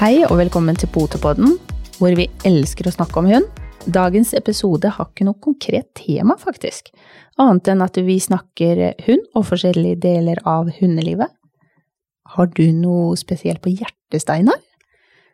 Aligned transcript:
Hei 0.00 0.22
og 0.24 0.38
velkommen 0.38 0.78
til 0.80 0.88
Potepodden, 0.88 1.58
hvor 2.00 2.14
vi 2.16 2.24
elsker 2.48 2.86
å 2.88 2.92
snakke 2.94 3.20
om 3.20 3.26
hund. 3.28 3.58
Dagens 3.92 4.30
episode 4.38 4.88
har 4.96 5.10
ikke 5.10 5.26
noe 5.28 5.36
konkret 5.44 5.90
tema, 5.98 6.38
faktisk, 6.40 6.88
annet 7.36 7.68
enn 7.68 7.84
at 7.84 8.00
vi 8.06 8.14
snakker 8.16 8.80
hund 9.04 9.26
og 9.36 9.44
forskjellige 9.50 9.98
deler 10.00 10.40
av 10.48 10.70
hundelivet. 10.78 11.28
Har 12.32 12.48
du 12.56 12.62
noe 12.78 13.12
spesielt 13.20 13.60
på 13.60 13.74
hjertet, 13.74 14.22
Steinar? 14.24 14.56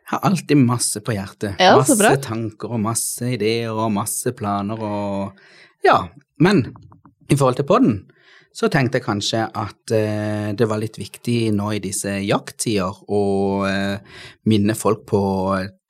Jeg 0.03 0.11
har 0.17 0.27
alltid 0.27 0.59
masse 0.59 0.99
på 0.99 1.15
hjertet. 1.15 1.55
Ja, 1.63 1.79
så 1.79 1.95
bra. 1.95 2.11
masse 2.11 2.27
tanker 2.27 2.75
og 2.75 2.83
masse 2.89 3.31
ideer 3.37 3.71
og 3.71 3.95
masse 3.95 4.35
planer 4.35 4.83
og 4.83 5.87
Ja, 5.87 6.09
men 6.43 6.65
i 7.31 7.39
forhold 7.39 7.61
til 7.61 7.71
podden 7.71 8.01
så 8.57 8.69
tenkte 8.73 8.97
jeg 8.97 9.05
kanskje 9.05 9.43
at 9.45 9.93
eh, 9.93 10.49
det 10.57 10.65
var 10.69 10.81
litt 10.81 10.97
viktig 10.97 11.51
nå 11.53 11.69
i 11.75 11.81
disse 11.83 12.15
jakttider 12.25 13.03
å 13.13 13.23
eh, 13.69 14.23
minne 14.49 14.73
folk 14.77 15.03
på 15.11 15.21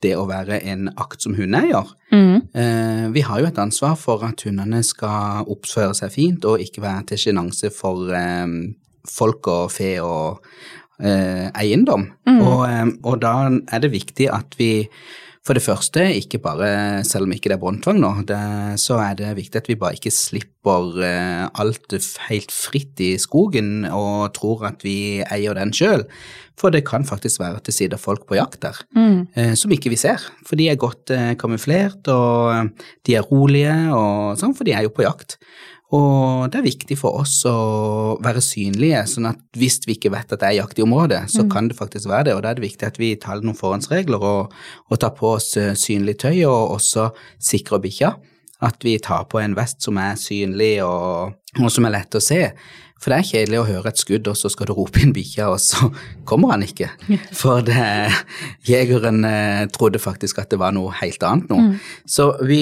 det 0.04 0.12
å 0.14 0.26
være 0.28 0.60
en 0.68 0.90
aktsom 1.00 1.38
hundeeier. 1.38 1.88
Mm. 2.12 2.34
Eh, 2.52 3.06
vi 3.14 3.24
har 3.24 3.40
jo 3.40 3.48
et 3.48 3.62
ansvar 3.62 3.96
for 3.98 4.26
at 4.28 4.44
hundene 4.44 4.82
skal 4.86 5.48
oppføre 5.48 5.96
seg 5.96 6.12
fint 6.12 6.44
og 6.48 6.60
ikke 6.62 6.84
være 6.84 7.08
til 7.12 7.24
sjenanse 7.24 7.72
for 7.74 8.12
eh, 8.12 8.44
folk 9.08 9.48
og 9.48 9.72
fe 9.72 9.94
og 10.04 10.44
eh, 11.00 11.48
eiendom. 11.48 12.04
Mm. 12.28 12.42
Og, 12.42 12.62
eh, 12.68 12.84
og 13.00 13.22
da 13.24 13.34
er 13.48 13.84
det 13.84 13.94
viktig 13.96 14.28
at 14.34 14.60
vi 14.60 14.72
for 15.48 15.56
det 15.56 15.64
første, 15.64 16.02
ikke 16.20 16.38
bare, 16.44 17.00
selv 17.08 17.24
om 17.24 17.32
ikke 17.32 17.48
det 17.48 17.54
er 17.56 17.62
båndtvang 17.62 17.96
nå, 18.02 18.10
det, 18.28 18.38
så 18.82 18.98
er 19.00 19.14
det 19.16 19.30
viktig 19.38 19.62
at 19.62 19.70
vi 19.70 19.78
bare 19.80 19.96
ikke 19.96 20.12
slipper 20.12 20.98
eh, 21.06 21.46
alt 21.62 21.94
helt 22.28 22.52
fritt 22.52 23.00
i 23.00 23.14
skogen 23.22 23.86
og 23.88 24.34
tror 24.36 24.66
at 24.68 24.84
vi 24.84 25.22
eier 25.24 25.56
den 25.56 25.72
sjøl. 25.72 26.04
For 26.58 26.74
det 26.74 26.82
kan 26.88 27.06
faktisk 27.08 27.40
være 27.40 27.60
at 27.62 27.68
det 27.70 27.74
sitter 27.76 28.00
folk 28.02 28.26
på 28.28 28.36
jakt 28.36 28.60
der 28.66 28.76
Mm. 28.94 29.26
eh, 29.38 29.54
som 29.56 29.72
ikke 29.72 29.90
vi 29.94 29.96
ser. 29.96 30.20
For 30.44 30.58
de 30.58 30.68
er 30.68 30.76
godt 30.76 31.10
eh, 31.14 31.32
kamuflert, 31.40 32.04
og 32.12 32.68
de 33.06 33.14
er 33.16 33.24
rolige, 33.32 33.72
og 33.94 34.36
sånn, 34.40 34.52
for 34.58 34.68
de 34.68 34.74
er 34.76 34.84
jo 34.84 34.92
på 34.92 35.06
jakt. 35.06 35.38
Og 35.96 36.50
det 36.52 36.58
er 36.58 36.66
viktig 36.66 36.98
for 37.00 37.16
oss 37.22 37.38
å 37.48 38.18
være 38.20 38.42
synlige, 38.44 39.06
sånn 39.08 39.30
at 39.30 39.38
hvis 39.56 39.78
vi 39.86 39.94
ikke 39.96 40.10
vet 40.12 40.32
at 40.34 40.42
det 40.42 40.48
er 40.50 40.58
jakt 40.58 40.78
i 40.78 40.84
området, 40.84 41.22
så 41.32 41.44
Mm. 41.44 41.50
kan 41.50 41.68
det 41.68 41.78
faktisk 41.78 42.08
være 42.10 42.24
det. 42.24 42.34
Og 42.34 42.42
da 42.42 42.50
er 42.50 42.54
det 42.54 42.66
viktig 42.66 42.86
at 42.86 42.98
vi 42.98 43.14
tar 43.16 43.40
noen 43.40 43.56
forhåndsregler 43.56 44.20
og, 44.20 44.52
og 44.90 44.98
tar 45.00 45.14
på 45.16 45.34
oss 45.36 45.56
eh, 45.56 45.72
synlig 45.72 46.18
tøy, 46.18 46.44
og 46.44 46.76
også 46.76 47.10
sikrer 47.40 47.80
bikkja. 47.80 48.16
At 48.60 48.76
vi 48.84 48.98
tar 48.98 49.24
på 49.24 49.38
en 49.40 49.54
vest 49.54 49.80
som 49.82 49.96
er 49.96 50.14
synlig 50.16 50.82
og, 50.84 51.32
og 51.58 51.70
som 51.70 51.84
er 51.86 51.90
lett 51.94 52.14
å 52.14 52.20
se. 52.20 52.52
For 52.98 53.12
det 53.12 53.18
er 53.18 53.28
kjedelig 53.28 53.60
å 53.60 53.66
høre 53.68 53.92
et 53.92 54.00
skudd, 54.00 54.28
og 54.30 54.38
så 54.38 54.50
skal 54.50 54.68
du 54.68 54.74
rope 54.74 55.02
inn 55.02 55.14
bikkja, 55.14 55.48
og 55.52 55.60
så 55.62 55.90
kommer 56.28 56.54
han 56.54 56.64
ikke. 56.66 56.90
For 57.36 57.62
det, 57.66 57.78
jegeren 58.66 59.22
eh, 59.28 59.64
trodde 59.74 60.02
faktisk 60.02 60.40
at 60.42 60.50
det 60.50 60.58
var 60.60 60.74
noe 60.74 60.92
helt 60.98 61.22
annet 61.26 61.52
nå. 61.52 61.60
Så 62.10 62.32
vi, 62.48 62.60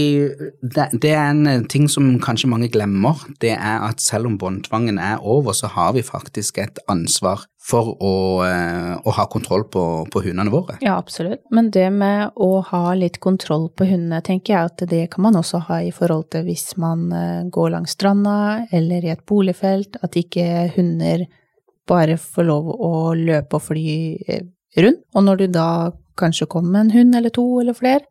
det, 0.61 0.91
det 0.93 1.15
er 1.15 1.31
en 1.33 1.45
eh, 1.51 1.65
ting 1.73 1.89
som 1.93 2.15
kanskje 2.23 2.53
mange 2.53 2.71
glemmer, 2.73 3.25
det 3.41 3.55
er 3.57 3.89
at 3.89 4.05
selv 4.05 4.29
om 4.29 4.39
båndtvangen 4.41 5.01
er 5.01 5.25
over, 5.25 5.57
så 5.57 5.73
har 5.73 5.97
vi 5.97 6.05
faktisk 6.05 6.61
et 6.63 6.83
ansvar 6.93 7.47
for 7.67 7.97
å, 7.99 8.15
eh, 8.47 8.93
å 9.03 9.15
ha 9.17 9.25
kontroll 9.31 9.65
på, 9.71 9.83
på 10.13 10.23
hundene 10.23 10.53
våre. 10.53 10.77
Ja, 10.85 10.97
absolutt. 11.01 11.43
Men 11.51 11.71
det 11.75 11.89
med 11.91 12.37
å 12.37 12.61
ha 12.69 12.83
litt 12.95 13.19
kontroll 13.23 13.69
på 13.75 13.89
hundene, 13.91 14.23
tenker 14.23 14.55
jeg 14.55 14.71
at 14.71 14.85
det 14.91 15.03
kan 15.11 15.27
man 15.27 15.39
også 15.41 15.65
ha 15.67 15.81
i 15.83 15.91
forhold 15.95 16.29
til 16.35 16.47
hvis 16.47 16.77
man 16.83 17.09
eh, 17.11 17.49
går 17.51 17.73
langs 17.75 17.97
stranda 17.99 18.67
eller 18.71 19.07
i 19.07 19.11
et 19.15 19.25
boligfelt, 19.27 19.99
at 20.07 20.19
ikke 20.19 20.47
hunder 20.77 21.27
bare 21.87 22.19
får 22.19 22.47
lov 22.47 22.71
å 22.71 22.93
løpe 23.19 23.59
og 23.59 23.67
fly 23.67 23.97
eh, 24.27 24.47
rundt. 24.79 25.03
Og 25.15 25.27
når 25.27 25.43
du 25.43 25.47
da 25.59 25.71
kanskje 26.19 26.49
kommer 26.51 26.77
med 26.77 26.87
en 26.87 26.95
hund 27.01 27.19
eller 27.19 27.35
to 27.35 27.49
eller 27.61 27.77
flere, 27.77 28.07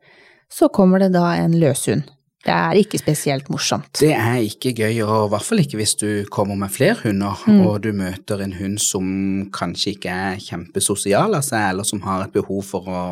så 0.52 0.68
kommer 0.68 1.00
det 1.02 1.14
da 1.16 1.32
en 1.40 1.56
løshund. 1.58 2.04
Det 2.46 2.54
er 2.54 2.78
ikke 2.78 2.98
spesielt 3.00 3.48
morsomt. 3.50 3.90
Det 3.98 4.12
er 4.14 4.38
ikke 4.46 4.70
gøy, 4.78 5.00
og 5.02 5.26
i 5.26 5.30
hvert 5.32 5.46
fall 5.48 5.62
ikke 5.64 5.80
hvis 5.80 5.96
du 5.98 6.08
kommer 6.30 6.54
med 6.60 6.70
flere 6.70 6.94
hunder, 7.02 7.34
Mm. 7.46 7.60
og 7.66 7.80
du 7.82 7.90
møter 7.92 8.40
en 8.42 8.52
hund 8.54 8.78
som 8.82 9.06
kanskje 9.54 9.92
ikke 9.96 10.10
er 10.14 10.38
kjempesosial 10.42 11.34
av 11.34 11.42
seg, 11.42 11.70
eller 11.72 11.84
som 11.86 12.00
har 12.06 12.24
et 12.24 12.32
behov 12.34 12.62
for 12.64 12.86
å 12.86 13.02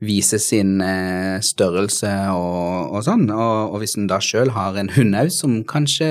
vise 0.00 0.38
sin 0.42 0.80
eh, 0.80 1.38
størrelse 1.44 2.10
og, 2.34 2.94
og 2.94 3.02
sånn. 3.06 3.26
Og, 3.34 3.74
og 3.74 3.82
hvis 3.82 3.96
en 3.98 4.06
da 4.10 4.18
sjøl 4.22 4.52
har 4.54 4.78
en 4.78 4.90
hund 4.94 5.18
òg 5.18 5.30
som 5.34 5.58
kanskje 5.68 6.10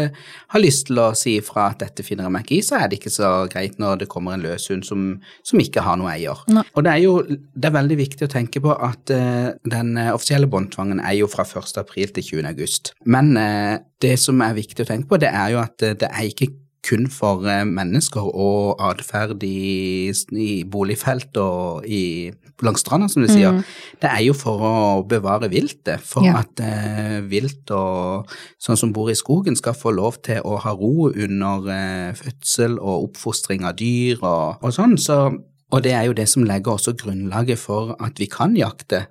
har 0.54 0.64
lyst 0.64 0.88
til 0.90 1.00
å 1.04 1.10
si 1.18 1.38
ifra 1.40 1.70
at 1.72 1.80
dette 1.84 2.04
finner 2.06 2.28
jeg 2.28 2.36
meg 2.36 2.46
ikke 2.46 2.58
i, 2.60 2.62
så 2.68 2.80
er 2.82 2.92
det 2.92 3.00
ikke 3.00 3.14
så 3.16 3.32
greit 3.52 3.80
når 3.80 4.04
det 4.04 4.10
kommer 4.12 4.36
en 4.38 4.44
løs 4.44 4.68
hund 4.72 4.84
som, 4.88 5.08
som 5.48 5.60
ikke 5.64 5.84
har 5.88 6.00
noe 6.00 6.12
eier. 6.16 6.44
Nei. 6.52 6.64
Og 6.76 6.84
det 6.88 6.94
er 6.98 7.04
jo 7.06 7.16
det 7.28 7.70
er 7.72 7.76
veldig 7.80 7.98
viktig 8.04 8.28
å 8.28 8.32
tenke 8.32 8.62
på 8.64 8.76
at 8.76 9.12
eh, 9.16 9.54
den 9.68 9.96
eh, 9.98 10.12
offisielle 10.16 10.48
båndtvangen 10.52 11.00
er 11.04 11.16
jo 11.22 11.32
fra 11.32 11.48
1. 11.48 11.78
april 11.82 12.12
til 12.12 12.24
20. 12.24 12.44
august. 12.48 12.57
Men 13.06 13.36
eh, 13.38 13.80
det 14.02 14.16
som 14.20 14.42
er 14.42 14.58
viktig 14.58 14.86
å 14.86 14.90
tenke 14.90 15.12
på, 15.12 15.20
det 15.22 15.30
er 15.34 15.54
jo 15.56 15.62
at 15.64 15.84
eh, 15.86 15.94
det 15.98 16.10
er 16.12 16.30
ikke 16.32 16.52
kun 16.88 17.08
for 17.12 17.44
eh, 17.50 17.66
mennesker 17.68 18.24
og 18.32 18.80
atferd 18.80 19.42
i, 19.44 20.08
i 20.40 20.52
boligfelt 20.72 21.36
og 21.42 21.88
i, 21.90 22.32
langs 22.64 22.82
stranda, 22.86 23.10
som 23.12 23.26
du 23.26 23.28
sier. 23.30 23.60
Det 24.02 24.08
er 24.08 24.22
jo 24.24 24.36
for 24.38 24.62
å 24.64 24.76
bevare 25.10 25.50
viltet, 25.52 26.00
for 26.06 26.24
Ja. 26.26 26.40
at 26.46 26.62
eh, 26.64 27.20
vilt 27.28 27.70
og 27.76 28.32
sånn 28.64 28.80
som 28.80 28.94
bor 28.96 29.12
i 29.12 29.18
skogen 29.20 29.58
skal 29.60 29.76
få 29.78 29.92
lov 29.98 30.22
til 30.26 30.40
å 30.48 30.56
ha 30.64 30.74
ro 30.78 31.10
under 31.12 31.68
eh, 31.74 32.16
fødsel 32.18 32.80
og 32.80 33.10
oppfostring 33.12 33.68
av 33.68 33.76
dyr 33.82 34.24
og, 34.24 34.64
og 34.64 34.74
sånn. 34.74 34.98
Så 34.98 35.20
og 35.68 35.82
det 35.84 35.92
er 35.92 36.06
jo 36.08 36.14
det 36.16 36.30
som 36.32 36.46
legger 36.48 36.78
også 36.78 36.94
grunnlaget 36.96 37.60
for 37.60 37.90
at 38.00 38.16
vi 38.22 38.30
kan 38.32 38.54
jakte. 38.56 39.02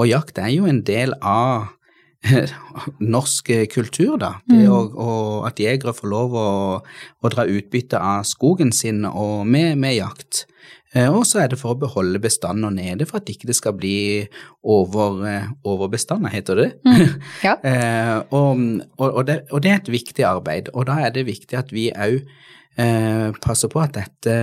Og 0.00 0.08
jakt 0.08 0.38
er 0.40 0.48
jo 0.54 0.64
en 0.64 0.78
del 0.88 1.12
av 1.20 1.74
norsk 3.00 3.50
kultur, 3.72 4.16
da. 4.18 4.34
Det 4.48 4.64
Mm. 4.66 4.72
å, 4.72 4.78
og 4.96 5.46
at 5.48 5.60
jegere 5.62 5.92
får 5.94 6.08
lov 6.10 6.34
å, 6.34 6.48
å 7.22 7.28
dra 7.32 7.44
utbytte 7.46 7.98
av 8.00 8.24
skogen 8.26 8.72
sin 8.72 9.04
og 9.04 9.46
med, 9.46 9.76
med 9.78 9.96
jakt. 9.98 10.46
Eh, 10.94 11.10
Og 11.12 11.26
så 11.26 11.42
er 11.42 11.48
det 11.52 11.58
for 11.60 11.74
å 11.74 11.78
beholde 11.78 12.18
bestander 12.22 12.70
nede, 12.72 13.06
for 13.06 13.18
at 13.20 13.28
ikke 13.28 13.46
det 13.50 13.56
skal 13.58 13.74
bli 13.76 14.26
over, 14.64 15.22
eh, 15.28 15.46
overbestander, 15.64 16.30
heter 16.32 16.54
det. 16.62 16.70
Ja. 17.46 17.56
Eh, 17.62 18.18
og, 18.30 18.58
og, 18.98 19.08
og, 19.12 19.22
det, 19.26 19.40
og 19.52 19.62
det 19.62 19.70
er 19.72 19.80
et 19.82 19.92
viktig 19.92 20.24
arbeid, 20.24 20.70
og 20.74 20.86
da 20.86 21.00
er 21.06 21.10
det 21.14 21.26
viktig 21.28 21.58
at 21.58 21.72
vi 21.74 21.90
òg 21.92 22.22
eh, 22.78 23.28
passer 23.44 23.68
på 23.72 23.80
at 23.82 23.92
dette, 23.98 24.38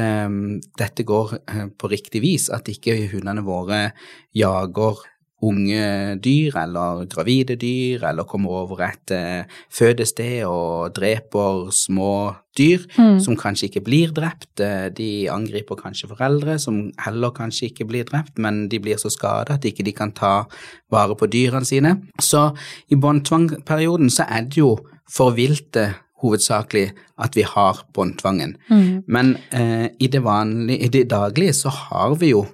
dette 0.77 1.03
går 1.07 1.35
på 1.79 1.89
riktig 1.91 2.21
vis, 2.23 2.49
at 2.53 2.69
ikke 2.69 2.95
hundene 3.13 3.43
våre 3.45 3.91
jager 4.35 5.01
unge 5.43 6.15
dyr 6.23 6.55
eller 6.61 7.03
gravide 7.11 7.55
dyr, 7.59 8.03
eller 8.07 8.23
kommer 8.23 8.49
over 8.63 8.79
et 8.85 9.11
eh, 9.11 9.43
fødested 9.73 10.45
og 10.47 10.93
dreper 10.95 11.69
små 11.71 12.13
dyr 12.57 12.83
Mm. 12.97 13.19
som 13.19 13.35
kanskje 13.35 13.65
ikke 13.69 13.81
blir 13.83 14.11
drept. 14.13 14.59
Eh, 14.61 14.89
De 14.93 15.27
angriper 15.29 15.75
kanskje 15.75 16.07
foreldre 16.11 16.59
som 16.59 16.91
heller 16.99 17.31
kanskje 17.33 17.71
ikke 17.71 17.87
blir 17.89 18.03
drept, 18.05 18.37
men 18.37 18.67
de 18.69 18.79
blir 18.79 18.95
så 19.01 19.09
skada 19.09 19.53
at 19.57 19.65
ikke 19.65 19.83
de 19.83 19.91
kan 19.91 20.11
ta 20.11 20.45
vare 20.91 21.15
på 21.15 21.25
dyrene 21.27 21.65
sine. 21.65 21.95
Så 22.21 22.51
i 22.91 22.95
båndtvangperioden 22.95 24.09
så 24.09 24.25
er 24.29 24.41
det 24.47 24.57
jo 24.57 24.77
for 25.09 25.31
viltet 25.31 25.95
hovedsakelig 26.23 26.91
at 27.19 27.35
vi 27.35 27.41
har 27.43 27.83
båndtvangen. 27.93 28.55
Mm. 28.69 29.03
Men 29.07 29.37
eh, 29.51 29.89
i 29.99 30.07
det 30.07 30.23
vanlige, 30.23 30.79
i 30.85 30.87
det 30.87 31.09
daglige 31.09 31.53
så 31.53 31.69
har 31.69 32.15
vi 32.15 32.29
jo 32.29 32.45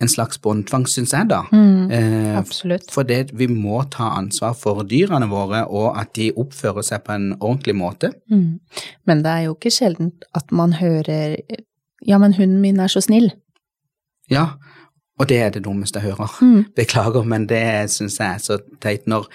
en 0.00 0.08
slags 0.08 0.38
båndtvang, 0.42 0.86
syns 0.86 1.12
jeg 1.12 1.26
da. 1.30 1.40
Mm. 1.50 1.90
Eh, 1.90 2.82
for 2.90 3.06
det, 3.06 3.32
vi 3.34 3.48
må 3.50 3.80
ta 3.90 4.12
ansvar 4.18 4.54
for 4.58 4.84
dyrene 4.86 5.26
våre, 5.30 5.64
og 5.66 5.98
at 5.98 6.12
de 6.16 6.30
oppfører 6.38 6.86
seg 6.86 7.02
på 7.06 7.16
en 7.16 7.32
ordentlig 7.40 7.74
måte. 7.78 8.12
Mm. 8.30 8.60
Men 9.10 9.24
det 9.24 9.32
er 9.32 9.48
jo 9.48 9.56
ikke 9.56 9.74
sjelden 9.74 10.12
at 10.34 10.52
man 10.52 10.78
hører 10.78 11.40
Ja, 12.06 12.14
men 12.18 12.32
hunden 12.32 12.60
min 12.62 12.78
er 12.78 12.86
så 12.86 13.00
snill. 13.02 13.32
Ja, 14.30 14.44
og 15.18 15.28
det 15.28 15.40
er 15.42 15.50
det 15.50 15.64
dummeste 15.64 15.98
jeg 15.98 16.12
hører. 16.12 16.30
Mm. 16.40 16.68
Beklager, 16.78 17.26
men 17.26 17.48
det 17.50 17.90
syns 17.90 18.20
jeg 18.20 18.36
er 18.36 18.38
så 18.38 18.60
teit 18.80 19.10
når 19.10 19.26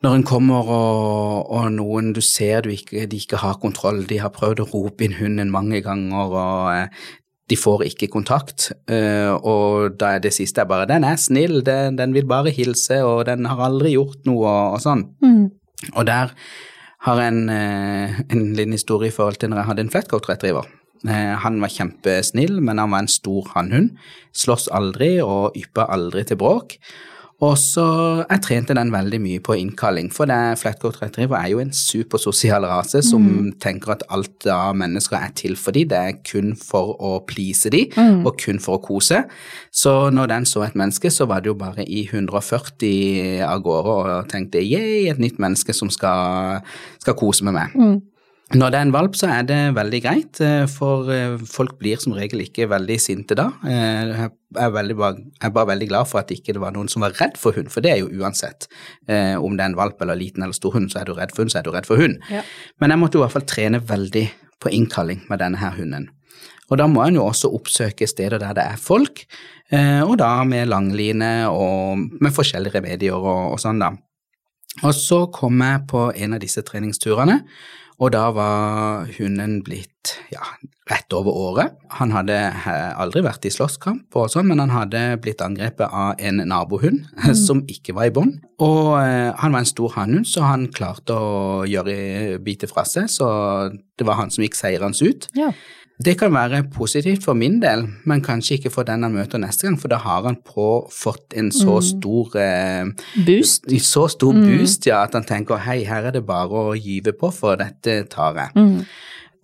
når 0.00 0.14
en 0.16 0.22
kommer 0.24 0.68
og, 0.72 1.50
og 1.52 1.66
noen 1.74 2.14
du 2.16 2.22
ser 2.24 2.64
du 2.64 2.70
ikke, 2.72 3.04
de 3.04 3.18
ikke 3.20 3.40
har 3.42 3.58
kontroll, 3.60 4.06
de 4.08 4.16
har 4.22 4.32
prøvd 4.32 4.62
å 4.64 4.68
rope 4.70 5.04
inn 5.04 5.18
hunden 5.18 5.52
mange 5.52 5.82
ganger, 5.84 6.32
og 6.40 6.70
eh, 6.72 7.02
de 7.50 7.58
får 7.58 7.84
ikke 7.88 8.10
kontakt. 8.12 8.70
eh, 8.88 9.30
og 9.34 9.98
da 9.98 10.14
er 10.16 10.20
det 10.22 10.32
siste 10.32 10.60
er 10.62 10.70
bare 10.70 10.86
'den 10.86 11.04
er 11.04 11.16
snill, 11.16 11.62
den, 11.66 11.96
den 11.98 12.14
vil 12.14 12.26
bare 12.26 12.50
hilse, 12.50 13.02
og 13.04 13.26
den 13.26 13.44
har 13.46 13.58
aldri 13.58 13.92
gjort 13.96 14.24
noe', 14.26 14.46
og, 14.46 14.72
og 14.74 14.80
sånn. 14.80 15.04
Mm. 15.22 15.50
Og 15.96 16.06
der 16.06 16.30
har 17.00 17.16
jeg 17.20 17.28
en, 17.32 17.48
eh, 17.48 18.20
en 18.30 18.52
liten 18.54 18.72
historie 18.72 19.08
i 19.08 19.14
forhold 19.14 19.40
til 19.40 19.50
når 19.50 19.56
jeg 19.56 19.66
hadde 19.66 19.80
en 19.80 19.90
flatcoat 19.90 20.28
retriever. 20.28 20.66
Eh, 21.08 21.36
Han 21.40 21.60
var 21.60 21.68
kjempesnill, 21.68 22.60
men 22.60 22.78
han 22.78 22.90
var 22.90 22.98
en 23.00 23.08
stor 23.08 23.48
hannhund. 23.54 23.96
Slåss 24.34 24.68
aldri 24.68 25.20
og 25.24 25.56
yppa 25.56 25.86
aldri 25.88 26.24
til 26.24 26.36
bråk. 26.36 26.76
Og 27.40 27.54
så 27.56 27.84
jeg 28.28 28.42
trente 28.44 28.74
den 28.76 28.90
veldig 28.92 29.18
mye 29.24 29.40
på 29.40 29.54
innkalling, 29.56 30.10
for 30.12 30.28
det 30.28 30.58
Flatcoat 30.60 30.98
Retriever 31.00 31.38
er 31.38 31.48
jo 31.54 31.58
en 31.62 31.72
supersosial 31.72 32.66
rase 32.68 33.00
som 33.02 33.22
Mm. 33.22 33.52
tenker 33.58 33.92
at 33.92 34.02
alt 34.10 34.46
av 34.46 34.74
mennesker 34.76 35.16
er 35.16 35.30
til 35.34 35.56
for 35.56 35.70
dem, 35.72 35.88
det 35.88 35.96
er 35.98 36.12
kun 36.22 36.54
for 36.54 36.96
å 37.00 37.24
please 37.26 37.70
dem, 37.70 37.86
Mm. 37.96 38.26
og 38.26 38.36
kun 38.36 38.58
for 38.60 38.76
å 38.78 38.82
kose. 38.84 39.24
Så 39.72 40.10
når 40.12 40.26
den 40.28 40.44
så 40.44 40.66
et 40.66 40.74
menneske, 40.74 41.08
så 41.10 41.26
var 41.26 41.40
det 41.40 41.46
jo 41.46 41.54
bare 41.54 41.84
i 41.88 42.04
140 42.06 43.40
av 43.42 43.62
gårde 43.62 43.86
og 44.18 44.28
tenkte 44.28 44.60
yeah, 44.62 45.10
et 45.10 45.18
nytt 45.18 45.38
menneske 45.38 45.72
som 45.74 45.88
skal, 45.88 46.60
skal 46.98 47.14
kose 47.14 47.42
med 47.44 47.54
meg. 47.54 47.72
Mm. 47.74 48.02
Når 48.50 48.70
det 48.72 48.78
er 48.80 48.82
en 48.82 48.92
valp, 48.94 49.14
så 49.14 49.28
er 49.30 49.44
det 49.46 49.58
veldig 49.76 49.98
greit, 50.02 50.40
eh, 50.42 50.64
for 50.66 51.06
eh, 51.14 51.36
folk 51.46 51.76
blir 51.78 52.00
som 52.02 52.16
regel 52.16 52.40
ikke 52.42 52.66
veldig 52.70 52.96
sinte 52.98 53.36
da. 53.38 53.44
Eh, 53.62 54.10
Jeg 54.50 54.64
er, 54.66 54.70
veldig, 54.74 54.96
bare- 54.98 55.20
jeg 55.22 55.46
er 55.46 55.50
bare 55.54 55.66
veldig 55.70 55.88
glad 55.88 56.08
for 56.10 56.18
at 56.18 56.30
ikke 56.34 56.52
det 56.56 56.60
var 56.60 56.72
noen 56.74 56.88
som 56.90 57.02
var 57.02 57.12
redd 57.20 57.36
for 57.38 57.52
hund, 57.54 57.70
for 57.70 57.80
det 57.80 57.92
er 57.92 57.98
jo 58.00 58.08
uansett. 58.10 58.66
Eh, 59.06 59.36
Om 59.38 59.56
det 59.56 59.60
er 59.62 59.68
en 59.70 59.76
valp 59.78 60.00
eller 60.02 60.16
liten 60.18 60.42
eller 60.42 60.52
stor 60.58 60.72
hund, 60.72 60.90
så 60.90 61.00
er 61.00 61.04
du 61.04 61.12
redd 61.14 61.30
for 61.30 61.42
hund, 61.44 61.52
så 61.52 61.58
er 61.60 61.62
du 61.62 61.70
redd 61.70 61.86
for 61.86 61.96
hund. 61.96 62.18
Ja. 62.28 62.42
Men 62.80 62.90
jeg 62.90 62.98
måtte 62.98 63.14
i 63.14 63.22
hvert 63.22 63.30
fall 63.36 63.46
trene 63.46 63.78
veldig 63.80 64.30
på 64.60 64.72
innkalling 64.74 65.22
med 65.30 65.38
denne 65.38 65.56
her 65.62 65.70
hunden. 65.78 66.08
Og 66.70 66.78
da 66.78 66.86
må 66.88 67.06
en 67.06 67.14
jo 67.14 67.22
også 67.30 67.52
oppsøke 67.54 68.06
steder 68.08 68.38
der 68.40 68.52
det 68.54 68.64
er 68.64 68.76
folk, 68.76 69.24
eh, 69.70 70.02
og 70.02 70.18
da 70.18 70.42
med 70.44 70.66
langline 70.68 71.46
og 71.48 71.98
med 72.20 72.32
forskjellige 72.34 72.74
remedier 72.74 73.14
og, 73.14 73.52
og 73.54 73.58
sånn, 73.62 73.78
da. 73.78 73.90
Og 74.82 74.92
så 74.94 75.30
kom 75.32 75.58
jeg 75.62 75.86
på 75.86 76.08
en 76.16 76.34
av 76.34 76.40
disse 76.40 76.62
treningsturene, 76.62 77.44
og 78.00 78.12
da 78.14 78.28
var 78.32 79.10
hunden 79.18 79.58
blitt 79.64 80.14
ja, 80.32 80.40
rett 80.88 81.12
over 81.12 81.36
året. 81.36 81.74
Han 81.98 82.14
hadde 82.14 82.36
aldri 82.96 83.22
vært 83.26 83.44
i 83.44 83.52
slåsskamp 83.52 84.16
og 84.16 84.30
sånn, 84.32 84.48
men 84.48 84.62
han 84.62 84.72
hadde 84.72 85.02
blitt 85.20 85.42
angrepet 85.44 85.84
av 85.86 86.14
en 86.16 86.40
nabohund 86.48 87.04
som 87.46 87.60
ikke 87.68 87.94
var 87.98 88.08
i 88.08 88.14
bånd. 88.16 88.38
Og 88.64 88.96
eh, 89.02 89.28
han 89.40 89.52
var 89.52 89.62
en 89.62 89.68
stor 89.68 89.92
hannhund, 89.98 90.28
så 90.28 90.46
han 90.48 90.70
klarte 90.72 91.16
å 91.16 91.66
gjøre 91.68 92.40
bite 92.44 92.70
fra 92.70 92.86
seg, 92.88 93.10
så 93.12 93.28
det 93.70 94.08
var 94.08 94.16
han 94.22 94.32
som 94.32 94.46
gikk 94.46 94.56
seirende 94.56 95.04
ut. 95.04 95.28
Ja. 95.36 95.52
Det 96.04 96.14
kan 96.16 96.32
være 96.32 96.62
positivt 96.72 97.24
for 97.24 97.36
min 97.36 97.58
del, 97.60 97.82
men 98.08 98.22
kanskje 98.24 98.56
ikke 98.56 98.70
for 98.72 98.88
den 98.88 99.02
han 99.04 99.12
møter 99.12 99.40
neste 99.42 99.66
gang, 99.66 99.76
for 99.80 99.92
da 99.92 99.98
har 100.00 100.24
han 100.24 100.38
på 100.40 100.66
fått 100.96 101.36
en 101.36 101.50
så 101.52 101.76
stor 101.84 102.32
mm. 102.36 102.94
Boost. 103.26 103.68
så 103.84 104.06
stor 104.08 104.32
boost 104.38 104.88
ja, 104.88 105.02
at 105.04 105.18
han 105.18 105.28
tenker 105.28 105.60
hei, 105.60 105.82
her 105.84 106.08
er 106.08 106.16
det 106.16 106.24
bare 106.24 106.64
å 106.70 106.78
gyve 106.78 107.12
på, 107.12 107.28
for 107.36 107.60
dette 107.60 108.06
tar 108.08 108.40
jeg. 108.40 108.56
Mm. 108.56 108.80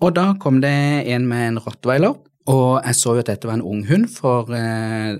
Og 0.01 0.17
da 0.17 0.31
kom 0.41 0.63
det 0.65 0.73
en 1.13 1.29
med 1.29 1.51
en 1.51 1.61
rottweiler, 1.61 2.17
og 2.49 2.81
jeg 2.87 2.97
så 3.03 3.17
jo 3.17 3.25
at 3.27 3.35
dette 3.35 3.49
var 3.49 3.59
en 3.59 3.69
ung 3.75 3.85
hund, 3.91 4.09
for 4.13 4.53
eh, 4.55 5.17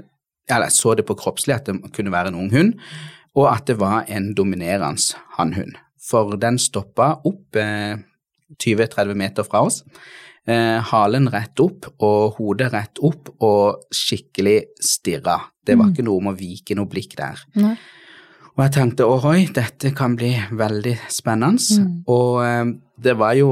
Eller 0.47 0.69
jeg 0.69 0.77
så 0.79 0.93
det 0.95 1.03
på 1.03 1.17
kroppslig 1.19 1.57
at 1.57 1.67
det 1.67 1.91
kunne 1.93 2.13
være 2.13 2.31
en 2.31 2.37
ung 2.39 2.53
hund, 2.53 2.77
og 3.35 3.49
at 3.51 3.67
det 3.67 3.81
var 3.81 4.05
en 4.09 4.31
dominerende 4.33 5.19
hannhund. 5.37 5.75
For 5.99 6.37
den 6.39 6.57
stoppa 6.63 7.17
opp 7.27 7.59
eh, 7.59 7.99
20-30 8.63 9.19
meter 9.19 9.43
fra 9.43 9.65
oss. 9.67 9.83
Eh, 10.47 10.79
halen 10.93 11.27
rett 11.33 11.59
opp 11.59 11.89
og 12.07 12.37
hodet 12.39 12.69
rett 12.71 13.01
opp 13.03 13.33
og 13.43 13.89
skikkelig 13.91 14.61
stirra. 14.79 15.41
Det 15.67 15.75
var 15.75 15.91
ikke 15.91 16.05
noe 16.07 16.23
om 16.23 16.31
å 16.31 16.37
vike 16.39 16.77
noe 16.79 16.87
blikk 16.87 17.17
der. 17.19 17.41
Nei. 17.59 17.75
Og 18.55 18.63
jeg 18.63 18.73
tenkte 18.77 19.09
ohoi, 19.11 19.49
dette 19.53 19.91
kan 19.97 20.15
bli 20.17 20.31
veldig 20.55 20.95
spennende. 21.13 21.83
Og 22.07 22.39
eh, 22.45 22.71
det 23.03 23.17
var 23.19 23.35
jo 23.37 23.51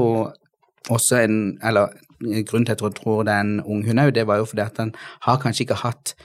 også 0.89 1.19
en 1.25 1.37
Eller 1.65 1.91
grunnen 2.21 2.65
til 2.65 2.77
at 2.77 2.81
jeg 2.81 2.97
tror 3.01 3.23
det 3.27 3.33
er 3.33 3.43
en 3.43 3.59
ung 3.59 3.83
hund 3.83 3.99
òg, 3.99 4.13
det 4.15 4.25
var 4.27 4.39
jo 4.39 4.47
fordi 4.47 4.63
at 4.63 4.77
han 4.79 4.95
har 5.27 5.39
kanskje 5.41 5.65
ikke 5.65 5.81
hatt 5.83 6.15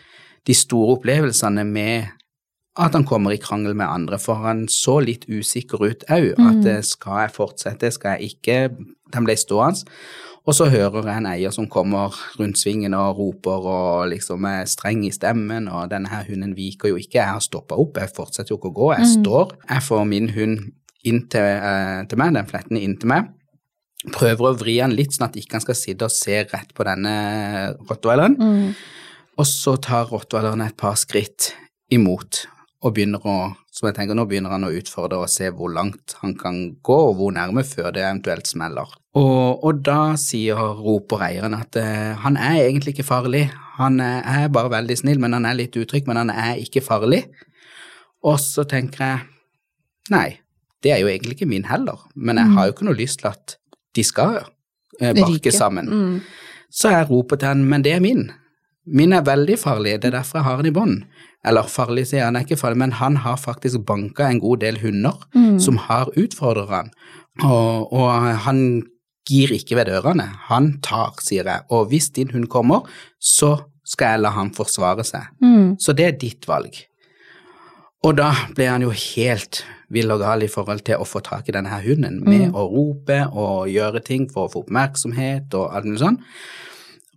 de 0.46 0.54
store 0.54 0.96
opplevelsene 0.96 1.64
med 1.66 2.14
at 2.78 2.94
han 2.94 3.04
kommer 3.04 3.34
i 3.34 3.40
krangel 3.42 3.74
med 3.74 3.88
andre, 3.90 4.18
for 4.18 4.38
han 4.44 4.68
så 4.70 5.00
litt 5.02 5.26
usikker 5.28 5.82
ut 5.82 6.04
òg. 6.06 6.32
At 6.38 6.66
eh, 6.70 6.82
skal 6.86 7.24
jeg 7.24 7.34
fortsette, 7.34 7.90
skal 7.90 8.16
jeg 8.16 8.36
ikke? 8.36 8.58
Den 9.10 9.26
ble 9.26 9.34
stående. 9.36 9.90
Og 10.50 10.56
så 10.56 10.66
hører 10.66 11.04
jeg 11.06 11.20
en 11.20 11.28
eier 11.30 11.52
som 11.54 11.68
kommer 11.70 12.16
rundt 12.34 12.58
svingen 12.58 12.94
og 12.98 13.20
roper 13.20 13.66
og 13.70 14.08
liksom 14.10 14.48
er 14.50 14.64
streng 14.66 15.04
i 15.06 15.12
stemmen, 15.14 15.68
og 15.70 15.92
denne 15.92 16.10
her 16.10 16.24
hunden 16.26 16.56
viker 16.56 16.90
jo 16.90 16.98
ikke. 16.98 17.20
Jeg 17.20 17.36
har 17.36 17.44
stoppa 17.44 17.78
opp, 17.78 18.00
jeg 18.02 18.10
fortsetter 18.16 18.50
jo 18.50 18.58
ikke 18.58 18.72
å 18.72 18.78
gå, 18.80 18.88
jeg 18.96 19.12
står. 19.12 19.52
Jeg 19.68 19.84
får 19.86 20.08
min 20.10 20.26
hund 20.34 20.56
inn 21.06 21.20
til, 21.30 21.46
eh, 21.46 22.00
til 22.10 22.18
meg, 22.18 22.34
den 22.34 22.50
fletten 22.50 22.80
inn 22.80 22.96
til 22.98 23.12
meg. 23.12 23.30
Prøver 24.10 24.48
å 24.48 24.58
vri 24.58 24.80
han 24.80 24.96
litt, 24.96 25.14
sånn 25.14 25.28
at 25.28 25.38
ikke 25.38 25.60
han 25.60 25.62
skal 25.68 25.78
sitte 25.78 26.08
og 26.08 26.16
se 26.16 26.42
rett 26.42 26.74
på 26.74 26.88
denne 26.88 27.14
rottweileren. 27.86 28.34
Mm. 28.34 28.74
Og 29.38 29.46
så 29.46 29.76
tar 29.78 30.10
rottweileren 30.10 30.66
et 30.66 30.76
par 30.76 30.98
skritt 30.98 31.52
imot 31.94 32.46
og 32.82 32.96
begynner 32.96 33.22
å 33.22 33.38
som 33.70 33.86
jeg 33.86 33.96
tenker, 33.96 34.18
Nå 34.18 34.26
begynner 34.28 34.52
han 34.54 34.66
å 34.66 34.72
utfordre 34.74 35.20
og 35.22 35.30
se 35.30 35.48
hvor 35.54 35.70
langt 35.72 36.16
han 36.20 36.34
kan 36.38 36.58
gå, 36.82 36.96
og 37.10 37.14
hvor 37.20 37.34
nærme 37.34 37.62
før 37.66 37.92
det 37.94 38.02
eventuelt 38.02 38.50
smeller. 38.50 38.96
Og, 39.18 39.62
og 39.66 39.82
da 39.86 40.14
sier, 40.20 40.58
roper 40.78 41.24
eieren 41.26 41.54
at 41.58 41.78
uh, 41.78 42.18
han 42.24 42.38
er 42.38 42.64
egentlig 42.64 42.96
ikke 42.96 43.06
farlig, 43.06 43.46
han 43.78 44.00
er, 44.02 44.20
er 44.26 44.52
bare 44.52 44.72
veldig 44.74 44.98
snill, 45.00 45.22
men 45.22 45.38
han 45.38 45.46
er 45.48 45.58
litt 45.58 45.78
utrygg, 45.78 46.10
men 46.10 46.18
han 46.20 46.34
er 46.34 46.60
ikke 46.62 46.82
farlig. 46.84 47.24
Og 48.26 48.36
så 48.42 48.66
tenker 48.68 49.06
jeg 49.06 50.12
nei, 50.12 50.28
det 50.84 50.94
er 50.94 51.02
jo 51.02 51.10
egentlig 51.10 51.38
ikke 51.38 51.48
min 51.48 51.66
heller, 51.68 52.02
men 52.14 52.40
jeg 52.40 52.56
har 52.56 52.66
jo 52.66 52.74
ikke 52.74 52.88
noe 52.88 52.98
lyst 52.98 53.22
til 53.22 53.30
at 53.30 53.56
de 53.96 54.04
skal 54.06 54.42
uh, 54.42 55.12
barke 55.16 55.54
sammen. 55.54 55.90
Mm. 55.90 56.20
Så 56.70 56.92
jeg 56.94 57.08
roper 57.10 57.38
til 57.38 57.50
han, 57.54 57.64
men 57.66 57.86
det 57.86 57.94
er 57.96 58.02
min. 58.02 58.28
Min 58.86 59.12
er 59.12 59.26
veldig 59.26 59.58
farlig, 59.60 59.98
det 60.00 60.08
er 60.10 60.18
derfor 60.18 60.40
jeg 60.40 60.48
har 60.48 60.60
den 60.60 60.70
i 60.70 60.74
bånd. 60.74 61.02
Eller 61.46 61.68
farlig, 61.68 62.06
sier 62.10 62.26
han, 62.26 62.36
er 62.36 62.44
ikke 62.44 62.58
farlig, 62.60 62.80
men 62.82 62.96
han 62.98 63.16
har 63.24 63.36
faktisk 63.40 63.82
banka 63.88 64.28
en 64.28 64.40
god 64.40 64.62
del 64.64 64.80
hunder 64.80 65.16
som 65.60 65.76
har 65.88 66.10
utfordret 66.16 66.72
han. 66.72 66.90
Og, 67.44 67.92
og 67.92 68.08
han 68.46 68.82
gir 69.28 69.52
ikke 69.54 69.78
ved 69.78 69.90
dørene, 69.92 70.26
han 70.48 70.78
tar, 70.84 71.16
sier 71.22 71.46
jeg. 71.46 71.66
Og 71.70 71.88
hvis 71.92 72.10
din 72.16 72.32
hund 72.34 72.48
kommer, 72.52 72.88
så 73.20 73.56
skal 73.86 74.14
jeg 74.14 74.24
la 74.24 74.32
han 74.36 74.52
forsvare 74.54 75.04
seg. 75.06 75.28
Mm. 75.42 75.76
Så 75.80 75.94
det 75.96 76.06
er 76.06 76.18
ditt 76.20 76.48
valg. 76.48 76.76
Og 78.06 78.16
da 78.16 78.30
ble 78.56 78.68
han 78.70 78.84
jo 78.84 78.92
helt 78.96 79.62
vill 79.92 80.12
og 80.14 80.22
gal 80.22 80.44
i 80.44 80.48
forhold 80.48 80.84
til 80.86 81.00
å 81.02 81.08
få 81.08 81.20
tak 81.24 81.50
i 81.50 81.54
denne 81.54 81.80
hunden, 81.82 82.20
med 82.24 82.54
å 82.56 82.64
rope 82.70 83.18
og 83.28 83.68
gjøre 83.68 84.00
ting 84.06 84.28
for 84.30 84.46
å 84.46 84.52
få 84.52 84.64
oppmerksomhet 84.64 85.52
og 85.58 85.74
alt 85.74 85.88
mulig 85.88 86.00
sånn. 86.04 86.20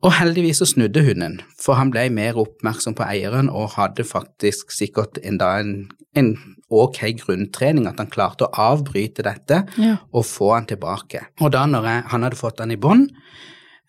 Og 0.04 0.12
heldigvis 0.18 0.60
så 0.60 0.68
snudde 0.68 1.04
hunden, 1.06 1.38
for 1.60 1.80
han 1.80 1.92
ble 1.94 2.10
mer 2.12 2.36
oppmerksom 2.42 2.96
på 2.98 3.06
eieren 3.08 3.48
og 3.50 3.76
hadde 3.78 4.04
faktisk 4.04 4.74
sikkert 4.76 5.20
enda 5.24 5.54
en, 5.62 5.74
en 6.20 6.34
ok 6.74 7.00
grunntrening, 7.22 7.88
at 7.88 8.02
han 8.02 8.12
klarte 8.12 8.50
å 8.50 8.68
avbryte 8.74 9.24
dette 9.24 9.62
Ja. 9.80 9.96
og 10.12 10.26
få 10.28 10.54
han 10.58 10.68
tilbake. 10.68 11.24
Og 11.40 11.54
da 11.56 11.64
når 11.70 11.88
jeg, 11.88 12.04
han 12.12 12.28
hadde 12.28 12.40
fått 12.40 12.60
han 12.60 12.76
i 12.76 12.80
bånd, 12.80 13.14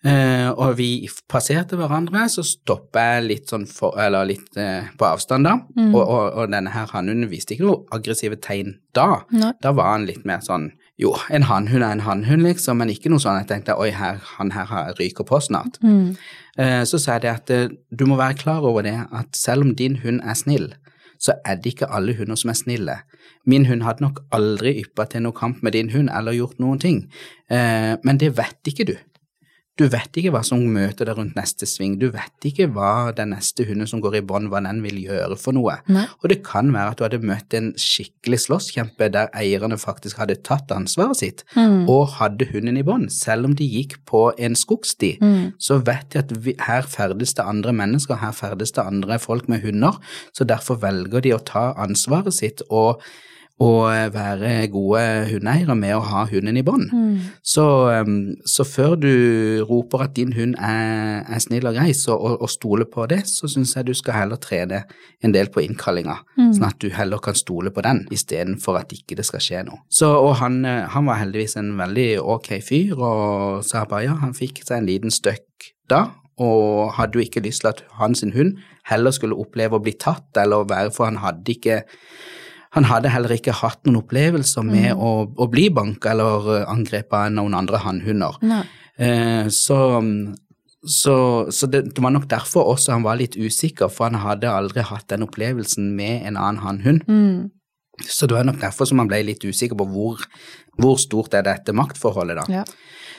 eh, 0.05 0.47
og 0.53 0.77
vi 0.79 0.89
passerte 1.31 1.79
hverandre, 1.79 2.27
så 2.31 2.45
stoppa 2.45 3.03
jeg 3.15 3.27
litt 3.27 3.51
sånn 3.51 3.67
for, 3.69 3.97
eller 4.01 4.29
litt 4.29 4.57
eh, 4.61 4.87
på 4.97 5.09
avstand 5.09 5.49
da, 5.49 5.57
og, 5.89 6.01
og, 6.01 6.23
og 6.41 6.53
denne 6.53 6.73
her 6.73 6.89
hannhunden 6.93 7.31
viste 7.31 7.55
ikke 7.55 7.67
noe 7.67 7.83
aggressive 7.95 8.39
tegn 8.43 8.77
da. 8.95 9.25
Nei. 9.35 9.53
Da 9.61 9.75
var 9.75 9.95
han 9.95 10.09
litt 10.09 10.25
mer 10.27 10.43
sånn 10.45 10.71
jo, 11.01 11.11
en 11.27 11.43
hannhund 11.49 11.83
er 11.83 11.91
en 11.91 12.05
hannhund, 12.05 12.45
liksom, 12.45 12.79
men 12.79 12.91
ikke 12.93 13.11
noe 13.11 13.19
sånn 13.19 13.41
jeg 13.41 13.49
tenkte 13.49 13.75
oi, 13.75 13.89
her, 13.91 14.21
han 14.37 14.53
her 14.55 14.69
ryker 14.95 15.27
på 15.27 15.41
snart. 15.43 15.79
Mm. 15.83 16.15
Eh, 16.55 16.83
så 16.87 16.99
sa 17.01 17.17
jeg 17.17 17.25
det 17.25 17.33
at 17.33 17.51
eh, 17.51 17.73
du 17.91 18.05
må 18.07 18.15
være 18.19 18.37
klar 18.39 18.63
over 18.63 18.85
det 18.85 18.95
at 19.11 19.35
selv 19.35 19.67
om 19.67 19.73
din 19.75 19.99
hund 20.05 20.21
er 20.23 20.37
snill, 20.39 20.69
så 21.19 21.35
er 21.47 21.59
det 21.59 21.73
ikke 21.73 21.91
alle 21.95 22.15
hunder 22.15 22.39
som 22.39 22.51
er 22.51 22.59
snille. 22.59 22.95
Min 23.47 23.67
hund 23.67 23.83
hadde 23.83 24.05
nok 24.05 24.21
aldri 24.35 24.77
yppa 24.85 25.07
til 25.11 25.25
noe 25.25 25.35
kamp 25.35 25.61
med 25.63 25.75
din 25.75 25.91
hund 25.91 26.11
eller 26.11 26.35
gjort 26.37 26.63
noen 26.63 26.79
ting, 26.79 27.03
eh, 27.51 27.95
men 28.07 28.21
det 28.21 28.31
vet 28.39 28.71
ikke 28.71 28.87
du. 28.87 28.95
Du 29.77 29.83
vet 29.91 30.15
ikke 30.15 30.31
hva 30.31 30.39
som 30.47 30.61
møter 30.71 31.03
deg 31.09 31.17
rundt 31.17 31.35
neste 31.35 31.67
sving, 31.67 31.97
du 31.99 32.05
vet 32.13 32.45
ikke 32.47 32.69
hva 32.71 33.11
den 33.15 33.33
neste 33.35 33.65
hunden 33.67 33.87
som 33.91 33.99
går 33.99 34.15
i 34.15 34.21
bånd, 34.23 34.47
hva 34.47 34.61
den 34.63 34.79
vil 34.85 35.01
gjøre 35.03 35.35
for 35.37 35.51
noe. 35.57 35.73
Nei. 35.91 36.05
Og 36.23 36.29
det 36.31 36.37
kan 36.47 36.71
være 36.71 36.93
at 36.93 36.97
du 37.01 37.03
hadde 37.03 37.19
møtt 37.27 37.53
en 37.57 37.73
skikkelig 37.75 38.39
slåsskjempe 38.45 39.09
der 39.11 39.27
eierne 39.35 39.75
faktisk 39.81 40.21
hadde 40.23 40.37
tatt 40.47 40.71
ansvaret 40.71 41.19
sitt 41.19 41.43
Mm. 41.57 41.89
og 41.89 42.07
hadde 42.21 42.47
hunden 42.53 42.77
i 42.77 42.83
bånd. 42.87 43.11
Selv 43.11 43.45
om 43.45 43.53
de 43.55 43.67
gikk 43.67 43.97
på 44.05 44.31
en 44.39 44.55
skogsti, 44.55 45.17
Mm. 45.21 45.53
så 45.59 45.83
vet 45.83 46.09
de 46.11 46.19
at 46.19 46.31
vi, 46.45 46.55
her 46.59 46.81
ferdes 46.81 47.33
det 47.35 47.43
andre 47.45 47.73
mennesker, 47.73 48.15
her 48.15 48.31
ferdes 48.31 48.71
det 48.71 48.85
andre 48.85 49.19
folk 49.19 49.49
med 49.49 49.61
hunder, 49.61 49.99
så 50.33 50.45
derfor 50.47 50.79
velger 50.79 51.21
de 51.21 51.33
å 51.33 51.43
ta 51.43 51.73
ansvaret 51.73 52.33
sitt 52.33 52.61
og, 52.69 53.01
og 53.63 53.87
være 54.11 54.67
gode 54.67 55.01
hundeeiere 55.29 55.75
med 55.79 55.93
å 55.95 56.01
ha 56.03 56.25
hunden 56.27 56.57
i 56.59 56.63
bånd. 56.65 56.89
Mm. 56.91 57.19
Så, 57.39 57.63
um, 58.03 58.33
så 58.43 58.65
før 58.67 58.97
du 58.99 59.13
roper 59.69 60.03
at 60.03 60.15
din 60.17 60.33
hund 60.35 60.57
er, 60.59 61.23
er 61.23 61.39
snill 61.39 61.69
og 61.69 61.77
grei, 61.77 61.93
så, 61.95 62.17
og, 62.17 62.41
og 62.43 62.51
stoler 62.51 62.89
på 62.91 63.05
det, 63.11 63.21
så 63.31 63.47
syns 63.51 63.77
jeg 63.77 63.87
du 63.87 63.93
skal 63.95 64.19
heller 64.19 64.41
trene 64.43 64.81
en 65.23 65.35
del 65.35 65.47
på 65.53 65.63
innkallinga, 65.63 66.17
sånn 66.35 66.67
at 66.67 66.81
du 66.83 66.89
heller 66.91 67.23
kan 67.23 67.37
stole 67.37 67.71
på 67.71 67.85
den, 67.85 68.03
istedenfor 68.11 68.81
at 68.81 68.91
ikke 68.95 69.15
det 69.15 69.27
skal 69.29 69.43
skje 69.43 69.63
noe. 69.69 69.85
Så, 69.87 70.11
og 70.11 70.35
han, 70.41 70.59
eh, 70.67 70.83
han 70.91 71.07
var 71.07 71.21
heldigvis 71.23 71.55
en 71.61 71.71
veldig 71.79 72.09
ok 72.35 72.51
fyr, 72.59 72.99
og 72.99 73.63
sa 73.63 73.87
bare 73.87 74.09
ja, 74.09 74.19
han 74.19 74.35
fikk 74.35 74.65
seg 74.65 74.81
en 74.81 74.91
liten 74.91 75.15
støkk 75.15 75.71
da, 75.87 76.09
og 76.43 76.97
hadde 76.97 77.15
jo 77.15 77.23
ikke 77.23 77.45
lyst 77.45 77.63
til 77.63 77.71
at 77.71 77.85
hans 77.95 78.25
hund 78.35 78.57
heller 78.89 79.13
skulle 79.15 79.37
oppleve 79.39 79.79
å 79.79 79.83
bli 79.83 79.95
tatt, 79.95 80.27
eller 80.41 80.67
være, 80.67 80.91
for 80.91 81.07
han 81.07 81.21
hadde 81.23 81.55
ikke 81.55 81.83
han 82.75 82.83
hadde 82.89 83.09
heller 83.13 83.31
ikke 83.35 83.53
hatt 83.55 83.81
noen 83.87 84.01
opplevelser 84.03 84.63
med 84.67 84.91
Mm. 84.93 84.99
å, 85.01 85.11
å 85.39 85.47
bli 85.51 85.69
banka 85.71 86.11
eller 86.11 86.49
eh, 86.59 86.65
angrepet 86.71 87.13
av 87.17 87.31
noen 87.31 87.55
andre 87.55 87.79
hannhunder. 87.79 88.35
Eh, 88.97 89.47
så 89.49 89.79
så, 90.85 91.47
så 91.49 91.65
det, 91.65 91.79
det 91.95 92.01
var 92.03 92.11
nok 92.13 92.27
derfor 92.29 92.67
også 92.75 92.91
han 92.93 93.01
var 93.05 93.17
litt 93.17 93.33
usikker, 93.35 93.89
for 93.89 94.05
han 94.05 94.19
hadde 94.21 94.51
aldri 94.53 94.83
hatt 94.85 95.07
den 95.09 95.23
opplevelsen 95.25 95.87
med 95.97 96.27
en 96.29 96.37
annen 96.37 96.61
hannhund. 96.61 97.07
Mm. 97.09 97.49
Så 98.05 98.27
det 98.27 98.35
var 98.37 98.45
nok 98.45 98.59
derfor 98.61 98.85
som 98.85 98.99
han 99.01 99.09
ble 99.09 99.23
litt 99.25 99.41
usikker 99.47 99.77
på 99.79 99.87
hvor, 99.89 100.21
hvor 100.77 100.99
stort 101.01 101.33
er 101.33 101.41
dette 101.47 101.73
maktforholdet, 101.73 102.37
da. 102.43 102.59
Ja. 102.59 102.63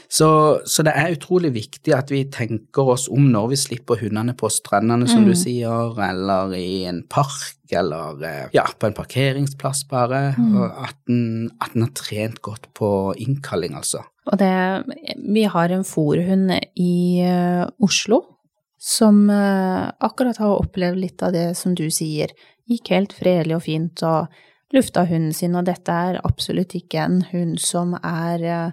Så, 0.09 0.61
så 0.67 0.85
det 0.87 0.93
er 0.95 1.15
utrolig 1.17 1.51
viktig 1.55 1.93
at 1.97 2.11
vi 2.15 2.23
tenker 2.31 2.93
oss 2.95 3.09
om 3.11 3.27
når 3.33 3.49
vi 3.51 3.57
slipper 3.59 3.99
hundene 4.01 4.37
på 4.39 4.51
strendene, 4.53 5.09
som 5.09 5.25
Mm. 5.25 5.29
du 5.29 5.35
sier, 5.35 5.99
eller 6.11 6.55
i 6.55 6.85
en 6.87 7.03
park, 7.03 7.57
eller 7.73 8.23
eh, 8.23 8.49
ja, 8.55 8.63
på 8.79 8.87
en 8.87 8.95
parkeringsplass 8.95 9.89
bare, 9.91 10.35
Mm. 10.39 10.63
at 10.85 10.97
den, 11.09 11.51
at 11.61 11.73
den 11.75 11.83
har 11.83 11.91
trent 11.95 12.41
godt 12.43 12.69
på 12.75 13.15
innkalling, 13.19 13.75
altså. 13.75 14.05
Og 14.27 14.39
det 14.39 14.85
Vi 15.35 15.43
har 15.45 15.69
en 15.71 15.85
fòrhund 15.85 16.51
i 16.77 17.23
uh, 17.23 17.67
Oslo 17.81 18.23
som 18.79 19.29
uh, 19.31 19.91
akkurat 20.01 20.37
har 20.39 20.61
opplevd 20.61 20.99
litt 20.99 21.23
av 21.23 21.33
det 21.33 21.57
som 21.57 21.75
du 21.75 21.89
sier. 21.91 22.29
Gikk 22.69 22.89
helt 22.91 23.13
fredelig 23.13 23.55
og 23.57 23.63
fint 23.63 24.03
og 24.03 24.27
lufta 24.75 25.05
hunden 25.07 25.33
sin, 25.33 25.55
og 25.55 25.65
dette 25.67 25.89
er 25.93 26.21
absolutt 26.25 26.75
ikke 26.75 26.99
en 27.05 27.21
hund 27.33 27.61
som 27.61 27.95
er 28.03 28.43
eh, 28.43 28.71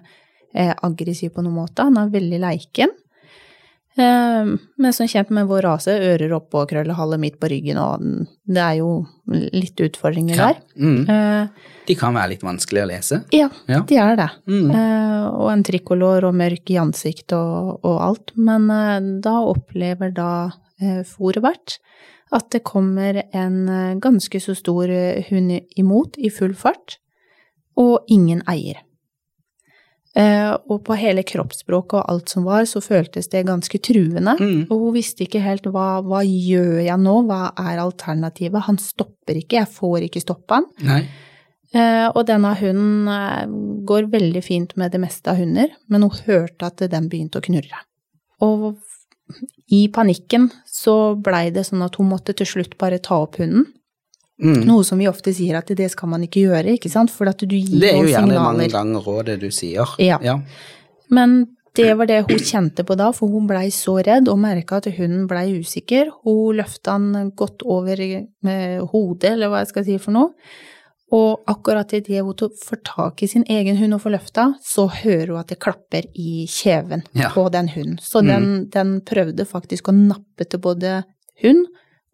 aggressiv 0.54 1.32
på 1.34 1.42
noen 1.42 1.56
måte. 1.64 1.82
Han 1.86 1.96
er 1.98 2.12
veldig 2.14 2.38
leiken. 2.42 2.92
Eh, 3.96 4.48
men 4.76 4.92
som 4.96 5.06
kjent 5.06 5.30
med 5.34 5.46
vår 5.46 5.62
rase, 5.68 5.92
ører 5.94 6.32
oppå 6.34 6.64
og 6.64 6.70
krøllehale 6.72 7.18
midt 7.22 7.36
på 7.42 7.50
ryggen, 7.52 7.78
og 7.78 8.02
det 8.46 8.62
er 8.62 8.78
jo 8.80 8.88
litt 9.54 9.78
utfordringer 9.86 10.40
der. 10.40 10.58
Mm. 10.78 11.04
Eh, 11.10 11.68
De 11.86 11.94
kan 11.98 12.14
være 12.16 12.32
litt 12.34 12.42
vanskelig 12.46 12.82
å 12.82 12.88
lese. 12.90 13.20
ja, 13.32 13.48
Ja. 13.68 13.82
de 13.86 13.96
er 13.96 14.16
det. 14.16 14.30
Mm. 14.48 14.70
Eh, 14.70 15.26
og 15.34 15.50
en 15.52 15.62
trikolor 15.62 16.24
og 16.24 16.34
mørk 16.34 16.70
i 16.70 16.78
ansikt 16.82 17.32
og, 17.32 17.80
og 17.84 18.00
alt. 18.02 18.32
Men 18.36 18.70
eh, 18.70 19.20
da 19.22 19.38
opplever 19.46 20.10
da 20.14 20.50
fòret 21.06 21.78
at 22.34 22.50
det 22.50 22.64
kommer 22.66 23.22
en 23.32 23.68
eh, 23.68 23.94
ganske 24.02 24.40
så 24.42 24.54
stor 24.58 24.90
eh, 24.90 25.22
hund 25.30 25.54
imot 25.78 26.18
i 26.18 26.30
full 26.34 26.54
fart, 26.58 26.98
og 27.78 28.04
ingen 28.08 28.42
eier. 28.50 28.80
Eh, 30.14 30.52
og 30.70 30.84
på 30.86 30.94
hele 30.94 31.24
kroppsspråket 31.26 31.96
og 31.98 32.10
alt 32.12 32.30
som 32.30 32.44
var, 32.46 32.62
så 32.70 32.78
føltes 32.84 33.26
det 33.32 33.46
ganske 33.48 33.80
truende. 33.82 34.36
Mm. 34.38 34.60
Og 34.68 34.86
hun 34.86 34.94
visste 34.94 35.26
ikke 35.26 35.42
helt 35.42 35.66
hva, 35.66 35.98
hva 36.06 36.22
gjør 36.22 36.84
jeg 36.84 36.98
nå, 37.02 37.16
hva 37.26 37.48
er 37.58 37.82
alternativet? 37.82 38.66
Han 38.68 38.78
stopper 38.78 39.40
ikke, 39.40 39.58
jeg 39.58 39.72
får 39.74 40.06
ikke 40.06 40.22
stoppe 40.22 40.60
han. 40.60 40.68
Nei. 40.86 41.02
Eh, 41.74 42.06
og 42.12 42.22
denne 42.28 42.52
hunden 42.60 43.10
eh, 43.10 43.54
går 43.90 44.06
veldig 44.12 44.44
fint 44.46 44.76
med 44.78 44.94
det 44.94 45.02
meste 45.02 45.32
av 45.32 45.42
hunder, 45.42 45.74
men 45.90 46.06
hun 46.06 46.22
hørte 46.28 46.70
at 46.70 46.84
den 46.92 47.10
begynte 47.10 47.42
å 47.42 47.44
knurre. 47.44 47.82
Og 48.46 48.76
i 49.74 49.86
panikken 49.90 50.50
så 50.68 51.16
blei 51.18 51.48
det 51.50 51.64
sånn 51.66 51.82
at 51.82 51.98
hun 51.98 52.12
måtte 52.12 52.36
til 52.38 52.46
slutt 52.46 52.78
bare 52.78 53.02
ta 53.02 53.18
opp 53.24 53.40
hunden. 53.42 53.66
Mm. 54.42 54.64
Noe 54.66 54.82
som 54.84 54.98
vi 54.98 55.06
ofte 55.06 55.30
sier 55.34 55.54
at 55.60 55.68
det 55.78 55.90
skal 55.92 56.08
man 56.10 56.22
ikke 56.26 56.40
gjøre, 56.48 56.72
ikke 56.74 56.90
sant, 56.90 57.10
for 57.14 57.28
at 57.30 57.38
du 57.38 57.54
gir 57.54 57.68
signaler. 57.68 57.80
Det 57.80 57.92
er 57.92 58.00
jo 58.02 58.10
gjerne 58.16 58.40
mange 58.42 58.68
ganger 58.72 59.04
rådet 59.06 59.36
du 59.40 59.50
sier. 59.54 59.86
Ja. 60.02 60.18
ja. 60.22 60.40
Men 61.14 61.46
det 61.76 61.92
var 61.98 62.06
det 62.06 62.20
hun 62.28 62.38
kjente 62.42 62.84
på 62.86 62.96
da, 62.98 63.12
for 63.14 63.30
hun 63.30 63.46
blei 63.50 63.68
så 63.74 63.96
redd 64.02 64.28
og 64.30 64.38
merka 64.42 64.76
at 64.82 64.86
hunden 64.96 65.26
blei 65.30 65.60
usikker. 65.60 66.10
Hun 66.24 66.56
løfta 66.58 66.96
han 66.98 67.30
godt 67.36 67.62
over 67.66 67.96
med 68.42 68.80
hodet, 68.92 69.32
eller 69.36 69.48
hva 69.52 69.62
jeg 69.62 69.70
skal 69.72 69.84
si 69.86 69.98
for 70.02 70.14
noe. 70.18 70.32
Og 71.14 71.44
akkurat 71.46 71.92
idet 71.94 72.22
hun 72.24 72.34
får 72.34 72.80
tak 72.82 73.22
i 73.22 73.28
sin 73.30 73.44
egen 73.50 73.76
hund 73.78 73.94
og 73.94 74.00
får 74.02 74.16
løfta, 74.16 74.48
så 74.66 74.88
hører 74.90 75.30
hun 75.34 75.38
at 75.44 75.52
det 75.52 75.60
klapper 75.62 76.06
i 76.18 76.46
kjeven 76.50 77.04
Ja. 77.14 77.30
på 77.30 77.46
den 77.54 77.68
hunden. 77.68 77.98
Så 78.02 78.22
Mm. 78.22 78.26
den, 78.26 78.68
den 78.70 79.00
prøvde 79.02 79.46
faktisk 79.46 79.90
å 79.90 79.94
nappe 79.94 80.48
til 80.48 80.58
både 80.58 81.04
hund 81.42 81.66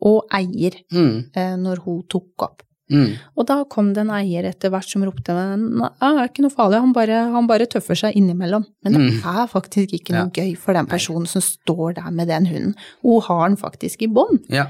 og 0.03 0.27
eier 0.33 0.81
Mm. 0.93 1.31
eh, 1.37 1.55
når 1.57 1.83
hun 1.85 2.03
tok 2.09 2.43
opp. 2.47 2.63
Mm. 2.91 3.13
Og 3.39 3.47
da 3.47 3.63
kom 3.71 3.93
det 3.95 4.01
en 4.03 4.11
eier 4.11 4.45
etter 4.49 4.71
hvert 4.73 4.89
som 4.91 5.05
ropte 5.07 5.31
at 5.31 5.61
det 5.61 5.91
er 6.03 6.25
ikke 6.27 6.43
noe 6.43 6.51
farlig, 6.51 6.81
han 6.81 6.93
bare, 6.93 7.21
han 7.31 7.47
bare 7.47 7.67
tøffer 7.71 7.95
seg 7.95 8.17
innimellom. 8.19 8.65
Men 8.83 8.93
det 8.93 9.01
Mm. 9.01 9.21
er 9.25 9.47
faktisk 9.47 9.93
ikke 9.95 10.11
noe 10.17 10.31
gøy 10.35 10.57
for 10.59 10.73
den 10.75 10.87
personen 10.87 11.27
som 11.29 11.41
står 11.41 11.95
der 11.95 12.11
med 12.11 12.27
den 12.29 12.47
hunden. 12.47 12.75
Hun 13.03 13.21
har 13.23 13.49
den 13.49 13.57
faktisk 13.57 14.03
i 14.03 14.09
bånd. 14.09 14.41
Ja. 14.51 14.67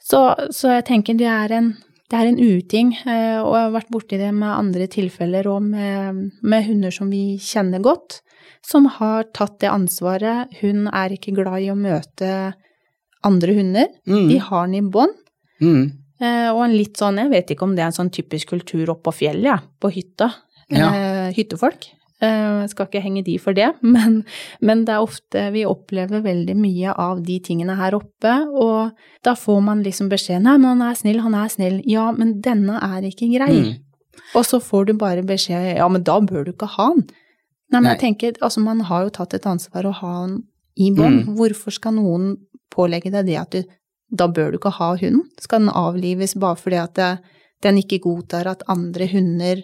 Så, 0.00 0.34
så 0.52 0.68
jeg 0.72 0.84
tenker 0.86 1.16
det 1.18 1.26
er 1.28 1.52
en, 1.52 1.76
det 2.10 2.18
er 2.18 2.26
en 2.28 2.38
uting, 2.40 2.92
eh, 3.06 3.38
og 3.40 3.54
jeg 3.56 3.62
har 3.64 3.72
vært 3.76 3.90
borti 3.92 4.18
det 4.20 4.32
med 4.34 4.48
andre 4.48 4.86
tilfeller 4.86 5.46
og 5.46 5.62
med, 5.62 6.30
med 6.42 6.64
hunder 6.66 6.90
som 6.92 7.10
vi 7.10 7.36
kjenner 7.40 7.80
godt, 7.82 8.20
som 8.64 8.86
har 8.86 9.24
tatt 9.34 9.58
det 9.60 9.68
ansvaret. 9.68 10.48
Hun 10.62 10.86
er 10.88 11.10
ikke 11.12 11.34
glad 11.36 11.60
i 11.60 11.68
å 11.72 11.76
møte 11.76 12.54
andre 13.26 13.56
hunder. 13.56 13.90
Mm. 14.08 14.28
De 14.30 14.38
har 14.48 14.66
den 14.68 14.78
i 14.78 14.86
bånd. 14.94 15.16
Mm. 15.62 15.84
Eh, 16.22 16.48
og 16.52 16.62
en 16.66 16.76
litt 16.76 17.00
sånn, 17.00 17.18
jeg 17.22 17.32
vet 17.32 17.52
ikke 17.54 17.66
om 17.66 17.74
det 17.76 17.84
er 17.84 17.90
en 17.90 17.98
sånn 17.98 18.12
typisk 18.14 18.54
kultur 18.54 18.92
oppå 18.94 19.12
fjellet, 19.14 19.50
ja, 19.50 19.58
på 19.80 19.90
hytta. 19.94 20.30
Ja. 20.72 20.88
Eh, 20.88 21.30
hyttefolk. 21.36 21.88
Eh, 22.22 22.60
jeg 22.62 22.70
skal 22.72 22.88
ikke 22.88 23.02
henge 23.04 23.24
de 23.26 23.34
for 23.42 23.56
det, 23.56 23.72
men, 23.94 24.20
men 24.64 24.84
det 24.86 24.94
er 24.94 25.04
ofte 25.04 25.48
vi 25.54 25.64
opplever 25.68 26.22
veldig 26.24 26.56
mye 26.58 26.94
av 26.94 27.24
de 27.26 27.40
tingene 27.44 27.76
her 27.80 27.96
oppe, 27.98 28.36
og 28.54 28.94
da 29.26 29.34
får 29.38 29.60
man 29.66 29.82
liksom 29.86 30.12
beskjed 30.12 30.44
nei, 30.44 30.56
men 30.60 30.76
han 30.76 30.86
er 30.90 31.00
snill, 31.00 31.20
han 31.24 31.36
er 31.38 31.50
snill. 31.52 31.82
Ja, 31.90 32.10
men 32.16 32.38
denne 32.44 32.80
er 32.84 33.04
ikke 33.08 33.32
grei. 33.34 33.52
Mm. 33.58 33.74
Og 34.38 34.46
så 34.46 34.60
får 34.62 34.88
du 34.88 34.96
bare 34.98 35.26
beskjed 35.26 35.74
ja, 35.76 35.86
men 35.90 36.04
da 36.06 36.20
bør 36.22 36.46
du 36.46 36.54
ikke 36.54 36.70
ha 36.76 36.90
han. 36.94 37.04
Nei, 37.72 37.80
men 37.80 37.88
Nei. 37.88 37.94
jeg 37.96 38.02
tenker, 38.04 38.34
altså 38.44 38.62
man 38.62 38.84
har 38.86 39.06
jo 39.06 39.14
tatt 39.16 39.34
et 39.34 39.46
ansvar 39.48 39.88
å 39.88 39.94
ha 39.98 40.10
han 40.20 40.42
i 40.78 40.90
bånd. 40.94 41.24
Mm. 41.24 41.32
Hvorfor 41.38 41.74
skal 41.74 41.96
noen 41.96 42.36
pålegge 42.74 43.12
deg 43.14 43.28
det 43.30 43.38
at 43.40 43.54
du, 43.54 43.62
da 44.14 44.28
bør 44.30 44.52
du 44.54 44.60
ikke 44.60 44.74
ha 44.80 44.90
hunden? 45.00 45.24
Skal 45.42 45.64
den 45.64 45.72
avlives 45.74 46.36
bare 46.38 46.58
fordi 46.60 46.80
at 46.82 46.98
det, 46.98 47.12
den 47.64 47.78
ikke 47.80 48.02
godtar 48.04 48.50
at 48.50 48.66
andre 48.70 49.08
hunder 49.14 49.62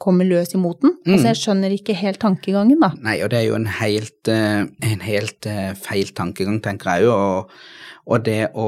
kommer 0.00 0.24
løs 0.24 0.54
imot 0.56 0.80
den? 0.80 0.94
Mm. 1.04 1.12
Altså 1.12 1.26
jeg 1.32 1.40
skjønner 1.42 1.74
ikke 1.76 1.96
helt 1.98 2.20
tankegangen 2.22 2.80
da. 2.80 2.94
Nei, 3.04 3.18
og 3.24 3.32
det 3.32 3.42
er 3.42 3.46
jo 3.50 3.58
en 3.58 3.68
helt, 3.80 4.30
eh, 4.32 4.64
en 4.64 5.04
helt 5.04 5.48
eh, 5.50 5.74
feil 5.76 6.12
tankegang, 6.16 6.60
tenker 6.64 6.94
jeg 6.94 7.08
jo. 7.08 7.16
Og, 7.18 7.52
og 8.10 8.24
det 8.24 8.38
å, 8.56 8.64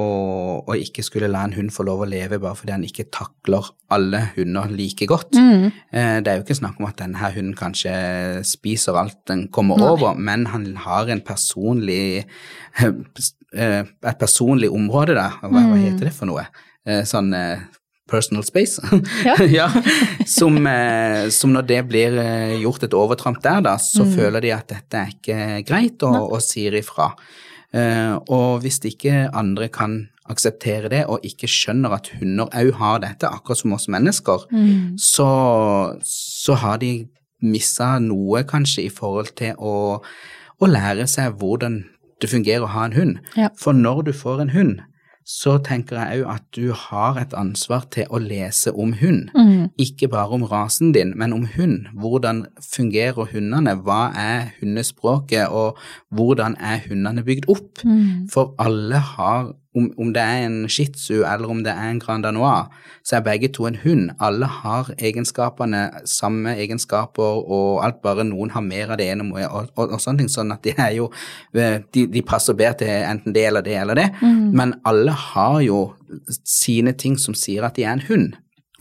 å 0.68 0.76
ikke 0.76 1.02
skulle 1.06 1.30
la 1.32 1.46
en 1.48 1.54
hund 1.56 1.72
få 1.72 1.86
lov 1.88 2.04
å 2.04 2.10
leve 2.10 2.36
bare 2.42 2.58
fordi 2.58 2.74
han 2.76 2.84
ikke 2.84 3.08
takler 3.16 3.70
alle 3.96 4.20
hunder 4.36 4.68
like 4.76 5.08
godt. 5.08 5.38
Mm. 5.40 5.70
Eh, 5.88 6.18
Det 6.20 6.28
er 6.34 6.40
jo 6.42 6.44
ikke 6.44 6.60
snakk 6.60 6.82
om 6.82 6.90
at 6.90 7.00
denne 7.00 7.32
hunden 7.32 7.56
kanskje 7.58 7.94
spiser 8.46 9.00
alt 9.00 9.22
den 9.32 9.46
kommer 9.54 9.80
Nei. 9.80 9.88
over, 9.94 10.18
men 10.18 10.50
han 10.52 10.74
har 10.84 11.08
en 11.08 11.24
personlig 11.24 12.26
eh, 12.26 12.92
et 13.54 14.18
personlig 14.18 14.70
område 14.72 15.14
da. 15.14 15.28
Hva, 15.42 15.48
hva 15.50 15.62
Mm. 15.76 15.84
heter 15.84 16.04
det 16.08 16.12
for 16.14 16.26
noe? 16.26 16.46
Eh, 16.86 17.02
Sånn 17.04 17.32
eh, 17.34 17.58
personal 18.08 18.42
space. 18.44 18.80
Ja. 19.24 19.36
ja. 19.58 19.68
Som, 20.26 20.66
eh, 20.66 21.28
som 21.30 21.52
når 21.52 21.66
det 21.66 21.80
blir 21.88 22.18
eh, 22.18 22.56
gjort 22.62 22.82
et 22.84 22.94
overtramp 22.94 23.40
der, 23.42 23.60
da, 23.62 23.76
så 23.76 24.04
Mm. 24.04 24.14
føler 24.16 24.40
de 24.40 24.50
at 24.52 24.68
dette 24.68 24.94
er 24.98 25.12
ikke 25.12 25.64
greit, 25.68 26.02
og, 26.02 26.32
og 26.32 26.40
sier 26.42 26.72
ifra. 26.80 27.12
Eh, 27.74 28.18
og 28.28 28.60
hvis 28.62 28.80
ikke 28.84 29.30
andre 29.34 29.68
kan 29.68 30.08
akseptere 30.28 30.88
det, 30.88 31.04
og 31.08 31.20
ikke 31.24 31.48
skjønner 31.50 31.92
at 31.96 32.10
hunder 32.20 32.46
òg 32.52 32.72
har 32.78 32.98
dette, 33.00 33.26
akkurat 33.26 33.58
som 33.58 33.72
oss 33.72 33.88
mennesker, 33.88 34.44
Mm. 34.52 34.96
så, 34.98 35.96
så 36.04 36.54
har 36.56 36.78
de 36.78 37.08
missa 37.42 37.98
noe 37.98 38.44
kanskje 38.44 38.84
i 38.86 38.88
forhold 38.92 39.32
til 39.36 39.54
å, 39.58 40.00
å 40.62 40.66
lære 40.70 41.08
seg 41.10 41.34
hvordan 41.40 41.82
det 42.22 42.30
fungerer 42.30 42.64
å 42.66 42.72
ha 42.72 42.86
en 42.88 42.96
hund. 42.96 43.20
Ja. 43.36 43.50
For 43.58 43.76
når 43.76 44.06
du 44.08 44.12
får 44.16 44.46
en 44.46 44.54
hund, 44.56 44.80
så 45.28 45.54
tenker 45.62 46.00
jeg 46.00 46.22
òg 46.22 46.30
at 46.32 46.46
du 46.56 46.72
har 46.74 47.18
et 47.20 47.34
ansvar 47.38 47.84
til 47.94 48.08
å 48.10 48.18
lese 48.22 48.72
om 48.74 48.94
hund. 48.98 49.30
Mm. 49.36 49.70
Ikke 49.80 50.08
bare 50.10 50.34
om 50.34 50.44
rasen 50.50 50.90
din, 50.96 51.12
men 51.18 51.34
om 51.36 51.46
hund. 51.54 51.86
Hvordan 51.94 52.44
fungerer 52.58 53.30
hundene? 53.30 53.76
Hva 53.86 54.10
er 54.18 54.50
hundespråket, 54.58 55.46
og 55.48 55.78
hvordan 56.10 56.56
er 56.58 56.82
hundene 56.88 57.22
bygd 57.26 57.48
opp? 57.52 57.84
Mm. 57.86 58.26
For 58.32 58.54
alle 58.62 58.98
har, 59.14 59.52
om, 59.74 59.88
om 59.98 60.10
det 60.12 60.22
er 60.22 60.46
en 60.46 60.56
shih 60.68 60.90
tzu 60.92 61.22
eller 61.22 61.48
om 61.50 61.62
det 61.64 61.72
er 61.72 61.90
en 61.90 62.00
grand 62.00 62.24
danois, 62.26 62.68
så 63.04 63.16
er 63.16 63.24
begge 63.24 63.48
to 63.48 63.66
en 63.66 63.78
hund. 63.84 64.10
Alle 64.20 64.46
har 64.46 64.90
egenskapene, 64.98 65.86
samme 66.08 66.52
egenskaper, 66.60 67.40
og 67.48 67.80
alt 67.84 68.02
bare 68.04 68.26
noen 68.28 68.52
har 68.52 68.64
mer 68.66 68.92
av 68.92 69.00
det 69.00 69.08
ene 69.14 69.26
og, 69.30 69.40
og, 69.40 69.72
og, 69.76 69.96
og 69.96 70.04
sånne 70.04 70.22
ting. 70.22 70.30
Sånn 70.32 70.52
at 70.52 70.64
de 70.64 70.76
er 70.76 70.94
jo 70.98 71.10
De, 71.52 72.06
de 72.08 72.22
passer 72.24 72.56
bedre 72.56 72.82
til 72.82 72.92
enten 72.92 73.34
det 73.34 73.44
eller 73.48 73.64
det 73.64 73.74
eller 73.80 73.98
det. 73.98 74.08
Mm. 74.22 74.52
Men 74.56 74.76
alle 74.88 75.12
har 75.12 75.60
jo 75.64 75.82
sine 76.44 76.92
ting 76.92 77.18
som 77.20 77.36
sier 77.36 77.64
at 77.66 77.76
de 77.76 77.84
er 77.86 77.96
en 77.96 78.06
hund. 78.08 78.32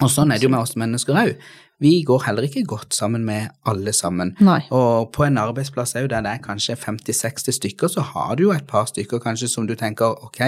Og 0.01 0.09
sånn 0.11 0.31
er 0.31 0.39
det 0.39 0.47
jo 0.47 0.53
med 0.53 0.63
oss 0.63 0.77
mennesker 0.79 1.17
òg. 1.17 1.35
Vi 1.81 2.03
går 2.05 2.21
heller 2.27 2.45
ikke 2.45 2.61
godt 2.69 2.93
sammen 2.93 3.23
med 3.25 3.49
alle 3.65 3.89
sammen. 3.97 4.35
Nei. 4.39 4.59
Og 4.71 5.09
på 5.15 5.23
en 5.25 5.39
arbeidsplass 5.41 5.95
òg 5.97 6.07
der 6.11 6.21
det 6.21 6.31
er 6.35 6.43
kanskje 6.45 6.75
50-60 6.77 7.55
stykker, 7.57 7.89
så 7.89 8.03
har 8.05 8.35
du 8.37 8.43
jo 8.43 8.51
et 8.53 8.67
par 8.69 8.85
stykker 8.85 9.19
kanskje 9.23 9.49
som 9.49 9.65
du 9.65 9.73
tenker 9.75 10.13
ok, 10.27 10.41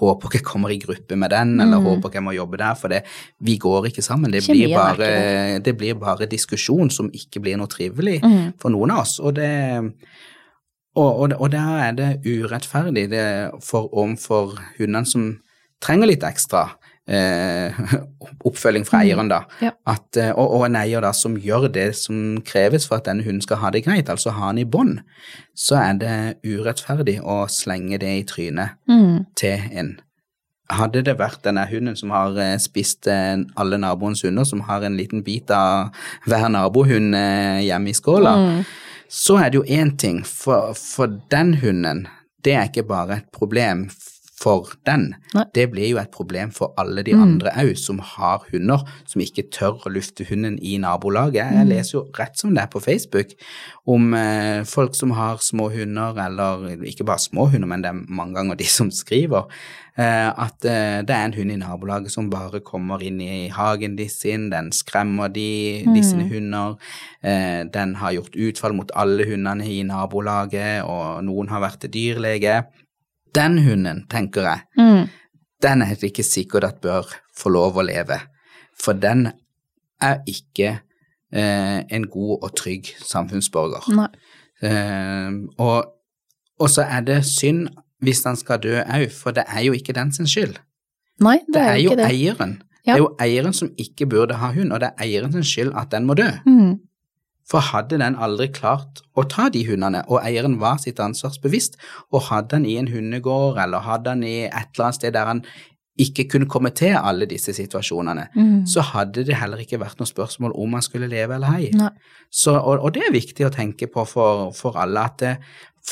håper 0.00 0.34
jeg 0.34 0.42
kommer 0.48 0.74
i 0.74 0.80
gruppe 0.82 1.14
med 1.16 1.30
den, 1.30 1.54
eller 1.60 1.78
Mm. 1.78 1.84
håper 1.86 2.10
jeg 2.18 2.22
må 2.26 2.34
jobbe 2.34 2.58
der, 2.58 2.74
for 2.74 2.88
det, 2.88 3.02
vi 3.40 3.56
går 3.62 3.86
ikke 3.92 4.02
sammen. 4.02 4.32
Det 4.34 4.42
blir, 4.46 4.66
er 4.68 4.74
bare, 4.76 5.60
det 5.62 5.76
blir 5.78 5.94
bare 5.94 6.26
diskusjon 6.26 6.90
som 6.90 7.10
ikke 7.14 7.40
blir 7.40 7.56
noe 7.56 7.70
trivelig 7.70 8.18
Mm. 8.24 8.52
for 8.58 8.70
noen 8.70 8.90
av 8.90 8.98
oss. 9.06 9.20
Og 9.20 9.34
det 9.34 9.92
og, 10.94 11.20
og, 11.20 11.32
og 11.40 11.50
der 11.52 11.78
er 11.86 11.92
det 11.96 12.10
urettferdig 12.26 13.06
det 13.10 13.50
for 13.64 13.88
overfor 13.96 14.58
hundene 14.78 15.06
som 15.08 15.38
trenger 15.80 16.10
litt 16.10 16.22
ekstra 16.26 16.66
eh, 17.08 17.72
oppfølging 18.48 18.84
fra 18.86 19.00
eieren, 19.02 19.28
da. 19.32 19.42
Ja. 19.62 19.72
At, 19.86 20.16
eh, 20.16 20.30
og, 20.32 20.52
og 20.58 20.66
en 20.68 20.76
eier 20.80 21.02
da 21.04 21.10
som 21.16 21.36
gjør 21.40 21.68
det 21.72 21.88
som 21.98 22.38
kreves 22.46 22.86
for 22.88 23.00
at 23.00 23.08
denne 23.10 23.24
hunden 23.26 23.42
skal 23.44 23.60
ha 23.62 23.70
det 23.74 23.84
greit, 23.86 24.08
altså 24.12 24.30
ha 24.36 24.52
den 24.52 24.62
i 24.64 24.68
bånd, 24.68 25.00
så 25.58 25.76
er 25.80 25.98
det 26.00 26.16
urettferdig 26.46 27.18
å 27.22 27.42
slenge 27.50 27.98
det 28.02 28.14
i 28.20 28.24
trynet 28.28 28.78
Mm. 28.88 29.24
til 29.36 29.60
en. 29.72 29.92
Hadde 30.72 31.02
det 31.04 31.18
vært 31.18 31.42
denne 31.44 31.66
hunden 31.68 31.96
som 31.98 32.10
har 32.14 32.36
eh, 32.40 32.54
spist 32.62 33.06
eh, 33.10 33.36
alle 33.60 33.76
naboens 33.82 34.22
hunder, 34.24 34.44
som 34.48 34.62
har 34.68 34.84
en 34.86 34.96
liten 34.96 35.20
bit 35.26 35.50
av 35.52 35.90
hver 36.24 36.48
nabohund 36.48 37.12
hjemme 37.66 37.90
i 37.92 37.96
skåla, 37.98 38.36
Mm. 38.38 38.64
så 39.12 39.36
er 39.42 39.50
det 39.50 39.58
jo 39.60 39.64
én 39.68 39.90
ting, 40.00 40.22
for, 40.24 40.72
for 40.78 41.18
den 41.30 41.54
hunden, 41.60 42.06
det 42.44 42.54
er 42.56 42.70
ikke 42.70 42.86
bare 42.88 43.18
et 43.20 43.28
problem 43.34 43.84
for 44.42 44.72
den, 44.88 45.14
Nei. 45.34 45.44
det 45.54 45.68
blir 45.70 45.88
jo 45.92 45.98
et 46.02 46.10
problem 46.14 46.50
for 46.54 46.72
alle 46.80 47.04
de 47.06 47.12
Mm. 47.14 47.22
andre 47.22 47.50
òg 47.62 47.76
som 47.78 47.98
har 47.98 48.42
hunder, 48.50 48.82
som 49.06 49.20
ikke 49.22 49.44
tør 49.54 49.78
å 49.86 49.92
lufte 49.94 50.26
hunden 50.28 50.58
i 50.62 50.78
nabolaget. 50.82 51.52
Jeg 51.52 51.66
Mm. 51.66 51.68
leser 51.70 51.92
jo 51.98 52.08
rett 52.18 52.36
som 52.38 52.54
det 52.54 52.62
er 52.64 52.66
på 52.72 52.80
Facebook 52.82 53.34
om 53.86 54.14
eh, 54.14 54.64
folk 54.64 54.94
som 54.94 55.10
har 55.10 55.36
små 55.38 55.68
hunder, 55.72 56.18
eller 56.26 56.76
ikke 56.84 57.04
bare 57.06 57.18
små 57.18 57.46
hunder, 57.50 57.68
men 57.68 57.82
det 57.82 57.90
er 57.90 58.00
mange 58.08 58.34
ganger 58.34 58.56
de 58.56 58.64
som 58.64 58.90
skriver, 58.90 59.44
eh, 59.98 60.28
at 60.30 60.64
eh, 60.64 61.02
det 61.02 61.10
er 61.10 61.24
en 61.24 61.34
hund 61.34 61.52
i 61.52 61.56
nabolaget 61.56 62.10
som 62.10 62.30
bare 62.30 62.60
kommer 62.60 63.02
inn 63.02 63.20
i 63.20 63.48
hagen 63.48 63.96
de 63.96 64.08
sin, 64.08 64.50
den 64.50 64.70
skremmer 64.72 65.28
de, 65.32 65.84
de 65.84 66.02
sine 66.02 66.28
hunder, 66.30 66.76
eh, 67.22 67.64
den 67.64 67.94
har 67.96 68.12
gjort 68.12 68.34
utfall 68.36 68.74
mot 68.74 68.90
alle 68.96 69.24
hundene 69.28 69.64
i 69.66 69.82
nabolaget, 69.84 70.82
og 70.84 71.22
noen 71.24 71.48
har 71.48 71.60
vært 71.60 71.90
dyrlege. 71.92 72.64
Den 73.34 73.58
hunden, 73.64 74.06
tenker 74.10 74.42
jeg, 74.42 74.60
Mm. 74.78 75.08
den 75.62 75.82
er 75.82 75.94
det 75.94 76.02
ikke 76.10 76.22
sikkert 76.24 76.64
at 76.64 76.80
bør 76.82 77.06
få 77.36 77.48
lov 77.48 77.76
å 77.76 77.82
leve, 77.86 78.20
for 78.82 78.92
den 78.92 79.32
er 80.00 80.18
ikke 80.26 80.80
eh, 81.32 81.84
en 81.90 82.06
god 82.10 82.38
og 82.42 82.56
trygg 82.56 82.90
samfunnsborger. 83.00 83.86
Eh, 84.62 85.30
og, 85.58 85.84
og 86.60 86.68
så 86.70 86.82
er 86.84 87.00
det 87.00 87.24
synd 87.24 87.68
hvis 88.02 88.24
han 88.26 88.36
skal 88.36 88.58
dø 88.58 88.80
òg, 88.82 89.08
for 89.14 89.30
det 89.30 89.44
er 89.48 89.62
jo 89.64 89.72
ikke 89.72 89.94
den 89.94 90.12
sin 90.12 90.26
skyld. 90.26 90.58
Nei, 91.22 91.38
det, 91.46 91.54
Det 91.54 91.62
er 91.62 91.76
jo 91.82 91.90
det. 91.96 92.06
eieren. 92.10 92.56
Det 92.84 92.92
er 92.94 92.98
jo 92.98 93.12
eieren 93.22 93.52
som 93.54 93.70
ikke 93.78 94.06
burde 94.10 94.34
ha 94.34 94.50
hund, 94.52 94.72
og 94.72 94.80
det 94.80 94.88
er 94.90 95.04
eieren 95.06 95.32
sin 95.32 95.44
skyld 95.46 95.72
at 95.78 95.90
den 95.94 96.04
må 96.06 96.14
dø. 96.18 96.26
Mm. 96.46 96.80
For 97.52 97.60
hadde 97.72 97.98
den 98.00 98.16
aldri 98.16 98.46
klart 98.54 99.02
å 99.18 99.26
ta 99.28 99.50
de 99.52 99.60
hundene, 99.68 100.00
og 100.08 100.22
eieren 100.24 100.56
var 100.62 100.78
sitt 100.80 101.02
ansvarsbevisst, 101.04 101.76
og 102.12 102.30
hadde 102.30 102.56
han 102.56 102.64
i 102.64 102.78
en 102.80 102.88
hundegård, 102.88 103.60
eller 103.60 103.84
hadde 103.84 104.14
han 104.16 104.24
i 104.24 104.38
et 104.46 104.72
eller 104.72 104.88
annet 104.88 105.00
sted 105.02 105.12
der 105.12 105.28
han 105.28 105.44
ikke 106.00 106.24
kunne 106.32 106.48
komme 106.48 106.70
til 106.72 106.94
alle 106.96 107.26
disse 107.28 107.52
situasjonene, 107.52 108.24
Mm. 108.34 108.62
så 108.66 108.80
hadde 108.80 109.26
det 109.28 109.36
heller 109.36 109.60
ikke 109.60 109.78
vært 109.82 110.00
noe 110.00 110.08
spørsmål 110.08 110.54
om 110.56 110.72
han 110.72 110.82
skulle 110.82 111.10
leve 111.12 111.34
eller 111.36 111.58
ei. 111.58 111.68
Så, 112.32 112.54
og, 112.56 112.80
og 112.80 112.94
det 112.94 113.02
er 113.04 113.12
viktig 113.12 113.44
å 113.44 113.52
tenke 113.52 113.86
på 113.92 114.06
for, 114.08 114.50
for 114.56 114.78
alle, 114.80 115.04
at 115.04 115.18
det, 115.20 115.36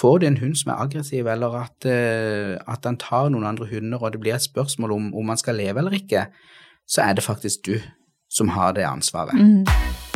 får 0.01 0.19
du 0.23 0.27
en 0.27 0.39
hund 0.41 0.57
som 0.57 0.73
er 0.73 0.81
aggressiv, 0.87 1.27
eller 1.29 1.61
at, 1.61 1.85
eh, 1.85 2.57
at 2.67 2.85
han 2.89 2.97
tar 2.97 3.29
noen 3.29 3.45
andre 3.45 3.69
hunder, 3.69 4.01
og 4.01 4.13
det 4.13 4.21
blir 4.23 4.35
et 4.39 4.49
spørsmål 4.49 4.93
om, 4.97 5.15
om 5.15 5.29
han 5.29 5.37
skal 5.37 5.61
leve 5.61 5.79
eller 5.85 5.99
ikke, 6.01 6.31
så 6.89 7.05
er 7.05 7.19
det 7.19 7.25
faktisk 7.25 7.67
du 7.67 7.77
som 8.31 8.49
har 8.57 8.73
det 8.73 8.89
ansvaret. 8.89 9.35
Mm. 9.37 10.10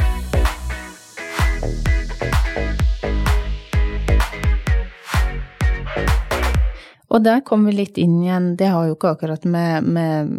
Og 7.14 7.22
der 7.22 7.42
kom 7.46 7.66
vi 7.68 7.74
litt 7.76 7.98
inn 8.00 8.16
igjen, 8.24 8.54
det 8.58 8.70
har 8.72 8.88
jo 8.88 8.96
ikke 8.96 9.12
akkurat 9.14 9.44
med, 9.46 9.86
med 9.86 10.32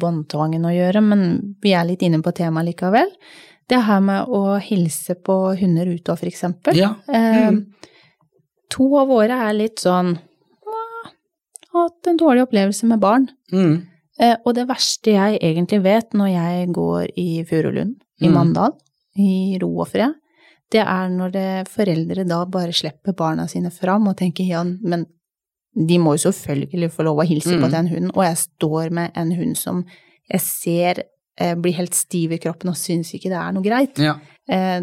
båndtvangen 0.00 0.64
å 0.64 0.72
gjøre, 0.72 1.02
men 1.04 1.24
vi 1.62 1.74
er 1.76 1.84
litt 1.88 2.04
inne 2.06 2.22
på 2.24 2.32
temaet 2.36 2.70
likevel. 2.70 3.10
Det 3.68 3.82
her 3.84 4.00
med 4.00 4.30
å 4.32 4.56
hilse 4.64 5.18
på 5.20 5.34
hunder 5.60 5.90
ute 5.90 6.14
og 6.14 6.20
for 6.22 6.30
eksempel. 6.30 6.78
Ja. 6.78 6.94
Eh, 7.08 7.48
Mm. 7.48 7.64
To 8.68 8.84
av 9.00 9.08
våre 9.08 9.32
er 9.48 9.54
litt 9.56 9.80
sånn 9.80 10.10
«Åh, 10.68 11.04
hatt 11.72 12.06
en 12.10 12.18
dårlig 12.20 12.42
opplevelse 12.44 12.84
med 12.86 13.00
barn. 13.00 13.24
Mm. 13.50 13.78
Eh, 14.20 14.34
og 14.44 14.54
det 14.58 14.66
verste 14.68 15.14
jeg 15.14 15.38
egentlig 15.40 15.78
vet 15.86 16.12
når 16.12 16.28
jeg 16.34 16.66
går 16.76 17.06
i 17.16 17.44
Furulund, 17.48 17.94
i 18.20 18.28
Mm. 18.28 18.34
Mandal, 18.34 18.74
i 19.16 19.56
ro 19.62 19.70
og 19.80 19.88
fred, 19.88 20.12
det 20.72 20.80
er 20.84 21.08
når 21.08 21.30
det, 21.32 21.68
foreldre 21.72 22.24
da 22.28 22.42
bare 22.46 22.72
slipper 22.76 23.14
barna 23.16 23.46
sine 23.48 23.70
fram 23.72 24.08
og 24.10 24.16
tenker 24.20 24.44
ja, 24.48 24.62
men 24.64 25.06
de 25.78 25.98
må 26.02 26.16
jo 26.16 26.30
selvfølgelig 26.32 26.90
få 26.92 27.04
lov 27.06 27.20
å 27.22 27.26
hilse 27.28 27.54
på 27.60 27.68
Mm. 27.68 27.70
den 27.70 27.88
hunden, 27.88 28.10
og 28.16 28.24
jeg 28.24 28.36
står 28.36 28.90
med 28.90 29.10
en 29.14 29.32
hund 29.32 29.56
som 29.56 29.84
jeg 30.30 30.40
ser 30.40 31.02
eh, 31.40 31.54
blir 31.54 31.72
helt 31.76 31.94
stiv 31.94 32.32
i 32.32 32.38
kroppen 32.42 32.68
og 32.72 32.74
syns 32.76 33.12
ikke 33.14 33.30
det 33.30 33.38
er 33.38 33.52
noe 33.54 33.62
greit. 33.62 33.96
Ja. 34.02 34.16
Eh, 34.48 34.80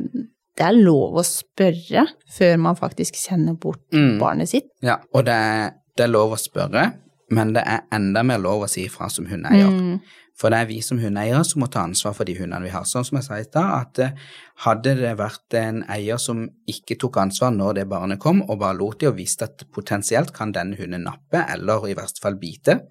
det 0.56 0.64
er 0.64 0.72
lov 0.78 1.18
å 1.20 1.24
spørre 1.28 2.06
før 2.32 2.58
man 2.64 2.76
faktisk 2.80 3.14
kjenner 3.20 3.58
bort 3.60 3.82
Mm. 3.92 4.18
barnet 4.20 4.48
sitt. 4.50 4.70
ja. 4.82 4.98
Og 5.14 5.26
det 5.26 5.34
er, 5.34 5.74
det 5.98 6.04
er 6.06 6.14
lov 6.14 6.32
å 6.32 6.40
spørre, 6.40 6.94
men 7.32 7.52
det 7.54 7.64
er 7.68 7.82
enda 7.92 8.24
mer 8.24 8.38
lov 8.40 8.64
å 8.64 8.70
si 8.70 8.86
ifra 8.88 9.10
som 9.12 9.26
hundeeier. 9.26 9.68
Mm. 9.68 10.00
For 10.36 10.52
det 10.52 10.58
er 10.60 10.68
vi 10.68 10.82
som 10.84 11.00
hundeeiere 11.00 11.46
som 11.48 11.62
må 11.64 11.70
ta 11.72 11.86
ansvar 11.88 12.12
for 12.18 12.28
de 12.28 12.34
hundene 12.36 12.66
vi 12.66 12.74
har. 12.74 12.84
Sånn 12.84 13.06
som 13.08 13.16
jeg 13.16 13.24
sa 13.28 13.38
i 13.40 13.46
stad, 13.48 13.70
at 13.78 14.00
eh, 14.04 14.18
hadde 14.66 14.96
det 15.00 15.14
vært 15.20 15.56
en 15.56 15.84
eier 15.96 16.20
som 16.20 16.42
ikke 16.68 16.98
tok 17.00 17.22
ansvar 17.22 17.54
når 17.56 17.78
det 17.80 17.86
barnet 17.88 18.20
kom, 18.20 18.42
og 18.50 18.60
bare 18.60 18.76
lot 18.76 19.00
de 19.00 19.08
og 19.08 19.16
visste 19.16 19.48
at 19.48 19.64
potensielt 19.72 20.34
kan 20.36 20.52
denne 20.52 20.76
hunden 20.76 21.08
nappe, 21.08 21.40
eller 21.54 21.88
i 21.88 21.96
verste 21.96 22.20
fall 22.24 22.36
bite, 22.42 22.82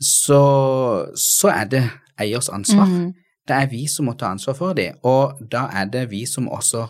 så, 0.00 0.40
så 1.14 1.52
er 1.52 1.68
det 1.70 1.82
eiers 2.20 2.48
ansvar. 2.52 2.88
Mm. 2.88 3.12
Det 3.44 3.56
er 3.60 3.68
vi 3.68 3.84
som 3.90 4.08
må 4.08 4.14
ta 4.16 4.30
ansvar 4.32 4.56
for 4.56 4.76
dem, 4.78 4.96
og 5.04 5.40
da 5.52 5.66
er 5.76 5.90
det 5.92 6.06
vi 6.10 6.24
som 6.28 6.48
også 6.48 6.86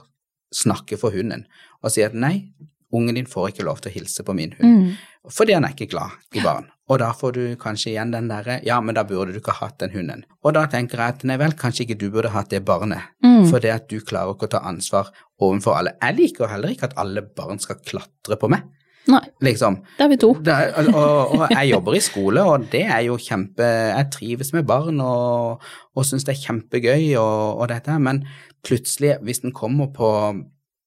snakker 0.54 1.00
for 1.00 1.10
hunden 1.10 1.48
og 1.82 1.90
sier 1.90 2.12
at 2.12 2.14
nei, 2.14 2.52
ungen 2.94 3.16
din 3.18 3.26
får 3.26 3.50
ikke 3.50 3.66
lov 3.66 3.80
til 3.82 3.90
å 3.90 3.94
hilse 3.96 4.22
på 4.24 4.36
min 4.38 4.54
hund, 4.60 4.70
Mm. 4.86 4.92
fordi 5.34 5.52
han 5.56 5.64
er 5.66 5.74
ikke 5.74 5.90
glad 5.90 6.14
i 6.32 6.40
barn. 6.44 6.70
Og 6.92 6.98
da 7.00 7.12
får 7.16 7.32
du 7.32 7.42
kanskje 7.56 7.94
igjen 7.94 8.10
den 8.12 8.26
derre 8.28 8.58
ja, 8.66 8.76
men 8.84 8.94
da 8.94 9.04
burde 9.08 9.32
du 9.32 9.38
ikke 9.40 9.54
hatt 9.56 9.78
den 9.80 9.90
hunden. 9.94 10.24
Og 10.44 10.52
da 10.52 10.66
tenker 10.68 11.00
jeg 11.00 11.14
at 11.14 11.22
nei 11.24 11.38
vel, 11.40 11.54
kanskje 11.56 11.86
ikke 11.86 11.96
du 12.02 12.10
burde 12.12 12.28
hatt 12.34 12.50
det 12.52 12.64
barnet, 12.64 13.00
Mm. 13.24 13.46
for 13.48 13.58
det 13.58 13.70
at 13.72 13.88
du 13.88 14.00
klarer 14.04 14.34
ikke 14.34 14.46
å 14.50 14.52
ta 14.52 14.60
ansvar 14.68 15.08
overfor 15.40 15.78
alle. 15.78 15.94
Jeg 16.02 16.16
liker 16.18 16.46
heller 16.52 16.68
ikke 16.74 16.84
at 16.90 16.98
alle 17.00 17.22
barn 17.22 17.58
skal 17.58 17.76
klatre 17.84 18.36
på 18.36 18.50
meg, 18.52 18.62
Nei, 19.08 19.20
liksom. 19.44 19.82
da 19.98 20.04
er 20.06 20.08
vi 20.08 20.16
to. 20.16 20.30
Er, 20.48 20.70
og, 20.94 21.34
og 21.36 21.50
jeg 21.50 21.70
jobber 21.72 21.96
i 21.96 22.00
skole, 22.00 22.40
og 22.44 22.68
det 22.72 22.84
er 22.86 23.00
jo 23.04 23.16
kjempe 23.20 23.64
Jeg 23.96 24.10
trives 24.14 24.52
med 24.54 24.64
barn 24.68 25.00
og, 25.04 25.60
og 25.96 26.04
syns 26.08 26.24
det 26.24 26.32
er 26.36 26.40
kjempegøy 26.46 27.10
og, 27.20 27.60
og 27.60 27.68
dette 27.68 27.98
men 28.00 28.22
plutselig, 28.64 29.18
hvis 29.24 29.40
den 29.42 29.52
kommer 29.52 29.90
på, 29.92 30.08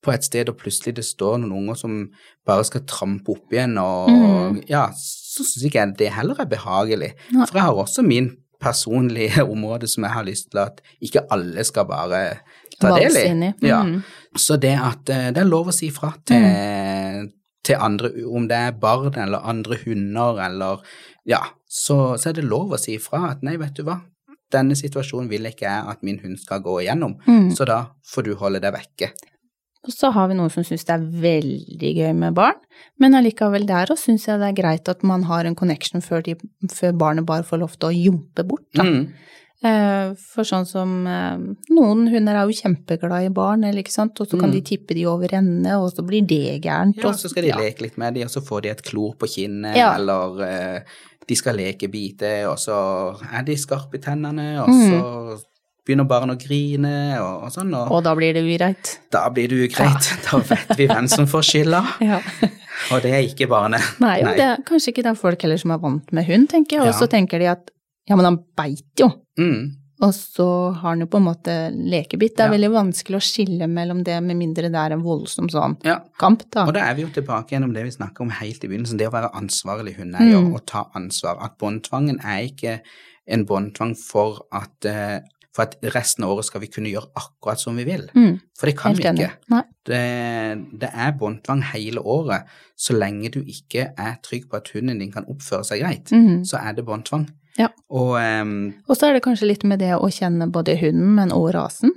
på 0.02 0.14
et 0.14 0.24
sted 0.26 0.50
og 0.50 0.58
plutselig 0.58 0.96
det 0.98 1.06
står 1.06 1.38
noen 1.44 1.54
unger 1.60 1.78
som 1.78 2.00
bare 2.46 2.66
skal 2.66 2.86
trampe 2.90 3.34
opp 3.34 3.54
igjen, 3.54 3.78
og 3.82 4.10
Mm. 4.10 4.64
ja, 4.70 4.88
så 5.38 5.46
syns 5.46 5.68
ikke 5.70 5.80
jeg 5.84 5.96
det 6.02 6.12
heller 6.18 6.42
er 6.44 6.50
behagelig. 6.52 7.14
Nei. 7.36 7.46
For 7.48 7.60
jeg 7.62 7.68
har 7.70 7.82
også 7.86 8.04
min 8.06 8.32
personlige 8.62 9.44
område 9.54 9.88
som 9.90 10.04
jeg 10.08 10.16
har 10.18 10.26
lyst 10.28 10.50
til 10.52 10.64
at 10.66 10.82
ikke 11.06 11.26
alle 11.34 11.64
skal 11.68 11.86
bare 11.90 12.22
ta 12.82 12.92
del 12.98 13.18
i. 13.22 13.26
Mm. 13.34 13.48
Ja. 13.66 13.84
Mm. 13.86 14.02
Så 14.38 14.58
det 14.62 14.74
at 14.82 15.10
eh, 15.14 15.30
det 15.34 15.44
er 15.44 15.50
lov 15.50 15.70
å 15.72 15.76
si 15.76 15.92
fra 15.94 16.12
til, 16.28 17.30
til 17.66 17.80
andre, 17.82 18.12
om 18.28 18.46
det 18.50 18.58
er 18.68 18.76
barn 18.82 19.14
eller 19.18 19.46
andre 19.46 19.78
hunder 19.86 20.42
eller 20.48 20.84
Ja, 21.28 21.42
så, 21.68 22.16
så 22.18 22.30
er 22.30 22.38
det 22.38 22.46
lov 22.48 22.72
å 22.74 22.80
si 22.80 22.96
fra 23.04 23.34
at 23.34 23.42
nei, 23.44 23.58
vet 23.60 23.76
du 23.76 23.84
hva, 23.88 23.98
denne 24.54 24.78
situasjonen 24.80 25.28
vil 25.28 25.50
ikke 25.50 25.66
jeg 25.68 25.88
at 25.92 26.06
min 26.08 26.22
hund 26.24 26.38
skal 26.40 26.62
gå 26.64 26.78
igjennom, 26.86 27.18
Mm. 27.28 27.50
så 27.52 27.66
da 27.68 27.82
får 28.08 28.24
du 28.30 28.36
holde 28.40 28.62
deg 28.64 28.72
vekke. 28.78 29.10
Og 29.86 29.94
så 29.94 30.10
har 30.12 30.28
vi 30.28 30.34
noen 30.36 30.50
som 30.52 30.64
syns 30.64 30.84
det 30.86 30.96
er 30.98 31.06
veldig 31.22 31.92
gøy 31.96 32.14
med 32.18 32.34
barn, 32.36 32.58
men 33.00 33.14
allikevel 33.14 33.66
der 33.70 33.88
òg 33.94 33.98
syns 34.02 34.26
jeg 34.28 34.40
det 34.42 34.50
er 34.50 34.58
greit 34.62 34.90
at 34.90 35.04
man 35.04 35.24
har 35.24 35.46
en 35.46 35.56
connection 35.56 36.02
før, 36.02 36.22
de, 36.26 36.36
før 36.72 36.92
barnet 36.98 37.26
bare 37.26 37.44
får 37.44 37.60
lov 37.62 37.78
til 37.78 37.90
å 37.90 37.96
jumpe 37.96 38.44
bort, 38.48 38.66
da. 38.74 38.84
Mm. 38.84 39.08
Eh, 39.66 40.12
For 40.36 40.46
sånn 40.46 40.68
som 40.70 40.92
eh, 41.10 41.38
noen 41.74 42.04
hunder 42.14 42.36
er 42.38 42.46
jo 42.46 42.54
kjempeglad 42.60 43.26
i 43.26 43.32
barn, 43.34 43.64
eller 43.66 43.82
ikke 43.82 43.94
sant, 43.96 44.20
og 44.22 44.28
så 44.30 44.38
kan 44.40 44.50
Mm. 44.52 44.54
de 44.54 44.62
tippe 44.62 44.94
de 44.94 45.06
over 45.10 45.34
ende, 45.34 45.72
og 45.82 45.90
så 45.94 46.06
blir 46.06 46.22
det 46.28 46.62
gærent. 46.62 46.98
Ja, 47.02 47.08
og 47.10 47.16
så 47.16 47.30
skal 47.30 47.44
de 47.44 47.50
ja. 47.50 47.58
leke 47.58 47.82
litt 47.88 47.98
med 47.98 48.14
dem, 48.14 48.24
og 48.28 48.30
så 48.30 48.42
får 48.46 48.62
de 48.64 48.70
et 48.70 48.84
klor 48.84 49.16
på 49.18 49.26
kinnet, 49.28 49.76
Ja. 49.76 49.96
eller 49.96 50.42
eh, 50.46 50.80
de 51.28 51.36
skal 51.36 51.56
leke 51.58 51.90
bite, 51.90 52.46
og 52.48 52.58
så 52.58 53.18
er 53.34 53.44
de 53.44 53.56
skarpe 53.58 53.96
i 53.96 54.00
tennene, 54.00 54.62
og 54.62 54.70
Mm. 54.70 55.40
Begynner 55.88 56.08
barn 56.10 56.34
å 56.34 56.38
grine 56.40 56.92
og, 57.22 57.48
og 57.48 57.54
sånn, 57.56 57.72
og, 57.74 57.92
Og 57.96 58.04
da 58.06 58.14
blir 58.20 58.34
det 58.36 58.44
ugreit. 58.46 58.98
da 59.16 59.26
blir 59.34 59.48
det 59.50 59.62
ugreit. 59.70 60.12
Da 60.28 60.38
vet 60.44 60.76
vi 60.78 60.88
hvem 60.92 61.08
som 61.10 61.26
får 61.32 61.48
skylda, 61.52 61.82
Ja. 62.12 62.20
og 62.92 63.02
det 63.08 63.16
er 63.16 63.24
ikke 63.26 63.48
barnet. 63.50 63.82
Nei, 64.04 64.20
Nei. 64.28 64.36
det 64.38 64.46
er 64.52 64.62
kanskje 64.68 64.94
ikke 64.94 65.04
det 65.08 65.16
er 65.16 65.20
folk 65.24 65.42
heller 65.48 65.58
som 65.64 65.72
er 65.72 65.82
vant 65.84 66.12
med 66.14 66.28
hund, 66.30 66.50
tenker 66.54 66.78
jeg. 66.78 66.86
Og 66.86 66.94
Ja. 66.94 67.00
så 67.00 67.08
tenker 67.10 67.40
de 67.40 67.48
at 67.56 67.72
ja, 68.08 68.16
men 68.16 68.26
han 68.26 68.38
beit 68.56 68.86
jo. 69.02 69.10
Mm, 69.40 69.74
Og 70.00 70.12
så 70.14 70.46
har 70.78 70.92
han 70.92 71.00
jo 71.02 71.08
på 71.10 71.18
en 71.18 71.26
måte 71.26 71.54
lekebitt. 71.74 72.36
Det 72.38 72.44
er 72.46 72.52
Ja. 72.52 72.54
veldig 72.54 72.70
vanskelig 72.70 73.18
å 73.18 73.26
skille 73.26 73.66
mellom 73.68 74.04
det, 74.06 74.22
med 74.22 74.38
mindre 74.38 74.70
det 74.70 74.76
er 74.78 74.94
en 74.94 75.02
voldsom 75.02 75.50
sånn 75.50 75.76
ja. 75.84 75.96
kamp, 76.22 76.44
da. 76.54 76.68
Og 76.68 76.74
da 76.76 76.82
er 76.86 76.94
vi 76.94 77.02
jo 77.02 77.08
tilbake 77.16 77.50
gjennom 77.56 77.74
det 77.74 77.84
vi 77.84 77.96
snakka 77.96 78.22
om 78.22 78.30
helt 78.30 78.64
i 78.64 78.68
begynnelsen, 78.70 78.98
det 79.00 79.08
å 79.10 79.12
være 79.16 79.32
ansvarlig 79.34 79.96
hundeeier 79.98 80.38
Mm. 80.44 80.54
og 80.54 80.66
ta 80.68 80.84
ansvar. 80.94 81.42
At 81.44 81.58
båndtvangen 81.58 82.20
er 82.24 82.46
ikke 82.46 82.80
en 83.28 83.44
båndtvang 83.50 83.98
for 83.98 84.46
at, 84.54 84.86
eh, 84.86 85.20
for 85.58 85.66
at 85.66 85.74
resten 85.96 86.24
av 86.28 86.36
året 86.36 86.46
skal 86.46 86.62
vi 86.62 86.68
kunne 86.70 86.92
gjøre 86.92 87.10
akkurat 87.18 87.58
som 87.62 87.76
vi 87.82 87.84
vil. 87.88 88.04
Mm, 88.14 88.36
For 88.60 88.70
det 88.70 88.76
kan 88.78 88.94
helt 88.94 89.02
vi 89.18 89.26
ikke. 89.26 89.64
Det, 89.90 90.02
det 90.86 90.90
er 90.94 91.16
båndtvang 91.18 91.64
hele 91.74 92.04
året. 92.06 92.46
Så 92.78 92.94
lenge 92.94 93.32
du 93.34 93.40
ikke 93.42 93.88
er 93.98 94.20
trygg 94.22 94.46
på 94.52 94.60
at 94.62 94.70
hunden 94.76 95.00
din 95.02 95.12
kan 95.16 95.26
oppføre 95.26 95.66
seg 95.66 95.82
greit, 95.82 96.12
mm. 96.14 96.44
så 96.46 96.60
er 96.62 96.78
det 96.78 96.86
båndtvang. 96.86 97.26
Ja. 97.58 97.72
Og 97.90 98.12
um, 98.22 98.52
Og 98.86 98.94
så 99.00 99.08
er 99.10 99.18
det 99.18 99.24
kanskje 99.26 99.48
litt 99.50 99.64
med 99.66 99.82
det 99.82 99.96
å 99.98 100.12
kjenne 100.14 100.46
både 100.54 100.76
hunden, 100.78 101.16
men 101.18 101.34
også 101.34 101.56
rasen. 101.58 101.96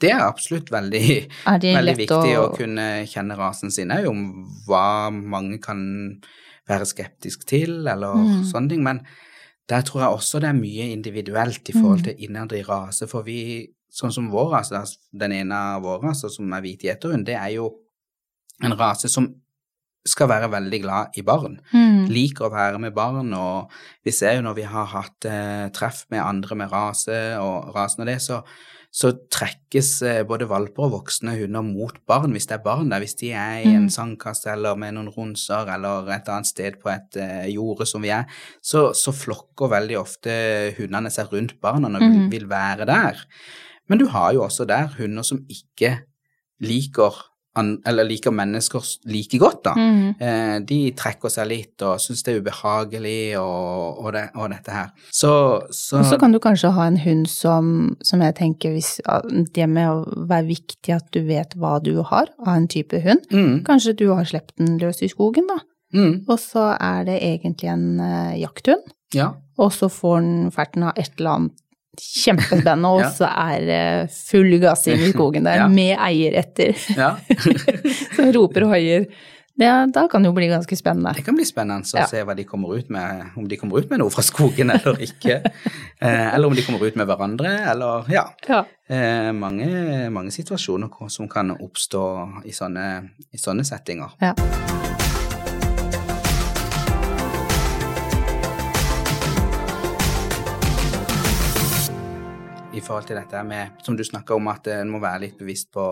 det 0.00 0.12
er 0.14 0.22
absolutt 0.22 0.70
veldig, 0.72 1.02
Er 1.50 1.58
veldig 1.60 1.96
viktig 1.98 2.36
å... 2.38 2.44
å 2.46 2.52
kunne 2.56 2.84
kjenne 3.10 3.34
rasen 3.36 3.74
sin 3.74 3.90
òg, 3.90 4.06
om 4.08 4.22
hva 4.68 5.10
mange 5.10 5.58
kan 5.60 5.82
være 6.70 6.86
skeptisk 6.86 7.42
til, 7.50 7.80
eller 7.90 8.14
Mm. 8.14 8.44
sånne 8.46 8.68
ting. 8.70 8.82
Men 8.86 9.02
der 9.70 9.84
tror 9.86 10.00
jeg 10.02 10.16
også 10.16 10.40
det 10.42 10.48
er 10.50 10.56
mye 10.58 10.88
individuelt 10.92 11.68
i 11.70 11.72
forhold 11.76 12.00
Mm. 12.00 12.04
til 12.04 12.24
innad 12.26 12.52
i 12.58 12.62
rase. 12.66 13.06
For 13.10 13.22
vi, 13.22 13.68
sånn 13.90 14.12
som 14.12 14.30
vår 14.30 14.50
rase, 14.56 14.74
altså 14.74 14.98
den 15.18 15.32
ene 15.32 15.54
av 15.76 15.82
våre 15.84 16.08
raser 16.08 16.28
som 16.28 16.52
er 16.52 16.60
hvit 16.64 16.82
gjeterhund, 16.88 17.24
det 17.26 17.36
er 17.38 17.54
jo 17.54 17.70
en 18.62 18.74
rase 18.78 19.08
som 19.08 19.28
skal 20.06 20.28
være 20.28 20.48
veldig 20.50 20.80
glad 20.82 21.16
i 21.20 21.22
barn. 21.22 21.58
Mm. 21.72 22.08
Liker 22.08 22.46
å 22.48 22.52
være 22.52 22.78
med 22.80 22.94
barn, 22.96 23.32
og 23.36 23.70
vi 24.04 24.10
ser 24.16 24.36
jo 24.38 24.42
når 24.46 24.54
vi 24.56 24.62
har 24.62 24.86
hatt 24.86 25.24
eh, 25.28 25.68
treff 25.76 26.06
med 26.10 26.20
andre 26.24 26.56
med 26.56 26.72
rase 26.72 27.18
og 27.38 27.74
rasen 27.76 28.00
og 28.00 28.06
det, 28.08 28.18
så, 28.24 28.40
så 28.90 29.12
trekkes 29.30 30.02
eh, 30.02 30.22
både 30.26 30.48
valper 30.50 30.82
og 30.88 30.92
voksne 30.96 31.36
hunder 31.38 31.62
mot 31.62 31.94
barn 32.10 32.32
hvis 32.34 32.48
det 32.50 32.56
er 32.58 32.64
barn 32.64 32.88
der. 32.90 32.98
Hvis 33.04 33.14
de 33.20 33.30
er 33.30 33.60
i 33.62 33.68
en 33.74 33.84
Mm. 33.86 33.90
sandkasse 33.94 34.50
eller 34.50 34.74
med 34.76 34.94
noen 34.96 35.08
runser 35.14 35.70
eller 35.74 36.10
et 36.10 36.28
annet 36.28 36.46
sted 36.50 36.80
på 36.82 36.90
et 36.90 37.16
eh, 37.22 37.46
jorde 37.54 37.86
som 37.86 38.02
vi 38.02 38.08
er, 38.10 38.24
så, 38.60 38.90
så 38.92 39.12
flokker 39.14 39.70
veldig 39.70 39.98
ofte 40.00 40.74
hundene 40.78 41.10
seg 41.14 41.30
rundt 41.32 41.60
barna 41.62 41.86
og 41.88 42.00
vil, 42.00 42.10
Mhm. 42.18 42.30
vil 42.32 42.46
være 42.50 42.84
der. 42.86 43.16
Men 43.88 43.98
du 43.98 44.06
har 44.08 44.32
jo 44.34 44.42
også 44.42 44.66
der 44.66 44.88
hunder 44.98 45.22
som 45.22 45.44
ikke 45.48 46.00
liker, 46.60 47.14
eller 47.58 48.04
liker 48.06 48.30
mennesker 48.30 48.84
like 49.10 49.38
godt, 49.38 49.64
da. 49.64 49.72
Mm. 49.76 50.14
Eh, 50.22 50.56
de 50.68 50.78
trekker 50.96 51.32
seg 51.32 51.48
litt 51.50 51.82
og 51.82 51.98
syns 52.00 52.22
det 52.22 52.34
er 52.34 52.42
ubehagelig 52.44 53.38
og, 53.40 53.98
og, 54.04 54.12
det, 54.14 54.22
og 54.36 54.50
dette 54.52 54.70
her. 54.74 54.92
Så, 55.10 55.32
så, 55.74 55.98
Og 55.98 56.06
så 56.12 56.18
kan 56.22 56.32
du 56.32 56.38
kanskje 56.42 56.70
ha 56.76 56.86
en 56.86 57.00
hund 57.02 57.26
som, 57.28 57.96
som 58.06 58.22
jeg 58.22 58.36
tenker 58.38 58.76
hvis, 58.76 59.00
Det 59.54 59.66
med 59.68 59.90
å 59.90 60.24
være 60.30 60.46
viktig 60.52 60.94
at 60.94 61.08
du 61.12 61.24
vet 61.26 61.56
hva 61.58 61.78
du 61.82 61.96
har 62.02 62.30
av 62.46 62.54
en 62.54 62.68
type 62.70 63.00
hund. 63.02 63.26
mm, 63.32 63.64
Kanskje 63.66 63.96
du 63.98 64.06
har 64.12 64.24
sluppet 64.24 64.54
den 64.62 64.78
løs 64.78 65.02
i 65.02 65.10
skogen, 65.10 65.50
da. 65.50 65.58
mm, 65.96 66.24
Og 66.28 66.38
så 66.38 66.70
er 66.78 67.04
det 67.08 67.18
egentlig 67.22 67.68
en 67.72 67.98
uh, 68.00 68.36
jakthund. 68.38 68.86
Ja. 69.14 69.32
Og 69.58 69.72
så 69.74 69.88
får 69.90 70.20
den 70.22 70.50
ferten 70.54 70.86
av 70.86 70.94
et 70.96 71.10
eller 71.18 71.30
annet 71.34 71.58
kjempespennende, 72.00 72.88
og 72.96 73.04
så 73.16 73.28
er 73.30 74.08
full 74.14 74.56
gass 74.62 74.86
inn 74.90 75.02
i 75.04 75.10
skogen 75.14 75.44
der 75.46 75.66
med 75.72 75.96
eier 76.00 76.38
etter, 76.40 76.72
ja. 76.96 77.14
som 78.16 78.32
roper 78.36 78.66
og 78.68 78.74
hoier. 78.76 79.06
Ja, 79.60 79.82
da 79.92 80.06
kan 80.08 80.22
det 80.24 80.30
jo 80.30 80.32
bli 80.38 80.46
ganske 80.48 80.72
spennende. 80.78 81.10
Det 81.18 81.24
kan 81.26 81.36
bli 81.36 81.44
spennende 81.44 81.84
å 81.84 81.98
Ja. 81.98 82.06
se 82.08 82.22
hva 82.24 82.32
de 82.38 82.46
kommer 82.48 82.78
ut 82.80 82.88
med, 82.88 83.26
om 83.36 83.44
de 83.50 83.58
kommer 83.60 83.82
ut 83.82 83.90
med 83.90 84.00
noe 84.00 84.08
fra 84.14 84.24
skogen 84.24 84.72
eller 84.72 84.96
ikke. 85.04 85.40
Eh, 86.00 86.30
eller 86.34 86.48
om 86.48 86.54
de 86.56 86.62
kommer 86.64 86.80
ut 86.88 86.94
med 86.96 87.04
hverandre, 87.10 87.50
eller 87.68 88.06
ja. 88.08 88.22
Ja. 88.48 88.62
Eh, 88.88 89.28
mange, 89.36 90.08
mange 90.08 90.32
situasjoner 90.32 90.88
som 91.12 91.28
kan 91.28 91.52
oppstå 91.52 92.00
i 92.48 92.54
sånne, 92.56 92.86
i 93.36 93.36
sånne 93.36 93.66
settinger. 93.68 94.16
Ja. 94.24 94.32
I 102.72 102.80
forhold 102.80 103.08
til 103.08 103.18
dette 103.18 103.42
med, 103.46 103.80
som 103.82 103.96
du 103.96 104.04
snakker 104.06 104.36
om, 104.36 104.48
at 104.52 104.68
en 104.70 104.90
må 104.92 105.00
være 105.02 105.24
litt 105.26 105.38
bevisst 105.40 105.70
på 105.74 105.86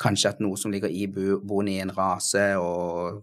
kanskje 0.00 0.34
at 0.34 0.42
noe 0.44 0.58
som 0.60 0.72
ligger 0.72 0.92
i 0.92 1.06
boende 1.08 1.72
i 1.72 1.80
en 1.82 1.92
rase, 1.96 2.48
og 2.60 3.22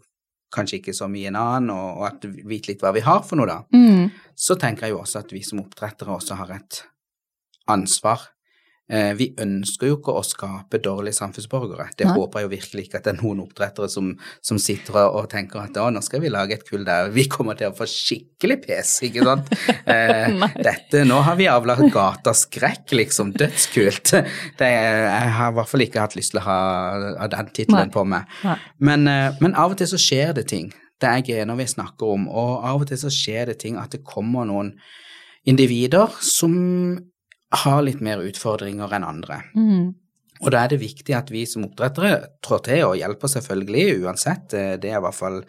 kanskje 0.54 0.80
ikke 0.80 0.96
så 0.96 1.08
mye 1.10 1.32
en 1.32 1.40
annen, 1.40 1.72
og, 1.74 2.02
og 2.02 2.08
at 2.12 2.28
vi 2.30 2.46
vet 2.54 2.70
litt 2.70 2.84
hva 2.84 2.94
vi 2.94 3.04
har 3.06 3.24
for 3.26 3.40
noe, 3.40 3.50
da. 3.50 3.60
Mm. 3.74 4.10
Så 4.38 4.58
tenker 4.62 4.88
jeg 4.88 4.96
jo 4.96 5.02
også 5.02 5.24
at 5.24 5.34
vi 5.34 5.42
som 5.46 5.62
oppdrettere 5.64 6.14
også 6.14 6.38
har 6.42 6.54
et 6.58 6.84
ansvar. 7.74 8.30
Eh, 8.92 9.14
vi 9.16 9.30
ønsker 9.40 9.88
jo 9.88 9.96
ikke 9.96 10.12
å 10.20 10.22
skape 10.28 10.80
dårlige 10.84 11.16
samfunnsborgere. 11.16 11.86
Det 11.96 12.04
Nei. 12.04 12.16
håper 12.18 12.42
jeg 12.42 12.48
jo 12.48 12.52
virkelig 12.52 12.84
ikke 12.84 13.00
at 13.00 13.06
det 13.06 13.14
er 13.14 13.20
noen 13.22 13.40
oppdrettere 13.46 13.88
som, 13.88 14.10
som 14.44 14.60
sitter 14.60 14.98
og, 15.06 15.30
tenker 15.32 15.62
at 15.62 15.80
å, 15.80 15.86
nå 15.94 16.02
skal 16.04 16.20
vi 16.20 16.32
lage 16.34 16.58
et 16.58 16.66
kull 16.68 16.84
der 16.88 17.08
vi 17.16 17.24
kommer 17.32 17.56
til 17.56 17.72
å 17.72 17.78
få 17.78 17.88
skikkelig 17.88 18.58
pes, 18.66 18.98
ikke 19.08 19.28
sant. 19.30 19.54
Eh, 19.94 20.40
dette, 20.64 21.02
nå 21.06 21.18
har 21.26 21.36
vi 21.36 21.46
avla 21.52 21.76
gata 21.92 22.32
skrekk, 22.36 22.94
liksom. 22.96 23.34
Dødskult. 23.38 24.14
Det, 24.60 24.70
jeg 24.70 25.32
har 25.38 25.52
i 25.52 25.56
hvert 25.58 25.70
fall 25.70 25.84
ikke 25.84 26.04
hatt 26.04 26.16
lyst 26.18 26.34
til 26.34 26.40
å 26.40 26.46
ha, 26.46 26.60
ha 27.20 27.28
den 27.32 27.52
tittelen 27.56 27.92
på 27.94 28.06
meg. 28.08 28.32
Men, 28.84 29.08
eh, 29.12 29.36
men 29.44 29.56
av 29.60 29.76
og 29.76 29.80
til 29.80 29.90
så 29.92 30.00
skjer 30.00 30.34
det 30.40 30.48
ting. 30.52 30.72
Det 31.02 31.10
er 31.10 31.26
gener 31.28 31.60
vi 31.60 31.68
snakker 31.68 32.16
om, 32.16 32.30
og 32.32 32.64
av 32.64 32.84
og 32.84 32.90
til 32.90 33.00
så 33.02 33.12
skjer 33.12 33.52
det 33.52 33.58
ting 33.64 33.80
at 33.80 33.92
det 33.96 34.04
kommer 34.08 34.48
noen 34.48 34.72
individer 35.50 36.16
som 36.24 36.56
har 37.54 37.82
litt 37.86 38.02
mer 38.02 38.24
utfordringer 38.26 38.92
enn 38.98 39.04
andre. 39.06 39.42
Mm. 39.56 39.94
Og 40.44 40.52
da 40.52 40.64
er 40.66 40.74
det 40.74 40.82
viktig 40.82 41.14
at 41.16 41.30
vi 41.32 41.46
som 41.48 41.64
oppdrettere 41.68 42.18
trår 42.44 42.64
til 42.66 42.82
og 42.90 42.98
hjelper 43.00 43.28
selvfølgelig, 43.32 44.02
uansett. 44.04 44.54
Eh, 44.58 44.76
Det 44.82 44.90
er 44.92 44.98
i 44.98 45.04
hvert 45.06 45.16
fall 45.16 45.44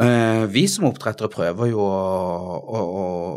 eh, 0.00 0.44
Vi 0.50 0.64
som 0.70 0.86
oppdrettere 0.88 1.28
prøver 1.32 1.70
jo 1.70 1.82
å, 1.84 2.56
å, 2.64 2.80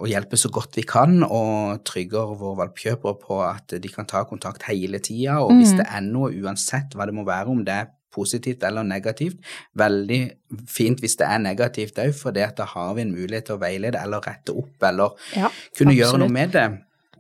å 0.04 0.08
hjelpe 0.10 0.38
så 0.40 0.50
godt 0.54 0.78
vi 0.80 0.86
kan, 0.88 1.20
og 1.26 1.84
trygger 1.88 2.34
våre 2.40 2.62
valpkjøpere 2.64 3.20
på 3.22 3.42
at 3.46 3.76
de 3.82 3.92
kan 3.94 4.08
ta 4.10 4.24
kontakt 4.30 4.64
hele 4.70 5.00
tida. 5.04 5.40
Og 5.44 5.52
hvis 5.58 5.74
Mhm. 5.74 5.78
det 5.82 5.88
er 5.92 6.02
noe, 6.02 6.32
uansett 6.32 6.96
hva 6.96 7.06
det 7.06 7.14
må 7.18 7.26
være, 7.28 7.48
om 7.50 7.64
det 7.66 7.74
er 7.74 7.88
positivt 8.18 8.64
eller 8.64 8.84
negativt, 8.88 9.38
veldig 9.78 10.32
fint 10.68 11.00
hvis 11.04 11.18
det 11.20 11.28
er 11.28 11.38
negativt 11.44 12.00
òg, 12.02 12.16
for 12.16 12.32
da 12.32 12.48
har 12.66 12.94
vi 12.96 13.02
en 13.04 13.12
mulighet 13.14 13.46
til 13.46 13.56
å 13.58 13.62
veilede 13.62 14.00
eller 14.02 14.22
rette 14.22 14.56
opp 14.58 14.82
eller 14.82 15.10
Ja, 15.36 15.50
kunne 15.78 15.94
gjøre 15.94 16.18
noe 16.18 16.30
med 16.30 16.52
det. 16.52 16.66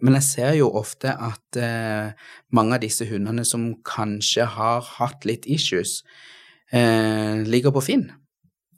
Men 0.01 0.17
jeg 0.19 0.27
ser 0.27 0.53
jo 0.59 0.69
ofte 0.77 1.13
at 1.13 1.59
eh, 1.61 2.13
mange 2.55 2.77
av 2.77 2.83
disse 2.83 3.07
hundene 3.09 3.45
som 3.47 3.71
kanskje 3.87 4.47
har 4.57 4.85
hatt 4.97 5.27
litt 5.27 5.47
issues, 5.49 6.01
eh, 6.71 7.43
ligger 7.47 7.75
på 7.75 7.85
Finn. 7.89 8.07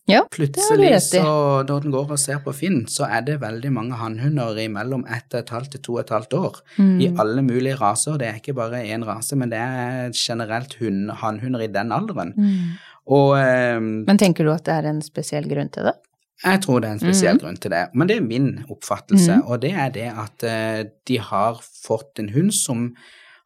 Ja, 0.09 0.23
det 0.23 0.33
Plutselig, 0.33 0.89
rett 0.89 1.13
i. 1.13 1.19
så 1.21 1.33
når 1.67 1.83
den 1.83 1.93
går 1.93 2.13
og 2.15 2.19
ser 2.19 2.39
på 2.41 2.53
Finn, 2.57 2.79
så 2.89 3.05
er 3.05 3.21
det 3.27 3.35
veldig 3.43 3.69
mange 3.75 3.97
hannhunder 3.99 4.57
i 4.57 4.65
mellom 4.71 5.03
ett 5.05 5.27
og 5.35 5.43
et 5.43 5.53
halvt 5.53 5.75
til 5.75 5.83
to 5.85 5.97
og 5.97 6.01
et 6.01 6.13
halvt 6.15 6.33
år. 6.39 6.61
Mm. 6.79 6.95
I 6.97 7.09
alle 7.21 7.43
mulige 7.45 7.77
raser. 7.77 8.17
Det 8.17 8.27
er 8.27 8.39
ikke 8.41 8.57
bare 8.57 8.81
én 8.89 9.05
rase, 9.05 9.37
men 9.37 9.53
det 9.53 9.61
er 9.61 10.09
generelt 10.17 10.73
hund, 10.81 11.11
hannhunder 11.21 11.61
i 11.61 11.69
den 11.69 11.93
alderen. 11.93 12.33
Mm. 12.33 12.79
Og 13.19 13.35
eh, 13.37 13.77
Men 13.79 14.21
tenker 14.21 14.47
du 14.47 14.53
at 14.53 14.65
det 14.65 14.79
er 14.79 14.89
en 14.89 15.03
spesiell 15.05 15.45
grunn 15.49 15.69
til 15.73 15.91
det? 15.91 15.97
Jeg 16.43 16.61
tror 16.63 16.79
det 16.79 16.89
er 16.89 16.93
en 16.97 16.99
spesiell 17.03 17.35
mm. 17.35 17.41
grunn 17.43 17.57
til 17.57 17.71
det, 17.71 17.85
men 17.93 18.07
det 18.07 18.17
er 18.17 18.21
min 18.21 18.49
oppfattelse, 18.69 19.35
Mm. 19.41 19.47
og 19.47 19.61
det 19.61 19.71
er 19.73 19.89
det 19.89 20.09
at 20.11 20.43
eh, 20.43 20.83
de 21.07 21.17
har 21.19 21.59
fått 21.85 22.19
en 22.19 22.29
hund 22.29 22.53
som 22.53 22.95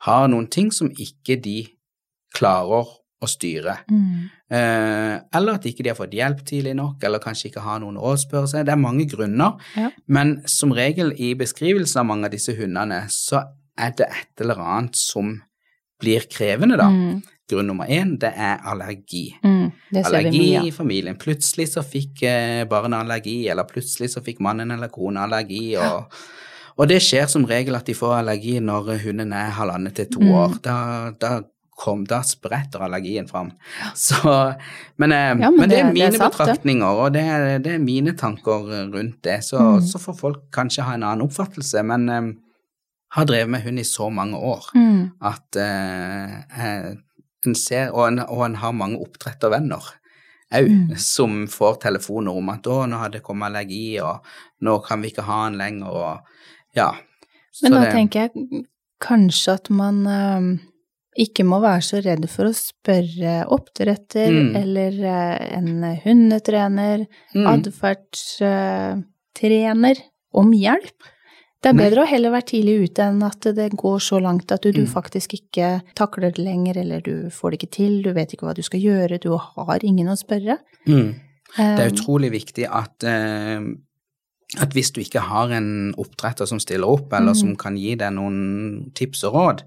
har 0.01 0.27
noen 0.27 0.47
ting 0.47 0.71
som 0.71 0.91
ikke 0.91 1.41
de 1.41 1.67
klarer 2.35 2.85
å 3.23 3.27
styre. 3.27 3.77
Mm. 3.89 4.29
Eller 5.33 5.53
at 5.55 5.65
ikke 5.65 5.83
de 5.85 5.89
har 5.89 5.95
fått 5.97 6.13
hjelp 6.13 6.41
tidlig 6.45 6.75
nok, 6.75 7.03
eller 7.07 7.21
kanskje 7.23 7.49
ikke 7.49 7.63
har 7.63 7.79
noen 7.79 7.95
å 7.97 8.03
rådspørre 8.11 8.49
seg. 8.51 8.65
Det 8.67 8.73
er 8.73 8.81
mange 8.81 9.05
grunner, 9.09 9.55
Ja. 9.77 9.89
men 10.07 10.41
som 10.45 10.71
regel 10.75 11.13
i 11.17 11.33
beskrivelsen 11.33 11.99
av 12.01 12.05
mange 12.05 12.25
av 12.25 12.31
disse 12.31 12.53
hundene, 12.57 13.05
så 13.09 13.45
er 13.77 13.91
det 13.97 14.07
et 14.09 14.41
eller 14.43 14.59
annet 14.59 14.95
som 14.99 15.41
blir 15.99 16.27
krevende, 16.29 16.77
da. 16.77 16.89
Mm. 16.89 17.23
Grunn 17.49 17.67
nummer 17.67 17.85
én, 17.91 18.17
det 18.19 18.31
er 18.37 18.57
allergi 18.63 19.35
Mm. 19.43 19.71
Det 19.91 20.05
allergi 20.05 20.67
i 20.67 20.71
familien. 20.71 21.15
Plutselig 21.19 21.67
så 21.73 21.83
fikk 21.83 22.21
barna 22.69 23.01
allergi, 23.03 23.47
eller 23.51 23.63
plutselig 23.63 24.09
så 24.13 24.21
fikk 24.23 24.39
mannen 24.39 24.71
eller 24.71 24.87
kona 24.89 25.23
allergi. 25.27 25.75
Og, 25.77 26.05
og 26.77 26.87
det 26.87 27.01
skjer 27.03 27.27
som 27.29 27.45
regel 27.45 27.75
at 27.75 27.85
de 27.85 27.93
får 27.93 28.15
allergi 28.21 28.59
når 28.63 28.93
hunden 29.03 29.33
er 29.33 29.51
halvannet 29.51 29.93
til 29.95 30.05
to 30.15 30.19
Mm. 30.21 30.31
år. 30.31 30.55
Da, 30.63 30.77
da, 31.19 31.41
kom, 31.77 32.05
da 32.05 32.21
spretter 32.21 32.79
allergien 32.85 33.27
fram. 33.27 33.51
Så, 33.95 34.55
men, 34.97 35.11
eh, 35.11 35.35
Ja, 35.41 35.49
men 35.51 35.59
men, 35.59 35.69
det, 35.69 35.79
er 35.79 35.91
mine 35.91 36.11
det 36.11 36.15
er 36.15 36.17
sant, 36.17 36.33
betraktninger, 36.37 36.85
og 37.05 37.13
det 37.13 37.21
er, 37.27 37.59
det 37.59 37.73
er 37.75 37.79
mine 37.79 38.13
tanker 38.17 38.69
rundt 38.93 39.21
det. 39.23 39.39
Så, 39.43 39.59
Mm. 39.59 39.81
så 39.81 39.99
får 39.99 40.17
folk 40.19 40.41
kanskje 40.51 40.83
ha 40.83 40.93
en 40.93 41.03
annen 41.03 41.27
oppfattelse, 41.27 41.83
men 41.83 42.09
um, 42.09 42.33
har 43.11 43.25
drevet 43.25 43.49
med 43.49 43.61
hund 43.63 43.79
i 43.79 43.83
så 43.83 44.09
mange 44.09 44.37
år 44.37 44.63
Mm. 44.75 45.11
at 45.21 45.55
eh, 45.55 46.93
en 47.45 47.55
ser, 47.55 47.91
og 47.93 48.07
en, 48.07 48.19
og 48.19 48.45
en 48.45 48.55
har 48.55 48.71
mange 48.73 48.97
oppdrettervenner 48.99 49.77
òg, 49.77 49.93
Mm. 50.53 50.93
som 51.01 51.47
får 51.47 51.75
telefoner 51.81 52.31
om 52.37 52.49
at 52.49 52.61
'å, 52.63 52.85
nå 52.87 52.97
har 52.97 53.09
det 53.09 53.21
kommet 53.23 53.45
allergi, 53.49 53.99
og 54.01 54.19
nå 54.61 54.79
kan 54.85 55.01
vi 55.01 55.07
ikke 55.09 55.23
ha 55.25 55.49
den 55.49 55.57
lenger', 55.57 55.87
og 55.89 56.19
ja. 56.75 56.91
Men 57.61 57.71
Så 57.71 57.73
da 57.73 57.79
det- 57.85 57.93
tenker 57.93 58.19
jeg 58.19 58.31
kanskje 59.01 59.53
at 59.53 59.69
man 59.69 60.05
øh, 60.07 60.57
ikke 61.17 61.43
må 61.43 61.59
være 61.61 61.81
så 61.81 62.01
redd 62.05 62.29
for 62.29 62.43
å 62.45 62.53
spørre 62.53 63.45
oppdretter 63.47 64.29
Mm. 64.29 64.55
eller 64.55 64.91
øh, 64.91 65.57
en 65.57 65.83
hundetrener, 66.03 67.05
Mm. 67.35 67.47
atferdstrener, 67.47 69.97
om 70.33 70.51
hjelp. 70.51 71.03
Det 71.63 71.71
er 71.71 71.77
bedre 71.79 72.03
å 72.03 72.07
heller 72.09 72.33
være 72.33 72.45
tidlig 72.51 72.73
ute 72.89 73.03
enn 73.07 73.21
at 73.23 73.45
det 73.55 73.69
går 73.79 74.01
så 74.03 74.19
langt 74.21 74.51
at 74.51 74.61
du, 74.65 74.71
du 74.75 74.81
Mm. 74.83 74.91
faktisk 74.91 75.33
ikke 75.37 75.81
takler 75.95 76.33
det 76.33 76.43
lenger, 76.43 76.77
eller 76.81 76.99
du 77.01 77.29
får 77.31 77.51
det 77.51 77.59
ikke 77.61 77.71
til, 77.77 78.01
du 78.03 78.11
vet 78.13 78.33
ikke 78.35 78.45
hva 78.49 78.53
du 78.57 78.61
skal 78.61 78.81
gjøre, 78.83 79.19
du 79.23 79.29
har 79.37 79.79
ingen 79.83 80.07
å 80.11 80.17
spørre. 80.19 80.57
Mm. 80.85 81.13
Det 81.55 81.79
er 81.79 81.85
Eh, 81.85 81.91
utrolig 81.93 82.31
viktig 82.33 82.65
at, 82.67 83.03
eh, 83.07 83.61
at 84.59 84.69
hvis 84.73 84.91
du 84.91 84.99
ikke 85.01 85.21
har 85.21 85.51
en 85.55 85.93
oppdretter 85.97 86.45
som 86.47 86.59
stiller 86.59 86.87
opp, 86.89 87.13
eller 87.13 87.31
Mm. 87.33 87.39
som 87.39 87.55
kan 87.55 87.77
gi 87.77 87.95
deg 87.95 88.11
noen 88.11 88.91
tips 88.93 89.23
og 89.23 89.33
råd, 89.33 89.61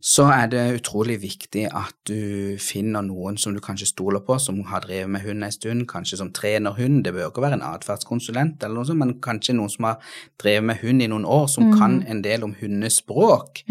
så 0.00 0.24
er 0.32 0.46
det 0.48 0.62
utrolig 0.80 1.18
viktig 1.20 1.66
at 1.76 1.94
du 2.08 2.56
finner 2.62 3.02
noen 3.04 3.36
som 3.38 3.52
du 3.52 3.60
kanskje 3.60 3.90
stoler 3.90 4.22
på, 4.24 4.38
som 4.40 4.62
har 4.70 4.80
drevet 4.80 5.10
med 5.12 5.20
hund 5.26 5.44
en 5.44 5.52
stund, 5.52 5.86
kanskje 5.90 6.16
som 6.16 6.30
trener 6.32 6.72
hund. 6.78 7.02
Det 7.04 7.12
bør 7.12 7.28
ikke 7.28 7.44
være 7.44 7.58
en 7.58 7.66
atferdskonsulent, 7.68 8.62
eller 8.64 8.74
noe 8.80 8.88
sånt, 8.88 8.98
men 9.02 9.20
kanskje 9.20 9.54
noen 9.58 9.72
som 9.72 9.84
har 9.90 9.98
drevet 10.40 10.64
med 10.70 10.80
hund 10.80 11.02
i 11.04 11.10
noen 11.12 11.26
år, 11.28 11.48
som 11.52 11.68
Mm. 11.70 11.78
kan 11.78 12.02
en 12.08 12.22
del 12.22 12.44
om 12.44 12.54
hundespråk, 12.60 13.62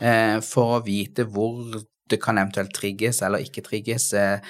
eh, 0.00 0.40
for 0.40 0.78
å 0.80 0.84
vite 0.84 1.24
hvor 1.24 1.82
det 2.08 2.20
kan 2.22 2.36
eventuelt 2.38 2.72
trigges 2.74 3.22
eller 3.22 3.38
ikke 3.38 3.62
trigges. 3.64 4.12
Eh, 4.12 4.40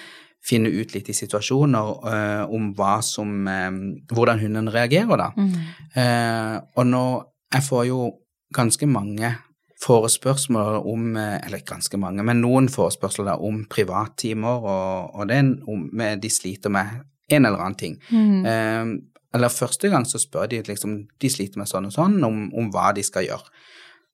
finne 0.44 0.70
ut 0.70 0.94
litt 0.94 1.08
i 1.08 1.12
situasjoner 1.12 2.06
eh, 2.06 2.44
om 2.50 2.74
som, 3.02 3.48
eh, 3.48 3.70
hvordan 4.12 4.38
hunden 4.40 4.68
reagerer, 4.72 5.16
da. 5.16 5.30
Mm. 5.36 5.54
Eh, 5.94 6.60
og 6.76 6.86
nå 6.86 7.24
Jeg 7.50 7.62
får 7.62 7.86
jo 7.86 8.12
ganske 8.52 8.86
mange 8.86 9.38
forespørsler 9.82 10.86
om 10.86 11.16
eh, 11.16 11.38
Eller 11.46 11.62
ganske 11.66 12.00
mange, 12.00 12.24
men 12.26 12.42
noen 12.42 12.68
forespørsler 12.72 13.44
om 13.44 13.64
privattimer, 13.70 14.64
og, 14.64 15.14
og 15.14 15.28
det 15.30 15.42
om 15.68 15.86
de 16.22 16.30
sliter 16.32 16.72
med 16.74 17.04
en 17.28 17.44
eller 17.44 17.62
annen 17.62 17.78
ting. 17.78 17.98
Mm. 18.10 18.46
Eh, 18.46 18.98
eller 19.36 19.52
første 19.52 19.90
gang 19.92 20.06
så 20.08 20.18
spør 20.18 20.48
de 20.48 20.62
liksom 20.64 21.02
De 21.20 21.30
sliter 21.30 21.60
med 21.60 21.68
sånn 21.68 21.90
og 21.90 21.92
sånn, 21.94 22.16
om, 22.24 22.46
om 22.56 22.70
hva 22.72 22.92
de 22.96 23.04
skal 23.06 23.28
gjøre. 23.28 23.58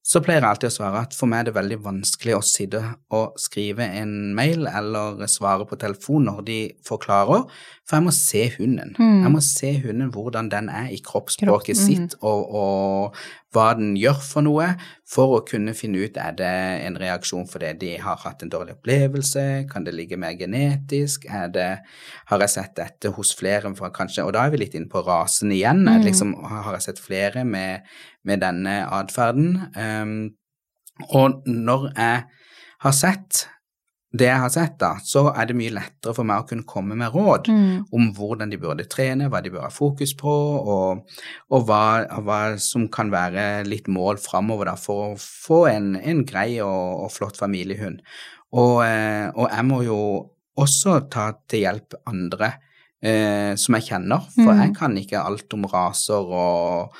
Så 0.05 0.21
pleier 0.21 0.43
jeg 0.43 0.51
alltid 0.51 0.69
å 0.69 0.75
svare 0.75 1.01
at 1.07 1.15
for 1.17 1.31
meg 1.31 1.41
er 1.41 1.47
det 1.49 1.55
veldig 1.57 1.79
vanskelig 1.81 2.35
å 2.37 2.43
sitte 2.45 2.81
og 3.17 3.39
skrive 3.41 3.87
en 4.03 4.35
mail 4.37 4.67
eller 4.69 5.23
svare 5.33 5.65
på 5.65 5.79
telefon 5.81 6.27
når 6.29 6.43
de 6.45 6.59
forklarer, 6.85 7.47
for 7.85 7.99
jeg 7.99 8.05
må 8.07 8.13
se 8.17 8.43
hunden. 8.57 8.95
Mm. 8.97 9.23
Jeg 9.27 9.31
må 9.35 9.41
se 9.45 9.71
hunden 9.85 10.11
hvordan 10.15 10.49
den 10.53 10.71
er 10.73 10.87
i 10.89 11.01
kroppsspråket 11.05 11.77
Kropp, 11.77 11.83
mm. 11.83 11.85
sitt, 11.85 12.15
og, 12.25 12.55
og 12.57 13.19
hva 13.53 13.67
den 13.77 13.93
gjør 14.01 14.23
for 14.25 14.47
noe, 14.47 14.71
for 15.09 15.37
å 15.37 15.43
kunne 15.47 15.75
finne 15.77 16.07
ut 16.07 16.17
er 16.21 16.33
det 16.39 16.53
en 16.87 16.97
reaksjon 17.01 17.45
fordi 17.51 17.75
de 17.83 17.93
har 18.01 18.23
hatt 18.25 18.43
en 18.43 18.53
dårlig 18.53 18.79
opplevelse, 18.79 19.45
kan 19.71 19.85
det 19.85 19.95
ligge 19.99 20.19
mer 20.21 20.33
genetisk, 20.41 21.29
er 21.29 21.53
det, 21.53 21.69
har 22.33 22.47
jeg 22.47 22.55
sett 22.57 22.75
dette 22.81 23.13
hos 23.19 23.35
flere, 23.37 23.75
fra 23.77 23.93
kanskje, 23.95 24.25
og 24.25 24.33
da 24.37 24.47
er 24.47 24.55
vi 24.55 24.65
litt 24.65 24.79
inne 24.79 24.91
på 24.91 25.05
rasen 25.05 25.53
igjen, 25.53 25.85
Mm. 25.85 26.03
liksom, 26.07 26.35
har 26.49 26.73
jeg 26.79 26.89
sett 26.89 27.01
flere 27.05 27.45
med, 27.45 27.85
med 28.25 28.41
denne 28.41 28.79
atferden, 28.89 29.59
um, 29.77 30.17
og 31.11 31.43
når 31.47 31.91
jeg 31.93 32.25
har 32.85 32.95
sett 32.97 33.45
det 34.15 34.29
jeg 34.29 34.39
har 34.45 34.51
sett 34.55 34.77
da, 34.79 34.93
så 35.03 35.25
er 35.35 35.49
det 35.51 35.57
mye 35.59 35.73
lettere 35.75 36.15
for 36.15 36.23
meg 36.29 36.45
å 36.45 36.47
kunne 36.47 36.67
komme 36.71 36.95
med 36.99 37.11
råd 37.15 37.49
Mm. 37.51 37.85
om 37.93 38.05
hvordan 38.15 38.51
de 38.53 38.59
burde 38.63 38.87
trene, 38.87 39.27
hva 39.29 39.41
de 39.43 39.51
bør 39.51 39.67
ha 39.67 39.71
fokus 39.75 40.13
på, 40.15 40.31
og, 40.31 41.01
og 41.51 41.65
hva, 41.67 42.07
hva 42.23 42.39
som 42.63 42.87
kan 42.89 43.11
være 43.11 43.65
litt 43.67 43.89
mål 43.91 44.21
framover 44.23 44.71
da, 44.71 44.77
for 44.79 45.09
å 45.15 45.19
få 45.19 45.65
en, 45.73 45.97
en 45.97 46.23
grei 46.25 46.61
og, 46.63 47.05
og 47.07 47.11
flott 47.11 47.37
familiehund. 47.43 47.99
Og, 48.55 48.85
eh, 48.87 49.27
og 49.35 49.49
jeg 49.51 49.65
må 49.67 49.83
jo 49.83 49.99
også 50.63 51.01
ta 51.11 51.33
til 51.51 51.65
hjelp 51.67 51.97
andre 52.07 52.53
eh, 53.03 53.57
som 53.59 53.75
jeg 53.75 53.89
kjenner, 53.91 54.23
for 54.37 54.53
Mm. 54.55 54.61
jeg 54.63 54.75
kan 54.79 54.95
ikke 54.97 55.25
alt 55.27 55.53
om 55.59 55.67
raser 55.67 56.23
og, 56.31 56.95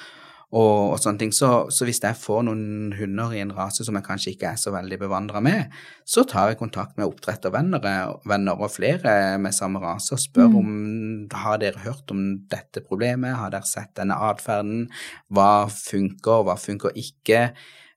og, 0.55 0.95
og 0.95 0.99
sånne 1.03 1.19
ting. 1.19 1.33
Så, 1.35 1.49
så 1.75 1.87
hvis 1.87 1.99
jeg 2.05 2.19
får 2.19 2.45
noen 2.47 2.95
hunder 2.95 3.33
i 3.35 3.43
en 3.43 3.53
rase 3.57 3.85
som 3.87 3.97
jeg 3.99 4.07
kanskje 4.07 4.35
ikke 4.35 4.53
er 4.53 4.61
så 4.61 4.71
veldig 4.75 4.99
bevandra 5.03 5.43
med, 5.43 5.73
så 6.07 6.23
tar 6.31 6.53
jeg 6.53 6.61
kontakt 6.61 6.99
med 6.99 7.09
oppdrettervenner 7.09 7.83
venner 8.29 8.61
og 8.63 8.71
flere 8.71 9.35
med 9.43 9.57
samme 9.57 9.83
rase 9.83 10.15
og 10.15 10.23
spør 10.23 10.53
Mm. 10.55 10.57
om 10.61 11.39
har 11.45 11.59
dere 11.59 11.81
hørt 11.83 12.11
om 12.13 12.21
dette 12.51 12.83
problemet, 12.85 13.35
har 13.35 13.51
dere 13.51 13.67
sett 13.67 13.95
denne 13.97 14.15
atferden, 14.15 14.87
hva 15.33 15.67
funker, 15.73 16.45
hva 16.47 16.55
funker 16.61 16.95
ikke, 17.01 17.51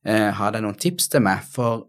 eh, 0.05 0.31
har 0.31 0.51
dere 0.51 0.63
noen 0.65 0.79
tips 0.79 1.09
til 1.13 1.21
meg? 1.21 1.43
For 1.43 1.85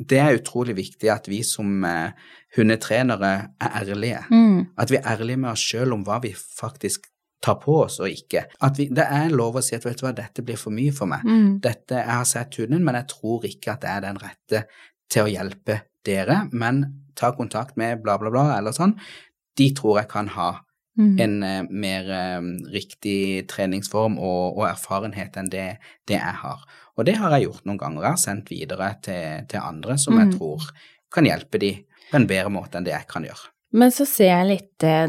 det 0.00 0.18
er 0.18 0.38
utrolig 0.38 0.76
viktig 0.76 1.10
at 1.12 1.28
vi 1.28 1.42
som 1.46 1.84
eh, 1.84 2.12
hundetrenere 2.56 3.32
er 3.60 3.80
ærlige. 3.82 4.24
Mm. 4.30 4.66
At 4.76 4.90
vi 4.90 4.96
er 4.98 5.06
ærlige 5.14 5.40
med 5.40 5.52
oss 5.52 5.64
sjøl 5.64 5.92
om 5.94 6.04
hva 6.04 6.20
vi 6.24 6.34
faktisk 6.34 7.06
tar 7.40 7.56
på 7.62 7.78
oss 7.86 7.98
og 8.00 8.08
ikke. 8.12 8.44
At 8.60 8.76
vi, 8.78 8.88
det 8.92 9.06
er 9.08 9.30
lov 9.32 9.56
å 9.56 9.62
si 9.64 9.74
at 9.76 9.84
vet 9.86 9.98
du 10.00 10.04
hva, 10.06 10.12
dette 10.16 10.42
blir 10.44 10.58
for 10.60 10.70
mye 10.76 10.92
for 10.92 11.08
meg. 11.10 11.24
Mm. 11.24 11.60
Dette, 11.64 11.96
jeg 12.02 12.10
har 12.12 12.24
sett 12.28 12.58
hunden, 12.60 12.84
men 12.84 12.98
jeg 13.00 13.08
tror 13.14 13.46
ikke 13.48 13.72
at 13.74 13.84
det 13.84 13.90
er 13.94 14.00
den 14.04 14.18
rette 14.20 14.64
til 15.10 15.24
å 15.24 15.30
hjelpe 15.32 15.78
dere. 16.04 16.42
Men 16.52 16.82
ta 17.16 17.32
kontakt 17.36 17.76
med 17.80 18.02
bla, 18.04 18.18
bla, 18.20 18.30
bla, 18.32 18.44
eller 18.58 18.72
sånn. 18.76 18.92
De 19.56 19.70
tror 19.76 20.02
jeg 20.02 20.08
kan 20.12 20.28
ha 20.38 20.50
Mm. 20.98 21.20
en 21.22 21.34
uh, 21.46 21.68
mer 21.70 22.08
eh, 22.12 22.46
riktig 22.74 23.46
treningsform 23.48 24.18
og, 24.18 24.58
og 24.58 24.64
erfarenhet 24.66 25.36
enn 25.38 25.48
det, 25.48 25.78
det 26.10 26.16
jeg 26.18 26.34
har. 26.42 26.64
Og 26.98 27.06
det 27.06 27.14
har 27.16 27.30
jeg 27.32 27.46
gjort 27.46 27.64
noen 27.64 27.78
ganger. 27.78 28.02
Jeg 28.02 28.10
har 28.10 28.20
sendt 28.20 28.50
videre 28.50 28.88
til, 29.00 29.46
til 29.48 29.62
andre 29.62 29.96
som 30.02 30.18
jeg 30.18 30.26
Mm. 30.28 30.34
tror 30.36 30.66
kan 31.14 31.24
hjelpe 31.24 31.60
de 31.62 31.70
på 32.10 32.18
en 32.18 32.26
bedre 32.26 32.50
måte 32.52 32.76
enn 32.76 32.84
det 32.84 32.92
jeg 32.92 33.06
kan 33.08 33.24
gjøre. 33.24 33.48
Men 33.72 33.92
så 33.94 34.04
ser 34.08 34.30
jeg 34.32 34.46
litt 34.48 34.82
eh, 34.82 35.06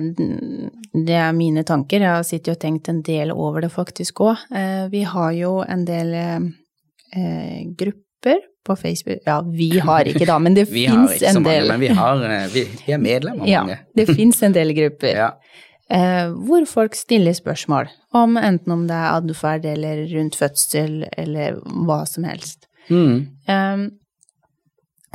Det 1.08 1.15
er 1.17 1.32
mine 1.34 1.63
tanker. 1.65 2.02
Jeg 2.04 2.12
har 2.13 2.24
sittet 2.28 2.54
og 2.56 2.60
tenkt 2.62 2.89
en 2.91 3.02
del 3.02 3.32
over 3.34 3.62
det 3.65 3.71
faktisk 3.74 4.21
òg. 4.21 4.43
Vi 4.91 5.02
har 5.08 5.32
jo 5.34 5.56
en 5.65 5.86
del 5.88 6.13
eh, 6.13 7.63
grupper 7.78 8.41
på 8.65 8.76
Facebook 8.78 9.24
Ja, 9.26 9.39
vi 9.41 9.80
har 9.82 10.06
ikke 10.06 10.28
da, 10.30 10.36
men 10.39 10.54
det 10.54 10.67
fins 10.74 11.21
en 11.26 11.39
mange, 11.41 11.50
del. 11.50 11.67
men 11.71 11.80
vi, 11.82 11.88
har, 11.97 12.21
eh, 12.30 12.43
vi, 12.54 12.65
vi 12.86 12.93
er 12.93 13.02
medlemmer 13.02 13.47
Ja, 13.50 13.63
mange. 13.65 13.80
det 13.97 14.06
fins 14.19 14.43
en 14.45 14.54
del 14.54 14.74
grupper 14.78 15.15
Ja. 15.17 15.32
eh, 15.89 16.30
hvor 16.45 16.67
folk 16.69 16.93
stiller 16.95 17.34
spørsmål 17.34 17.89
om 18.13 18.38
enten 18.38 18.71
om 18.76 18.84
det 18.88 18.93
er 19.00 19.15
adferd 19.17 19.65
eller 19.65 20.04
rundt 20.13 20.36
fødsel 20.38 21.08
eller 21.17 21.58
hva 21.88 22.04
som 22.06 22.24
helst. 22.30 22.67
Mm. 22.91 23.28
Um, 23.50 23.84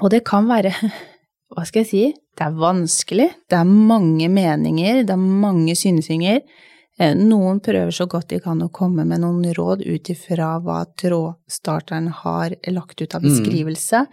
og 0.02 0.10
det 0.10 0.24
kan 0.26 0.48
være, 0.50 0.72
hva 1.54 1.64
skal 1.68 1.84
jeg 1.84 1.90
si, 1.92 2.04
det 2.36 2.44
er 2.46 2.56
vanskelig, 2.60 3.30
det 3.48 3.58
er 3.58 3.64
mange 3.64 4.28
meninger, 4.28 5.02
det 5.06 5.10
er 5.14 5.16
mange 5.16 5.74
synsinger. 5.78 6.40
Eh, 6.98 7.14
Noen 7.14 7.60
prøver 7.60 7.92
så 7.92 8.06
godt 8.08 8.28
de 8.28 8.38
kan 8.40 8.60
å 8.64 8.70
komme 8.72 9.04
med 9.06 9.20
noen 9.20 9.44
råd 9.56 9.82
ut 9.86 10.08
ifra 10.12 10.54
hva 10.64 10.84
trådstarteren 10.96 12.08
har 12.22 12.54
lagt 12.72 13.00
ut 13.02 13.14
av 13.14 13.22
Mm. 13.22 13.28
beskrivelse. 13.30 14.06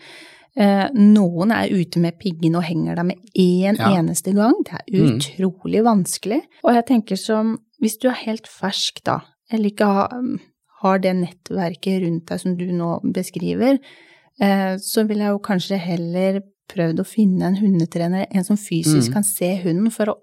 Mm. 0.58 1.14
Noen 1.16 1.52
er 1.52 1.70
ute 1.74 1.98
med 2.00 2.20
piggen 2.20 2.56
og 2.56 2.64
henger 2.64 2.96
der 2.96 3.04
med 3.04 3.18
én 3.36 3.76
Ja. 3.80 3.90
eneste 3.98 4.34
gang. 4.36 4.54
Det 4.64 4.74
er 4.74 4.84
Mm. 5.02 5.18
utrolig 5.18 5.82
vanskelig. 5.84 6.42
Og 6.64 6.74
jeg 6.76 6.86
tenker 6.86 7.18
som, 7.18 7.58
hvis 7.82 7.98
du 8.00 8.08
er 8.10 8.14
helt 8.26 8.46
fersk 8.48 9.04
da, 9.04 9.22
eller 9.52 9.70
ikke 9.72 9.86
har, 9.86 10.10
har 10.84 10.98
det 11.00 11.16
nettverket 11.16 12.04
rundt 12.04 12.26
deg 12.28 12.40
som 12.40 12.56
du 12.56 12.66
nå 12.72 13.02
beskriver, 13.12 13.80
eh, 14.40 14.76
så 14.78 15.08
vil 15.08 15.18
jeg 15.18 15.30
jo 15.30 15.40
kanskje 15.40 15.78
heller 15.80 16.42
prøvd 16.70 17.00
å 17.00 17.06
finne 17.06 17.44
en 17.44 17.56
hundetrener, 17.58 18.28
en 18.32 18.44
som 18.44 18.58
fysisk 18.58 19.10
Mm. 19.10 19.14
kan 19.14 19.24
se 19.24 19.56
hunden, 19.64 19.92
for 19.92 20.06
å 20.06 20.16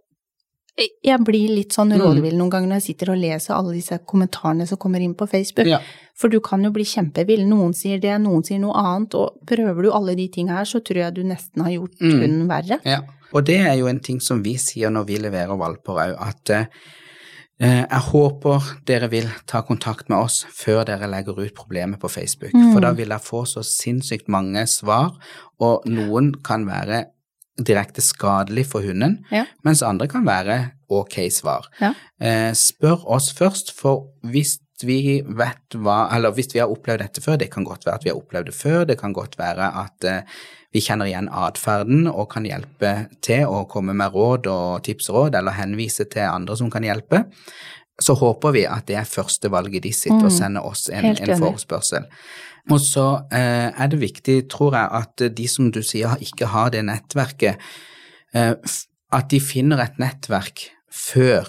Jeg 1.04 1.18
blir 1.24 1.48
litt 1.48 1.72
sånn 1.74 1.92
Mm. 1.92 2.00
rådvill 2.00 2.36
noen 2.38 2.48
ganger 2.50 2.68
når 2.68 2.80
jeg 2.80 2.96
sitter 2.96 3.10
og 3.12 3.18
leser 3.18 3.52
alle 3.54 3.74
disse 3.74 3.98
kommentarene 4.06 4.66
som 4.66 4.78
kommer 4.78 5.00
inn 5.02 5.14
på 5.14 5.28
Facebook. 5.28 5.66
Ja. 5.66 5.78
For 6.14 6.28
du 6.30 6.40
kan 6.40 6.62
jo 6.62 6.70
bli 6.70 6.84
kjempevill. 6.84 7.44
Noen 7.46 7.74
sier 7.74 8.00
det, 8.00 8.18
noen 8.20 8.42
sier 8.46 8.58
noe 8.60 8.72
annet, 8.72 9.14
og 9.14 9.44
prøver 9.44 9.82
du 9.82 9.90
alle 9.92 10.14
de 10.16 10.28
tinga 10.28 10.48
her, 10.56 10.64
så 10.64 10.80
tror 10.82 10.96
jeg 10.96 11.14
du 11.14 11.22
nesten 11.24 11.60
har 11.62 11.70
gjort 11.72 11.98
Mm. 12.00 12.20
hunden 12.20 12.48
verre. 12.48 12.80
Ja, 12.86 13.00
og 13.34 13.44
det 13.44 13.58
er 13.60 13.76
jo 13.76 13.88
en 13.88 14.00
ting 14.00 14.20
som 14.20 14.42
vi 14.42 14.54
sier 14.54 14.88
når 14.90 15.04
vi 15.06 15.18
leverer 15.18 15.58
valper 15.58 15.92
òg, 15.98 16.16
at 16.18 16.50
eh, 16.50 16.66
jeg 17.60 18.00
håper 18.08 18.62
dere 18.88 19.08
vil 19.12 19.26
ta 19.46 19.60
kontakt 19.62 20.08
med 20.08 20.18
oss 20.18 20.44
før 20.56 20.84
dere 20.88 21.08
legger 21.12 21.36
ut 21.42 21.54
problemet 21.54 22.00
på 22.00 22.08
Facebook, 22.08 22.54
Mm. 22.54 22.72
for 22.72 22.80
da 22.80 22.92
vil 22.92 23.08
jeg 23.08 23.20
få 23.20 23.42
så 23.46 23.60
sinnssykt 23.62 24.28
mange 24.28 24.66
svar, 24.66 25.12
og 25.60 25.84
noen 25.86 26.32
kan 26.42 26.64
være 26.66 27.04
direkte 27.60 28.00
skadelig 28.00 28.64
for 28.66 28.80
hunden, 28.80 29.18
Ja. 29.30 29.44
mens 29.64 29.82
andre 29.82 30.08
kan 30.08 30.24
være 30.24 30.70
ok 30.88 31.28
svar. 31.30 31.66
Ja. 31.80 31.92
Eh, 32.20 32.52
spør 32.54 33.04
oss 33.06 33.30
først, 33.32 33.72
for 33.76 34.06
hvis 34.24 34.58
vi 34.84 35.20
vet 35.26 35.76
hva 35.76 36.08
Eller 36.14 36.32
hvis 36.36 36.50
vi 36.54 36.60
har 36.62 36.70
opplevd 36.72 37.02
dette 37.04 37.22
før, 37.24 37.38
det 37.40 37.50
kan 37.52 37.64
godt 37.64 37.86
være 37.86 38.00
at 38.00 38.06
vi 38.06 38.10
har 38.12 38.20
opplevd 38.20 38.50
det 38.50 38.56
før, 38.56 38.84
det 38.88 38.98
kan 39.00 39.14
godt 39.16 39.38
være 39.38 39.70
at 39.84 40.06
eh, 40.08 40.40
vi 40.72 40.82
kjenner 40.84 41.08
igjen 41.10 41.30
atferden 41.34 42.06
og 42.10 42.28
kan 42.30 42.46
hjelpe 42.46 42.92
til 43.26 43.48
å 43.50 43.64
komme 43.70 43.94
med 43.98 44.14
råd 44.14 44.46
og 44.50 44.84
tips 44.86 45.10
og 45.10 45.16
råd, 45.16 45.40
eller 45.40 45.56
henvise 45.58 46.06
til 46.10 46.28
andre 46.28 46.56
som 46.60 46.70
kan 46.70 46.86
hjelpe, 46.86 47.24
så 48.00 48.14
håper 48.16 48.54
vi 48.54 48.62
at 48.70 48.86
det 48.88 48.96
er 49.00 49.08
førstevalget 49.08 49.82
de 49.82 49.92
sitter 49.92 50.22
og 50.22 50.30
Mm. 50.30 50.38
sender 50.38 50.66
oss 50.66 50.88
en, 50.88 51.04
en 51.10 51.38
forespørsel. 51.42 52.06
Og 52.70 52.80
så 52.80 53.24
eh, 53.32 53.72
er 53.74 53.88
det 53.90 54.00
viktig, 54.00 54.48
tror 54.48 54.76
jeg, 54.76 54.88
at 54.92 55.36
de 55.36 55.48
som 55.48 55.70
du 55.72 55.82
sier 55.82 56.16
ikke 56.20 56.46
har 56.46 56.70
det 56.70 56.84
nettverket, 56.86 57.58
eh, 58.34 58.54
at 59.12 59.30
de 59.30 59.40
finner 59.40 59.82
et 59.82 59.98
nettverk 59.98 60.68
før 60.90 61.48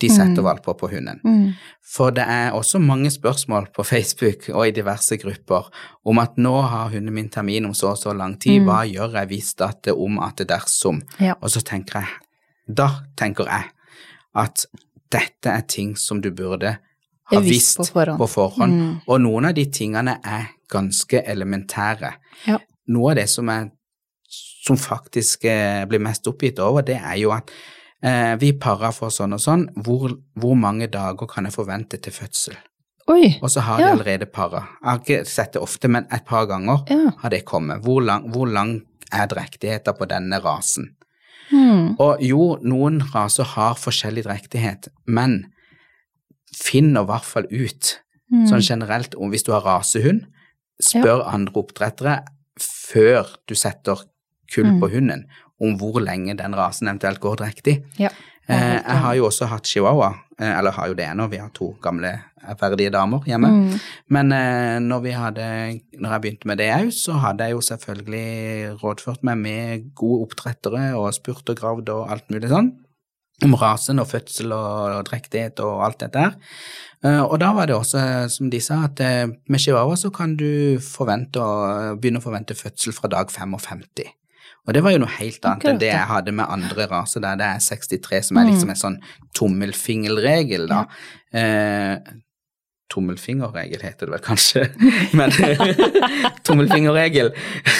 de 0.00 0.08
setter 0.10 0.42
Mm. 0.42 0.44
valper 0.44 0.74
på 0.76 0.88
hunden. 0.90 1.20
Mm. 1.24 1.52
For 1.82 2.10
det 2.10 2.24
er 2.28 2.50
også 2.52 2.78
mange 2.78 3.10
spørsmål 3.10 3.66
på 3.72 3.82
Facebook 3.92 4.48
og 4.52 4.66
i 4.68 4.70
diverse 4.70 5.16
grupper 5.16 5.70
om 6.04 6.18
at 6.18 6.36
nå 6.36 6.60
har 6.68 6.90
hunden 6.90 7.14
min 7.14 7.28
termin 7.28 7.64
om 7.64 7.72
så 7.74 7.88
og 7.94 7.98
så 7.98 8.12
lang 8.16 8.38
tid, 8.40 8.60
Mm. 8.60 8.66
hva 8.68 8.82
gjør 8.84 9.12
jeg 9.20 9.26
hvis 9.28 9.54
at 9.60 9.82
det 9.84 9.94
om 9.94 10.18
at 10.18 10.36
det 10.36 10.48
dersom? 10.48 11.02
Ja. 11.20 11.34
Og 11.40 11.48
så 11.50 11.62
tenker 11.64 12.00
jeg, 12.00 12.08
da 12.76 12.90
tenker 13.16 13.44
jeg 13.46 13.64
at 14.34 14.66
dette 15.12 15.46
er 15.48 15.60
ting 15.62 15.94
som 15.96 16.20
du 16.20 16.30
burde 16.30 16.78
ha 17.30 17.40
visst 17.40 17.78
visst 17.78 17.78
på 17.78 17.84
forhånd. 17.92 18.18
på 18.18 18.26
forhånd. 18.28 18.72
Mm. 18.72 19.00
Og 19.08 19.20
noen 19.20 19.44
av 19.46 19.54
de 19.54 19.64
tingene 19.64 20.18
er 20.24 20.50
ganske 20.70 21.22
elementære. 21.26 22.12
Ja. 22.46 22.58
Noe 22.88 23.10
av 23.10 23.16
det 23.16 23.28
som, 23.30 23.48
er, 23.48 23.70
som 24.66 24.76
faktisk 24.76 25.44
eh, 25.44 25.84
blir 25.86 25.98
mest 26.00 26.26
oppgitt 26.26 26.58
over, 26.58 26.82
det 26.82 26.96
er 27.00 27.16
jo 27.16 27.32
at 27.32 27.50
eh, 28.02 28.36
vi 28.40 28.52
parer 28.52 28.92
for 28.92 29.12
sånn 29.14 29.36
og 29.36 29.40
sånn, 29.40 29.68
hvor, 29.84 30.16
hvor 30.34 30.56
mange 30.58 30.88
dager 30.92 31.26
kan 31.30 31.44
jeg 31.44 31.54
forvente 31.56 32.00
til 32.02 32.12
fødsel? 32.12 32.56
Oi. 33.08 33.36
Og 33.42 33.50
så 33.50 33.62
har 33.62 33.78
de 33.78 33.84
Ja. 33.84 33.92
allerede 33.92 34.26
para. 34.26 34.66
Jeg 34.82 34.90
har 34.90 34.98
ikke 34.98 35.26
sett 35.26 35.52
det 35.52 35.62
ofte, 35.62 35.88
men 35.88 36.06
et 36.10 36.24
par 36.24 36.46
ganger 36.46 36.84
Ja. 36.90 37.10
har 37.18 37.30
det 37.30 37.44
kommet. 37.44 37.82
Hvor 37.82 38.00
lang, 38.04 38.30
hvor 38.30 38.46
lang 38.46 38.82
er 39.12 39.26
drektigheten 39.26 39.94
på 39.94 40.08
denne 40.08 40.40
rasen? 40.42 40.96
Hmm. 41.50 41.94
Og 41.98 42.20
jo, 42.20 42.56
noen 42.62 43.00
raser 43.14 43.44
har 43.44 43.74
forskjellig 43.74 44.24
drektighet, 44.24 44.88
men 45.06 45.52
finner 46.52 47.02
i 47.02 47.06
hvert 47.06 47.24
fall 47.24 47.44
ut, 47.44 48.00
hmm. 48.32 48.46
sånn 48.46 48.64
generelt, 48.64 49.14
om 49.14 49.30
hvis 49.30 49.44
du 49.44 49.52
har 49.52 49.62
rasehund, 49.62 50.26
spør 50.82 51.22
andre 51.24 51.52
oppdrettere 51.54 52.24
før 52.58 53.36
du 53.46 53.54
setter 53.54 54.02
kull 54.52 54.66
hmm. 54.66 54.80
på 54.80 54.90
hunden, 54.90 55.26
om 55.62 55.76
hvor 55.80 56.00
lenge 56.04 56.36
den 56.38 56.56
rasen 56.56 56.90
eventuelt 56.90 57.22
går 57.22 57.42
drektig. 57.42 57.78
Ja. 58.00 58.12
Eh, 58.46 58.76
jeg 58.78 59.02
har 59.02 59.14
jo 59.18 59.26
også 59.26 59.48
hatt 59.50 59.66
chihuahua, 59.66 60.12
eh, 60.38 60.52
eller 60.58 60.76
har 60.76 60.88
jo 60.92 60.94
det 60.94 61.08
ennå, 61.08 61.26
vi 61.32 61.40
har 61.42 61.50
to 61.54 61.72
gamle 61.82 62.12
ferdige 62.54 62.92
damer 62.94 63.24
hjemme. 63.26 63.50
Mm. 63.50 63.84
Men 64.14 64.32
eh, 64.32 64.78
når, 64.84 65.02
vi 65.02 65.14
hadde, 65.16 65.46
når 65.98 66.14
jeg 66.14 66.24
begynte 66.24 66.50
med 66.50 66.60
det 66.62 66.70
òg, 66.76 66.90
så 66.94 67.18
hadde 67.24 67.48
jeg 67.48 67.56
jo 67.56 67.62
selvfølgelig 67.68 68.80
rådført 68.82 69.24
meg 69.26 69.40
med 69.42 69.86
gode 69.98 70.28
oppdrettere 70.28 70.88
og 70.98 71.14
spurt 71.16 71.48
og 71.50 71.58
gravd 71.58 71.94
og 71.94 72.12
alt 72.12 72.28
mulig 72.30 72.52
sånn. 72.52 72.74
Om 73.44 73.52
rasen 73.60 74.00
og 74.00 74.08
fødsel 74.08 74.54
og, 74.56 75.02
drektighet 75.10 75.60
og 75.60 75.82
alt 75.84 75.98
dette 76.06 76.22
her. 76.22 76.36
Eh, 77.04 77.22
og 77.24 77.36
da 77.42 77.50
var 77.56 77.68
det 77.68 77.76
også, 77.76 78.00
som 78.32 78.52
de 78.52 78.62
sa, 78.64 78.84
at 78.86 79.02
eh, 79.04 79.26
med 79.26 79.62
chihuahua 79.62 79.98
så 80.00 80.12
kan 80.14 80.38
du 80.38 80.78
forvente 80.82 81.42
begynne 81.98 82.22
å 82.22 82.24
forvente 82.24 82.56
fødsel 82.56 82.96
fra 82.96 83.10
dag 83.12 83.32
55. 83.32 84.06
Og 84.66 84.74
det 84.74 84.82
var 84.82 84.94
jo 84.94 85.00
noe 85.04 85.16
helt 85.16 85.40
annet 85.40 85.62
Akkurat 85.62 85.72
enn 85.72 85.82
det 85.82 85.92
jeg 85.92 86.10
hadde 86.10 86.36
med 86.36 86.50
andre 86.50 86.86
raser, 86.90 87.22
der 87.22 87.40
det 87.40 87.48
er 87.48 87.64
63, 87.64 88.22
som 88.28 88.40
er 88.40 88.48
liksom 88.50 88.72
en 88.72 88.84
sånn 88.84 89.00
tommelfingerregel, 89.38 90.66
da. 90.70 90.84
Eh, 91.36 92.14
tommelfingerregel 92.92 93.82
heter 93.82 94.06
det 94.06 94.14
vel 94.14 94.22
kanskje, 94.22 94.62
men 95.18 95.32
tommelfingerregel 96.46 97.32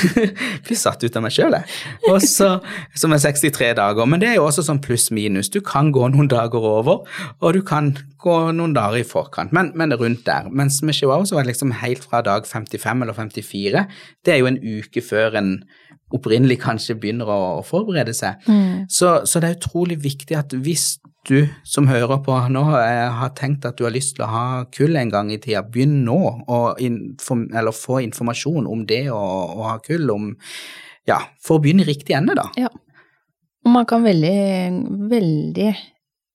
blir 0.66 0.79
satt 0.79 1.05
ut 1.05 1.18
av 1.18 1.25
meg 1.27 1.35
sjøl, 1.35 1.55
jeg. 1.55 2.20
Som 2.27 3.14
er 3.14 3.22
63 3.22 3.72
dager. 3.79 4.11
Men 4.11 4.22
det 4.22 4.33
er 4.33 4.38
jo 4.40 4.49
også 4.49 4.66
sånn 4.66 4.83
pluss-minus. 4.83 5.51
Du 5.55 5.61
kan 5.64 5.92
gå 5.94 6.09
noen 6.12 6.31
dager 6.31 6.62
over, 6.62 7.07
og 7.38 7.57
du 7.57 7.62
kan 7.66 7.94
gå 8.22 8.37
noen 8.57 8.75
dager 8.77 9.03
i 9.03 9.07
forkant, 9.07 9.55
men, 9.55 9.70
men 9.79 9.94
rundt 9.94 10.25
der. 10.27 10.51
Mens 10.51 10.81
med 10.83 10.99
chihuahua 10.99 11.27
så 11.29 11.38
var 11.38 11.46
det 11.46 11.55
liksom 11.55 11.75
helt 11.83 12.07
fra 12.07 12.22
dag 12.27 12.46
55 12.49 13.07
eller 13.07 13.16
54. 13.16 13.87
Det 14.27 14.35
er 14.35 14.42
jo 14.42 14.51
en 14.51 14.62
uke 14.62 15.05
før 15.05 15.38
en 15.38 15.53
opprinnelig 16.14 16.61
kanskje 16.62 16.97
begynner 17.01 17.31
å 17.31 17.40
forberede 17.66 18.14
seg. 18.14 18.42
Mm. 18.47 18.87
Så, 18.92 19.19
så 19.27 19.42
det 19.42 19.49
er 19.49 19.59
utrolig 19.59 19.99
viktig 20.05 20.38
at 20.38 20.55
hvis 20.55 20.97
du 21.27 21.40
som 21.66 21.88
hører 21.90 22.21
på 22.23 22.37
nå 22.55 22.62
eh, 22.79 23.11
har 23.19 23.33
tenkt 23.38 23.66
at 23.66 23.79
du 23.79 23.87
har 23.87 23.95
lyst 23.95 24.14
til 24.16 24.27
å 24.27 24.31
ha 24.31 24.47
kull 24.75 24.95
en 24.99 25.11
gang 25.11 25.33
i 25.35 25.40
tida, 25.42 25.64
begynn 25.66 26.05
nå 26.07 26.21
å 26.47 26.61
inform, 26.83 27.49
eller 27.51 27.75
få 27.75 28.01
informasjon 28.07 28.69
om 28.71 28.85
det 28.87 29.07
å, 29.11 29.19
å 29.19 29.71
ha 29.73 29.77
kull, 29.83 30.07
om 30.14 30.31
ja, 31.07 31.21
for 31.42 31.59
å 31.59 31.64
begynne 31.64 31.87
i 31.87 31.90
riktig 31.90 32.16
ende, 32.19 32.37
da. 32.38 32.47
Ja. 32.59 32.71
Og 33.66 33.73
man 33.75 33.87
kan 33.90 34.07
veldig, 34.07 34.38
veldig 35.11 35.71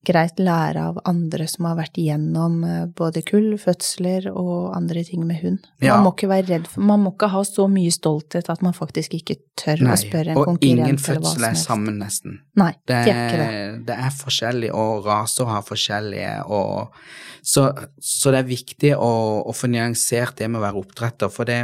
greit 0.05 0.39
lære 0.41 0.81
av 0.89 0.99
andre 1.05 1.45
som 1.49 1.67
har 1.69 1.75
vært 1.77 1.99
igjennom 2.01 2.61
eh, 2.65 2.85
både 2.97 3.21
kull, 3.25 3.53
fødsler 3.61 4.29
og 4.31 4.71
andre 4.75 5.03
ting 5.05 5.25
med 5.29 5.41
hund. 5.43 5.67
Ja. 5.83 5.95
Man 5.95 6.07
må 6.07 6.13
ikke 6.15 6.31
være 6.31 6.47
redd 6.49 6.69
for 6.71 6.85
Man 6.89 7.03
må 7.03 7.13
ikke 7.13 7.29
ha 7.33 7.43
så 7.45 7.67
mye 7.69 7.91
stolthet 7.93 8.49
at 8.49 8.63
man 8.65 8.73
faktisk 8.77 9.13
ikke 9.19 9.37
tør 9.61 9.83
å 9.85 9.97
spørre 9.99 10.33
en 10.33 10.41
og 10.41 10.47
konkurrent 10.49 10.69
ingen 10.71 10.95
eller 10.97 11.03
hva 11.03 11.19
fødsel 11.19 11.47
er 11.51 11.59
sammen, 11.59 11.99
nesten. 12.01 12.39
Nei, 12.57 12.71
Det 12.81 13.03
det 13.05 13.13
er 13.13 13.27
ikke 13.27 13.43
det. 13.43 13.75
det 13.91 13.99
er 14.07 14.15
forskjellig, 14.21 14.71
og 14.73 15.05
raser 15.05 15.51
har 15.51 15.67
forskjellige, 15.67 16.33
og 16.49 16.97
så, 17.41 17.67
så 18.01 18.33
det 18.33 18.41
er 18.41 18.49
viktig 18.49 18.95
å, 18.97 19.13
å 19.45 19.53
få 19.55 19.69
nyansert 19.69 20.41
det 20.41 20.49
med 20.49 20.61
å 20.61 20.65
være 20.65 20.81
oppdretter, 20.81 21.31
for 21.33 21.49
det, 21.49 21.61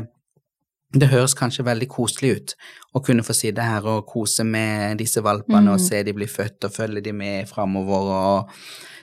det 0.94 1.10
høres 1.12 1.34
kanskje 1.36 1.66
veldig 1.66 1.88
koselig 1.92 2.36
ut 2.36 2.56
å 2.96 3.02
kunne 3.04 3.24
få 3.24 3.34
sitte 3.36 3.62
her 3.62 3.86
og 3.86 4.06
kose 4.08 4.44
med 4.48 4.98
disse 4.98 5.22
valpene 5.22 5.70
og 5.74 5.80
Mm. 5.80 5.88
se 5.88 6.04
de 6.04 6.14
bli 6.14 6.26
født 6.26 6.64
og 6.66 6.72
følge 6.72 7.02
de 7.04 7.12
med 7.14 7.48
framover 7.48 8.12
og 8.16 8.50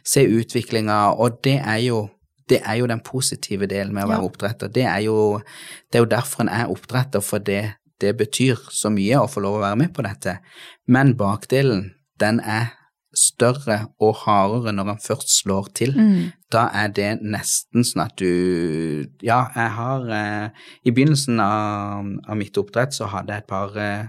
se 0.04 0.24
utviklinga, 0.26 1.14
og 1.18 1.42
det 1.42 1.60
er 1.60 1.78
jo 1.86 2.08
det 2.48 2.60
er 2.66 2.74
jo 2.76 2.86
den 2.86 3.00
positive 3.00 3.66
delen 3.66 3.94
med 3.94 4.04
å 4.04 4.08
være 4.08 4.20
Ja. 4.20 4.28
oppdretter. 4.28 4.68
Det 4.72 4.84
er, 4.84 4.98
jo, 4.98 5.40
det 5.90 5.98
er 5.98 6.02
jo 6.04 6.04
derfor 6.04 6.40
en 6.42 6.48
er 6.50 6.66
oppdretter, 6.68 7.22
for 7.22 7.38
det, 7.38 7.72
det 8.00 8.16
betyr 8.18 8.56
så 8.70 8.90
mye 8.90 9.16
å 9.16 9.26
få 9.30 9.40
lov 9.40 9.54
å 9.56 9.60
være 9.62 9.76
med 9.78 9.94
på 9.94 10.02
dette. 10.02 10.38
Men 10.86 11.14
bakdelen, 11.16 11.94
den 12.20 12.40
er 12.40 12.66
større 13.18 13.78
og 14.02 14.14
hardere 14.24 14.72
når 14.74 14.90
han 14.92 15.00
først 15.02 15.30
slår 15.40 15.68
til. 15.74 15.94
Mm. 15.96 16.32
Da 16.54 16.68
er 16.74 16.92
det 16.94 17.08
nesten 17.22 17.82
sånn 17.86 18.04
at 18.04 18.14
du 18.20 19.06
Ja, 19.22 19.40
jeg 19.56 19.70
har 19.78 20.06
eh, 20.14 20.48
I 20.86 20.92
begynnelsen 20.94 21.40
av, 21.42 22.06
av 22.28 22.38
mitt 22.38 22.56
oppdrett 22.60 22.94
så 22.94 23.08
hadde 23.10 23.34
jeg 23.34 23.42
et 23.44 23.50
par 23.50 23.74
eh, 23.80 24.06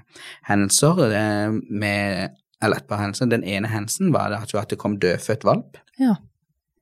hendelser 0.49 1.01
eh, 1.09 1.57
med 1.69 2.29
Eller 2.61 2.77
et 2.81 2.87
par 2.87 3.01
hendelser. 3.01 3.29
Den 3.29 3.43
ene 3.43 3.67
hendelsen 3.69 4.13
var 4.13 4.31
at, 4.33 4.53
det 4.69 4.77
kom 4.81 4.95
dødfødt 5.01 5.43
valp. 5.45 5.77
Ja. 5.99 6.15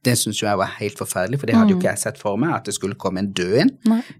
Det 0.04 0.18
syntes 0.20 0.42
jo 0.42 0.48
jeg 0.50 0.60
var 0.60 0.76
helt 0.80 0.98
forferdelig, 1.00 1.40
for 1.40 1.48
det 1.48 1.56
hadde 1.56 1.72
jo 1.72 1.78
Mm. 1.78 1.82
ikke 1.82 1.90
jeg 1.94 2.00
sett 2.02 2.18
for 2.20 2.36
meg, 2.36 2.52
at 2.54 2.66
det 2.68 2.74
skulle 2.76 2.96
komme 3.00 3.20
en 3.24 3.32
død 3.34 3.54
en. 3.62 3.72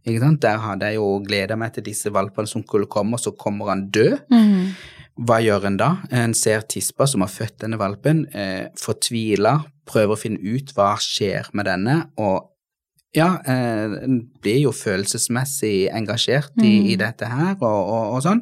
Ikke 0.06 0.20
sant? 0.22 0.42
Der 0.42 0.58
hadde 0.64 0.86
jeg 0.88 0.96
jo 0.96 1.20
gleda 1.28 1.56
meg 1.60 1.74
til 1.76 1.84
disse 1.84 2.08
valpene 2.12 2.48
som 2.48 2.64
skulle 2.64 2.88
komme, 2.88 3.14
og 3.14 3.20
så 3.20 3.32
kommer 3.38 3.68
han 3.70 3.90
død. 3.92 4.18
Mm. 4.32 4.72
Hva 5.20 5.38
gjør 5.44 5.66
en 5.70 5.78
da? 5.78 5.92
En 6.12 6.34
ser 6.34 6.62
tispa 6.62 7.06
som 7.08 7.22
har 7.22 7.30
født 7.30 7.60
denne 7.62 7.78
valpen, 7.78 8.26
eh, 8.34 8.70
fortviler, 8.82 9.60
prøver 9.86 10.16
å 10.16 10.18
finne 10.20 10.40
ut 10.42 10.72
hva 10.74 10.96
skjer 10.98 11.50
med 11.54 11.66
denne, 11.66 12.00
og 12.18 12.50
ja, 13.14 13.36
eh, 13.46 13.94
en 14.08 14.22
blir 14.42 14.62
jo 14.64 14.72
følelsesmessig 14.72 15.90
engasjert 15.94 16.50
i, 16.58 16.80
Mm. 16.82 16.88
i 16.90 16.96
dette 16.96 17.26
her 17.30 17.56
og, 17.62 17.90
og, 17.90 18.14
og 18.16 18.22
sånn. 18.24 18.42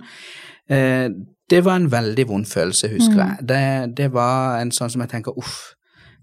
Eh, 0.70 1.10
det 1.50 1.64
var 1.66 1.76
en 1.76 1.90
veldig 1.92 2.28
vond 2.30 2.46
følelse, 2.48 2.88
husker 2.88 3.18
Mm. 3.20 3.28
jeg. 3.28 3.48
Det, 3.48 3.96
det 3.98 4.12
var 4.14 4.62
en 4.62 4.72
sånn 4.72 4.90
som 4.90 5.02
jeg 5.02 5.10
tenker, 5.10 5.36
uff, 5.38 5.74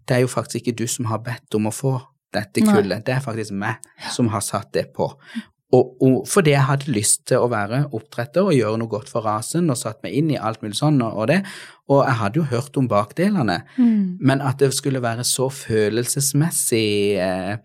det 0.08 0.16
er 0.16 0.20
jo 0.20 0.28
faktisk 0.32 0.62
ikke 0.64 0.76
du 0.76 0.86
som 0.86 1.04
har 1.04 1.18
bedt 1.18 1.54
om 1.54 1.66
å 1.66 1.70
få 1.74 2.00
dette 2.32 2.62
Nei. 2.64 2.72
kullet, 2.74 3.04
det 3.04 3.14
er 3.16 3.20
faktisk 3.20 3.52
meg 3.52 3.76
som 4.10 4.28
har 4.28 4.40
satt 4.40 4.72
det 4.72 4.94
på. 4.94 5.12
Og, 5.76 5.90
og 6.00 6.22
fordi 6.28 6.54
jeg 6.54 6.64
hadde 6.64 6.92
lyst 6.94 7.26
til 7.28 7.42
å 7.44 7.48
være 7.52 7.82
oppdretter 7.92 8.46
og 8.48 8.54
gjøre 8.56 8.78
noe 8.80 8.88
godt 8.88 9.10
for 9.12 9.20
rasen, 9.26 9.68
og 9.68 9.76
satt 9.76 9.98
meg 10.02 10.14
inn 10.16 10.30
i 10.32 10.38
alt 10.40 10.62
mulig 10.64 10.78
sånn 10.78 10.96
og, 11.04 11.12
og 11.20 11.26
det, 11.28 11.42
og 11.92 12.06
jeg 12.06 12.16
hadde 12.22 12.40
jo 12.40 12.46
hørt 12.54 12.76
om 12.80 12.88
bakdelene, 12.88 13.58
Mm. 13.76 14.16
men 14.20 14.40
at 14.40 14.58
det 14.62 14.70
skulle 14.72 15.02
være 15.04 15.24
så 15.28 15.50
følelsesmessig 15.52 17.18
eh, 17.20 17.56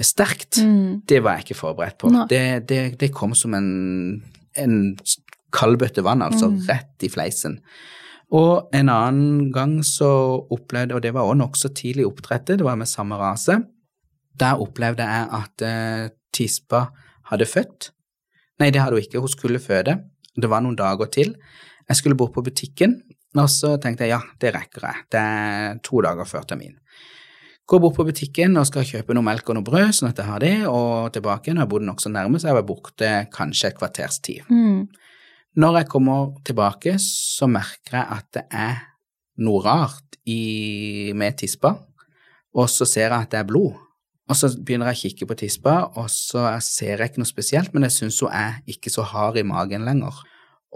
sterkt, 0.00 0.62
Mm. 0.64 1.02
det 1.06 1.20
var 1.22 1.36
jeg 1.36 1.44
ikke 1.50 1.60
forberedt 1.60 1.98
på. 1.98 2.08
Det, 2.28 2.66
det, 2.68 2.98
det 2.98 3.12
kom 3.12 3.34
som 3.34 3.54
en, 3.54 4.22
en 4.56 4.96
kaldbøtte 5.52 6.02
vann, 6.04 6.22
altså, 6.22 6.48
Mm. 6.50 6.58
rett 6.68 7.02
i 7.04 7.08
fleisen. 7.12 7.60
Og 8.32 8.70
en 8.72 8.88
annen 8.88 9.52
gang 9.52 9.82
så 9.84 10.40
opplevde, 10.50 10.94
og 10.94 11.02
det 11.02 11.12
var 11.12 11.28
også 11.28 11.36
nokså 11.42 11.74
tidlig 11.76 12.06
oppdrettet, 12.08 12.58
det 12.58 12.64
var 12.64 12.76
med 12.76 12.88
samme 12.88 13.14
rase, 13.20 13.60
der 14.40 14.56
opplevde 14.58 15.04
jeg 15.04 15.28
at 15.32 15.62
eh, 15.68 16.08
tispa 16.32 16.86
hadde 17.32 17.48
født. 17.48 17.90
Nei, 18.60 18.70
det 18.70 18.82
hadde 18.82 18.98
hun 18.98 19.04
ikke, 19.04 19.22
hun 19.22 19.32
skulle 19.32 19.62
føde. 19.62 19.96
Det 20.36 20.48
var 20.48 20.62
noen 20.64 20.78
dager 20.78 21.10
til. 21.12 21.34
Jeg 21.88 21.98
skulle 21.98 22.16
bort 22.18 22.34
på 22.36 22.44
butikken, 22.44 23.00
og 23.36 23.48
så 23.50 23.74
tenkte 23.80 24.06
jeg 24.06 24.14
ja, 24.14 24.20
det 24.40 24.52
rekker 24.54 24.86
jeg. 24.86 25.04
Det 25.12 25.20
er 25.20 25.82
to 25.84 26.02
dager 26.04 26.28
før 26.28 26.46
termin. 26.48 26.76
Går 27.68 27.80
bort 27.80 27.96
på 27.96 28.04
butikken 28.04 28.58
og 28.58 28.66
skal 28.68 28.86
kjøpe 28.86 29.14
noe 29.16 29.24
melk 29.24 29.48
og 29.48 29.56
noe 29.56 29.66
brød, 29.66 29.92
sånn 29.96 30.10
at 30.10 30.18
jeg 30.20 30.28
har 30.28 30.42
det, 30.42 30.56
og 30.68 31.12
tilbake 31.14 31.48
igjen. 31.48 31.62
Jeg 31.62 31.70
bodde 31.72 31.88
nokså 31.88 32.12
nærme, 32.12 32.40
så 32.40 32.50
jeg 32.50 32.58
var 32.58 32.66
borte 32.68 33.12
kanskje 33.32 33.70
et 33.70 33.78
kvarters 33.78 34.18
tid. 34.24 34.48
Mm. 34.50 34.88
Når 35.62 35.78
jeg 35.80 35.90
kommer 35.92 36.32
tilbake, 36.46 36.96
så 37.02 37.48
merker 37.50 37.98
jeg 37.98 38.18
at 38.18 38.28
det 38.36 38.44
er 38.56 38.82
noe 39.44 39.62
rart 39.64 40.18
i, 40.28 41.12
med 41.16 41.38
tispa, 41.40 41.74
og 42.52 42.68
så 42.68 42.86
ser 42.88 43.08
jeg 43.08 43.18
at 43.18 43.32
det 43.32 43.40
er 43.40 43.48
blod. 43.48 43.78
Og 44.30 44.38
så 44.38 44.52
begynner 44.54 44.92
jeg 44.92 44.98
å 44.98 45.02
kikke 45.02 45.28
på 45.28 45.36
tispa, 45.42 45.74
og 45.98 46.06
så 46.12 46.46
ser 46.64 47.00
jeg 47.00 47.10
ikke 47.10 47.22
noe 47.22 47.30
spesielt, 47.30 47.72
men 47.74 47.86
jeg 47.88 47.96
syns 47.96 48.20
hun 48.22 48.34
er 48.36 48.60
ikke 48.70 48.92
så 48.92 49.04
hard 49.06 49.38
i 49.40 49.46
magen 49.46 49.84
lenger. 49.88 50.20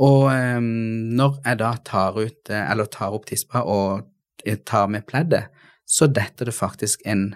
Og 0.03 0.27
eh, 0.33 0.59
når 0.61 1.39
jeg 1.45 1.61
da 1.63 1.71
tar 1.87 2.19
ut, 2.19 2.41
eh, 2.51 2.65
eller 2.73 2.91
tar 2.93 3.15
opp 3.17 3.29
tispa 3.31 3.63
og 3.65 4.03
eh, 4.45 4.59
tar 4.67 4.91
med 4.93 5.07
pleddet, 5.09 5.53
så 5.87 6.09
detter 6.11 6.51
det 6.51 6.57
faktisk 6.57 7.05
en 7.07 7.31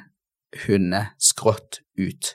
hundeskrått 0.66 1.80
ut. 2.00 2.32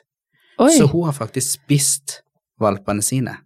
Oi. 0.56 0.72
Så 0.72 0.88
hun 0.88 1.04
har 1.10 1.18
faktisk 1.18 1.60
spist 1.60 2.20
valpene 2.58 3.04
sine. 3.04 3.36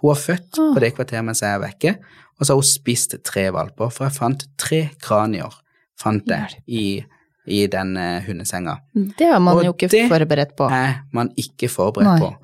Hun 0.00 0.14
har 0.14 0.22
født 0.22 0.58
oh. 0.62 0.72
på 0.72 0.82
det 0.82 0.94
kvarteret 0.96 1.28
mens 1.28 1.44
jeg 1.44 1.52
er 1.52 1.62
vekke, 1.62 1.94
og 2.36 2.42
så 2.42 2.54
har 2.54 2.62
hun 2.64 2.68
spist 2.68 3.18
tre 3.28 3.46
valper, 3.52 3.92
for 3.92 4.08
jeg 4.08 4.16
fant 4.16 4.48
tre 4.60 4.82
kranier 5.04 5.60
fant 6.00 6.28
jeg 6.28 6.60
i, 6.66 6.86
i 7.46 7.66
den 7.70 7.96
eh, 7.96 8.22
hundesenga. 8.26 8.76
Det 8.94 9.26
er 9.26 9.38
man 9.38 9.56
Og 9.56 9.64
jo 9.64 9.72
ikke 9.72 9.88
det 9.92 10.08
forberedt 10.10 10.56
på. 10.56 10.68
er 10.72 11.02
man 11.12 11.30
ikke 11.36 11.68
forberedt 11.68 12.20
Nei. 12.20 12.20
på. 12.20 12.34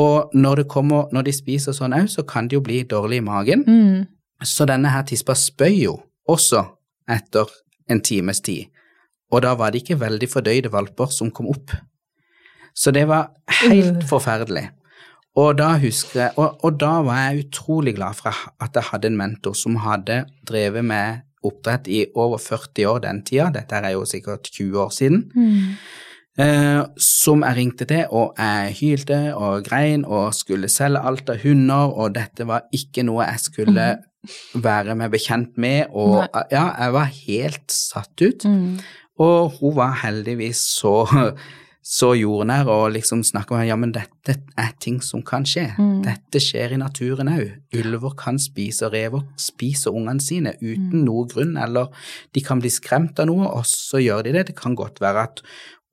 Og 0.00 0.30
når, 0.34 0.56
det 0.62 0.68
kommer, 0.68 1.08
når 1.12 1.22
de 1.26 1.32
spiser 1.34 1.72
sånn 1.76 1.92
òg, 1.96 2.08
så 2.08 2.22
kan 2.22 2.46
det 2.48 2.54
jo 2.56 2.60
bli 2.60 2.82
dårlig 2.84 3.16
i 3.18 3.26
magen. 3.26 3.64
Mm. 3.66 4.06
Så 4.46 4.64
denne 4.70 4.88
her 4.88 5.02
tispa 5.02 5.34
spøy 5.34 5.82
jo 5.82 5.96
også 6.28 6.64
etter 7.10 7.50
en 7.90 8.00
times 8.00 8.40
tid. 8.40 8.68
Og 9.32 9.42
da 9.42 9.54
var 9.58 9.70
det 9.74 9.82
ikke 9.82 9.98
veldig 10.00 10.28
fordøyde 10.30 10.70
valper 10.72 11.10
som 11.14 11.30
kom 11.30 11.48
opp. 11.50 11.70
Så 12.74 12.90
det 12.94 13.08
var 13.08 13.30
helt 13.62 14.02
Øh. 14.02 14.08
forferdelig. 14.08 14.70
Og 15.36 15.58
da 15.58 15.68
jeg, 15.78 16.30
og, 16.36 16.64
og 16.64 16.80
da 16.80 17.00
var 17.06 17.30
jeg 17.30 17.44
utrolig 17.46 17.94
glad 17.96 18.14
for 18.14 18.34
at 18.60 18.70
jeg 18.74 18.82
hadde 18.82 19.06
en 19.06 19.16
mentor 19.16 19.52
som 19.54 19.76
hadde 19.76 20.24
drevet 20.48 20.84
med 20.84 21.20
oppdrett 21.44 21.88
i 21.88 22.04
over 22.14 22.38
40 22.38 22.86
år 22.86 23.00
den 23.06 23.22
tida, 23.24 23.50
dette 23.54 23.74
er 23.80 23.92
jo 23.94 24.04
sikkert 24.08 24.50
20 24.52 24.78
år 24.84 24.90
siden, 24.92 25.24
Mm. 25.34 25.74
eh, 26.38 26.84
som 26.96 27.42
jeg 27.42 27.56
ringte 27.56 27.84
til, 27.86 28.04
og 28.10 28.34
jeg 28.38 28.74
hylte 28.80 29.34
og 29.36 29.64
grein 29.64 30.04
og 30.04 30.34
skulle 30.34 30.68
selge 30.68 31.02
alt 31.04 31.30
av 31.30 31.42
hunder, 31.42 31.92
og 31.96 32.14
dette 32.14 32.46
var 32.46 32.62
ikke 32.72 33.04
noe 33.04 33.24
jeg 33.26 33.40
skulle 33.40 33.88
være 34.54 34.94
meg 34.94 35.10
bekjent 35.10 35.56
med, 35.56 35.86
og 35.92 36.26
ja, 36.52 36.66
jeg 36.78 36.92
var 36.92 37.04
helt 37.26 37.72
satt 37.72 38.20
ut. 38.20 38.44
Mm. 38.44 38.78
Og 39.20 39.52
hun 39.60 39.74
var 39.76 39.92
heldigvis 40.04 40.60
så, 40.80 41.06
så 41.80 42.10
jordnær 42.12 42.68
og 42.68 42.92
liksom 42.92 43.22
snakka 43.24 43.56
om 43.56 43.62
ja, 43.64 43.76
men 43.80 43.92
dette 43.94 44.34
er 44.60 44.72
ting 44.82 44.98
som 45.04 45.22
kan 45.26 45.46
skje. 45.48 45.66
Mm. 45.78 46.02
Dette 46.04 46.42
skjer 46.42 46.74
i 46.76 46.80
naturen 46.80 47.30
òg. 47.32 47.54
Ulver 47.80 48.14
kan 48.20 48.38
spise, 48.40 48.84
og 48.86 48.94
rever 48.94 49.24
spiser 49.40 49.96
ungene 49.96 50.20
sine 50.20 50.54
uten 50.60 51.00
Mm. 51.00 51.04
noe 51.06 51.26
grunn, 51.26 51.56
eller 51.56 51.88
de 52.34 52.40
kan 52.40 52.60
bli 52.60 52.68
skremt 52.70 53.18
av 53.18 53.26
noe, 53.26 53.48
og 53.48 53.64
så 53.64 53.98
gjør 53.98 54.24
de 54.24 54.32
det. 54.32 54.46
Det 54.48 54.56
kan 54.56 54.74
godt 54.74 55.00
være 55.00 55.22
at 55.22 55.42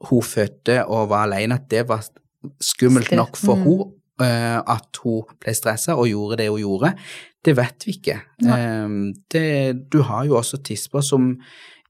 hun 0.09 0.21
fødte 0.21 0.85
og 0.85 1.09
var 1.09 1.25
alene, 1.25 1.55
at 1.55 1.69
det 1.69 1.87
var 1.87 2.03
skummelt 2.61 3.11
nok 3.11 3.37
for 3.37 3.55
mm. 3.55 3.63
hun 3.63 3.93
eh, 4.21 4.59
at 4.59 4.99
hun 5.03 5.23
ble 5.39 5.53
stressa 5.53 5.95
og 5.95 6.07
gjorde 6.07 6.37
det 6.37 6.49
hun 6.49 6.59
gjorde. 6.59 6.93
Det 7.45 7.55
vet 7.55 7.85
vi 7.85 7.95
ikke. 7.95 8.19
Ja. 8.43 8.87
det, 9.31 9.89
du 9.91 10.01
har 10.01 10.25
jo 10.25 10.35
også 10.35 10.57
tisper 10.57 11.01
som 11.01 11.37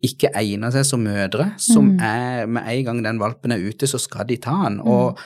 ikke 0.04 0.30
egner 0.38 0.72
seg 0.72 0.86
som 0.86 1.02
mødre, 1.04 1.52
som 1.58 1.94
Mm. 1.98 2.02
er 2.04 2.46
med 2.48 2.64
en 2.68 2.84
gang 2.86 3.04
den 3.04 3.20
valpen 3.20 3.52
er 3.52 3.58
ute, 3.64 3.88
så 3.90 4.00
skal 4.00 4.28
de 4.28 4.38
ta 4.38 4.54
den. 4.68 4.80
Og, 4.82 5.18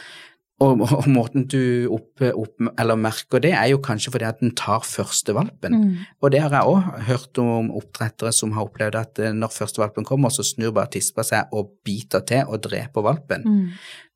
og, 0.61 0.82
og 0.82 1.07
måten 1.11 1.47
du 1.49 1.88
opp, 1.91 2.22
opp, 2.22 2.55
eller 2.80 2.95
merker 2.95 3.41
det, 3.41 3.51
er 3.57 3.72
jo 3.74 3.80
kanskje 3.84 4.11
fordi 4.13 4.26
at 4.30 4.39
den 4.39 4.51
tar 4.55 4.80
første 4.86 5.34
valpen. 5.34 5.74
Mm. 5.74 5.97
Og 6.22 6.32
det 6.32 6.41
har 6.41 6.49
jeg 6.55 6.69
òg 6.72 7.01
hørt 7.09 7.38
om 7.43 7.72
oppdrettere 7.72 8.32
som 8.32 8.51
har 8.53 8.69
opplevd 8.69 8.95
at 8.95 9.19
eh, 9.19 9.34
når 9.34 9.51
første 9.51 9.82
valpen 9.82 10.05
kommer, 10.07 10.30
så 10.30 10.45
snur 10.45 10.72
bare 10.72 10.88
tispa 10.93 11.24
seg 11.28 11.51
og 11.51 11.74
biter 11.84 12.22
til 12.24 12.45
og 12.47 12.61
dreper 12.63 13.01
valpen. 13.03 13.43
Mm. 13.43 13.69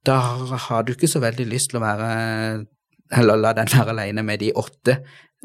Da 0.06 0.20
har 0.70 0.84
du 0.86 0.94
ikke 0.94 1.10
så 1.10 1.20
veldig 1.20 1.48
lyst 1.50 1.72
til 1.74 1.82
å 1.82 1.86
være 1.86 2.66
eller 3.16 3.38
la 3.38 3.52
den 3.54 3.68
være 3.70 3.92
alene 3.94 4.24
med 4.26 4.40
de 4.42 4.52
åtte 4.58 4.96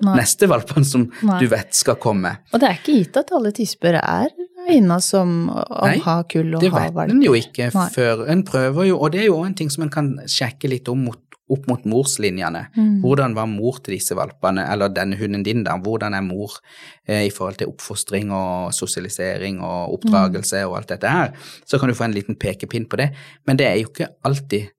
Nei. 0.01 0.15
neste 0.17 0.47
valpene 0.49 0.85
som 0.87 1.03
Nei. 1.23 1.39
du 1.43 1.47
vet 1.53 1.75
skal 1.77 1.97
komme. 2.01 2.31
Og 2.55 2.61
det 2.63 2.69
er 2.71 2.79
ikke 2.79 2.95
gitt 3.03 3.19
at 3.21 3.33
alle 3.37 3.51
tisper 3.57 3.99
er 4.01 4.31
egna 4.73 5.01
som 5.05 5.49
å 5.53 5.87
Nei, 5.87 5.99
ha 6.05 6.21
kull 6.31 6.55
og 6.57 6.63
Det 6.65 6.71
vet 6.75 7.01
en 7.07 7.25
jo 7.25 7.35
ikke 7.39 7.71
Nei. 7.75 7.89
før 7.95 8.25
en 8.31 8.45
prøver 8.47 8.91
jo, 8.91 9.01
og 9.01 9.13
det 9.15 9.25
er 9.25 9.29
jo 9.31 9.43
en 9.45 9.57
ting 9.57 9.73
som 9.73 9.87
en 9.87 9.93
kan 9.93 10.15
sjekke 10.31 10.71
litt 10.71 10.89
om 10.93 11.05
mot, 11.09 11.21
opp 11.51 11.67
mot 11.67 11.87
morslinjene. 11.93 12.63
Mm. 12.77 12.91
Hvordan 13.03 13.35
var 13.39 13.49
mor 13.51 13.81
til 13.83 13.97
disse 13.97 14.17
valpene, 14.17 14.65
eller 14.71 14.93
denne 14.95 15.19
hunden 15.19 15.45
din 15.47 15.65
da, 15.67 15.77
hvordan 15.83 16.15
er 16.17 16.27
mor 16.27 16.59
eh, 17.07 17.27
i 17.27 17.33
forhold 17.35 17.61
til 17.61 17.73
oppfostring 17.73 18.31
og 18.35 18.75
sosialisering 18.77 19.63
og 19.67 19.97
oppdragelse 19.99 20.63
og 20.69 20.79
alt 20.81 20.95
dette 20.95 21.15
her, 21.15 21.35
så 21.67 21.81
kan 21.81 21.91
du 21.91 21.99
få 21.99 22.07
en 22.07 22.17
liten 22.17 22.39
pekepinn 22.39 22.87
på 22.91 23.03
det, 23.03 23.11
men 23.47 23.59
det 23.59 23.67
er 23.69 23.81
jo 23.83 23.91
ikke 23.91 24.13
alltid 24.27 24.71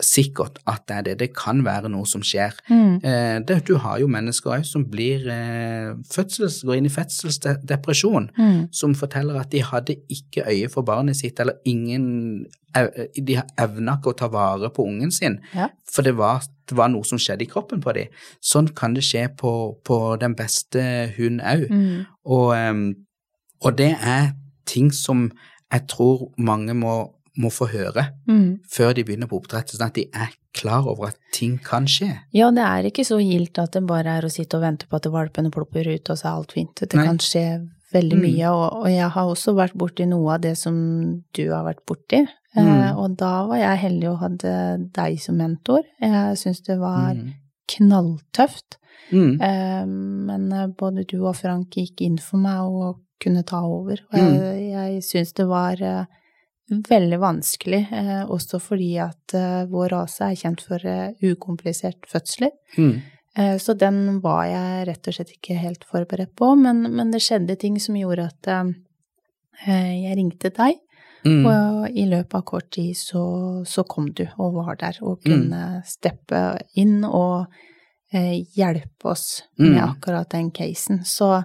sikkert 0.00 0.58
at 0.70 0.84
det 0.86 0.96
er 0.96 1.02
det. 1.08 1.14
Det 1.18 1.28
kan 1.34 1.64
være 1.66 1.88
noe 1.90 2.06
som 2.06 2.22
skjer. 2.22 2.52
Mm. 2.70 3.00
Eh, 3.02 3.38
det, 3.48 3.56
du 3.66 3.74
har 3.82 3.98
jo 3.98 4.06
mennesker 4.06 4.52
òg 4.54 4.64
som 4.66 4.84
blir 4.86 5.24
eh, 5.32 5.94
fødsels, 6.12 6.60
går 6.62 6.78
inn 6.78 6.86
i 6.86 6.92
fødselsdepresjon 6.94 8.28
Mm. 8.38 8.68
som 8.72 8.94
forteller 8.94 9.40
at 9.40 9.50
de 9.50 9.62
hadde 9.62 9.96
ikke 10.08 10.44
øye 10.46 10.68
for 10.70 10.82
barnet 10.86 11.16
sitt, 11.16 11.40
eller 11.40 11.54
ingen 11.66 12.46
De 13.16 13.34
evna 13.58 13.96
ikke 13.96 14.10
å 14.12 14.16
ta 14.16 14.26
vare 14.28 14.68
på 14.70 14.84
ungen 14.86 15.10
sin, 15.10 15.38
Ja. 15.54 15.68
for 15.90 16.02
det 16.02 16.12
var, 16.16 16.44
det 16.68 16.76
var 16.76 16.88
noe 16.92 17.02
som 17.02 17.18
skjedde 17.18 17.42
i 17.42 17.48
kroppen 17.50 17.80
på 17.82 17.94
dem. 17.96 18.06
Sånn 18.44 18.68
kan 18.76 18.94
det 18.94 19.02
skje 19.02 19.24
på, 19.36 19.80
på 19.82 20.16
den 20.20 20.34
beste 20.36 21.12
hund 21.16 21.40
òg. 21.40 21.64
Mm. 21.70 22.04
Og, 22.26 22.94
og 23.64 23.76
det 23.78 23.96
er 23.98 24.34
ting 24.66 24.92
som 24.92 25.30
jeg 25.72 25.88
tror 25.88 26.28
mange 26.38 26.74
må, 26.76 27.10
må 27.38 27.50
få 27.54 27.68
høre 27.70 28.08
Mm. 28.28 28.58
før 28.68 28.94
de 28.94 29.04
begynner 29.04 29.28
på 29.28 29.38
oppdrett, 29.40 29.68
sånn 29.70 29.86
at 29.86 29.94
de 29.94 30.08
er 30.12 30.28
klar 30.54 30.86
over 30.86 31.08
at 31.08 31.16
ting 31.32 31.58
kan 31.58 31.86
skje. 31.86 32.18
Ja, 32.32 32.50
det 32.50 32.64
er 32.64 32.82
ikke 32.90 33.04
så 33.06 33.18
gildt 33.22 33.58
at 33.58 33.72
det 33.72 33.86
bare 33.86 34.06
er 34.18 34.22
å 34.22 34.30
sitte 34.30 34.56
og 34.56 34.62
vente 34.62 34.86
på 34.88 34.96
at 34.96 35.04
valpene 35.06 35.50
plopper 35.50 35.86
ut, 35.94 36.10
og 36.10 36.16
så 36.18 36.24
er 36.26 36.36
alt 36.36 36.52
fint. 36.52 36.74
Det 36.74 36.94
Nei. 36.94 37.04
kan 37.06 37.18
skje 37.18 37.68
veldig 37.94 38.18
Mm. 38.18 38.22
mye, 38.22 38.50
og, 38.52 38.72
og 38.82 38.86
jeg 38.88 39.08
har 39.10 39.26
også 39.26 39.54
vært 39.54 39.74
borti 39.74 40.06
noe 40.06 40.34
av 40.34 40.40
det 40.40 40.56
som 40.58 41.22
du 41.32 41.48
har 41.50 41.64
vært 41.64 41.84
borti. 41.86 42.26
Eh, 42.56 42.62
Mm. 42.64 42.96
og 42.98 43.16
da 43.16 43.46
var 43.46 43.56
jeg 43.56 43.78
heldig 43.78 44.08
og 44.10 44.18
hadde 44.18 44.90
deg 44.92 45.18
som 45.20 45.36
mentor. 45.36 45.82
Jeg 46.00 46.36
syns 46.36 46.60
det 46.66 46.78
var 46.78 47.14
Mm. 47.14 47.34
knalltøft. 47.92 48.76
Mm. 49.12 49.40
Eh, 49.40 49.84
men 49.86 50.52
eh, 50.52 50.66
både 50.78 51.06
du 51.08 51.22
og 51.26 51.36
Frank 51.36 51.70
gikk 51.76 52.00
inn 52.04 52.18
for 52.18 52.36
meg 52.38 52.60
og 52.60 52.98
kunne 53.22 53.44
ta 53.46 53.60
over. 53.64 53.98
Og 54.12 54.18
jeg, 54.18 54.32
Mm. 54.32 54.70
jeg 54.70 55.02
syns 55.02 55.32
det 55.34 55.46
var 55.48 55.80
eh, 55.82 56.04
veldig 56.70 57.18
vanskelig, 57.22 57.86
eh, 57.92 58.24
også 58.28 58.58
fordi 58.60 58.90
at 59.00 59.34
eh, 59.34 59.64
vår 59.70 59.88
rase 59.94 60.24
er 60.30 60.34
kjent 60.36 60.60
for 60.60 60.84
eh, 60.84 61.12
ukomplisert 61.22 62.04
fødsler. 62.10 62.50
Mm. 62.76 63.00
Eh, 63.38 63.56
Så 63.58 63.74
den 63.78 64.20
var 64.20 64.44
jeg 64.46 64.86
rett 64.88 65.08
og 65.08 65.14
slett 65.14 65.32
ikke 65.36 65.56
helt 65.58 65.84
forberedt 65.84 66.34
på, 66.36 66.54
men, 66.58 66.82
men 66.92 67.10
det 67.10 67.22
skjedde 67.24 67.56
ting 67.60 67.78
som 67.80 67.94
gjorde 67.96 68.26
at 68.28 68.48
eh, 69.66 70.04
jeg 70.04 70.16
ringte 70.20 70.50
deg, 70.50 70.76
Mm. 71.26 71.46
og 71.50 71.88
i 71.98 72.04
løpet 72.06 72.34
av 72.38 72.42
kort 72.46 72.68
tid 72.70 72.94
så, 72.96 73.20
så 73.66 73.82
kom 73.84 74.12
du 74.14 74.22
og 74.38 74.54
var 74.54 74.76
der 74.78 75.00
og 75.02 75.18
kunne 75.26 75.82
steppe 75.84 76.60
inn 76.78 77.02
og 77.04 77.48
eh, 78.14 78.44
hjelpe 78.54 79.10
oss 79.10 79.42
med 79.58 79.74
Mm. 79.80 79.88
akkurat 79.88 80.30
den 80.30 80.52
casen. 80.54 81.00
Så 81.04 81.42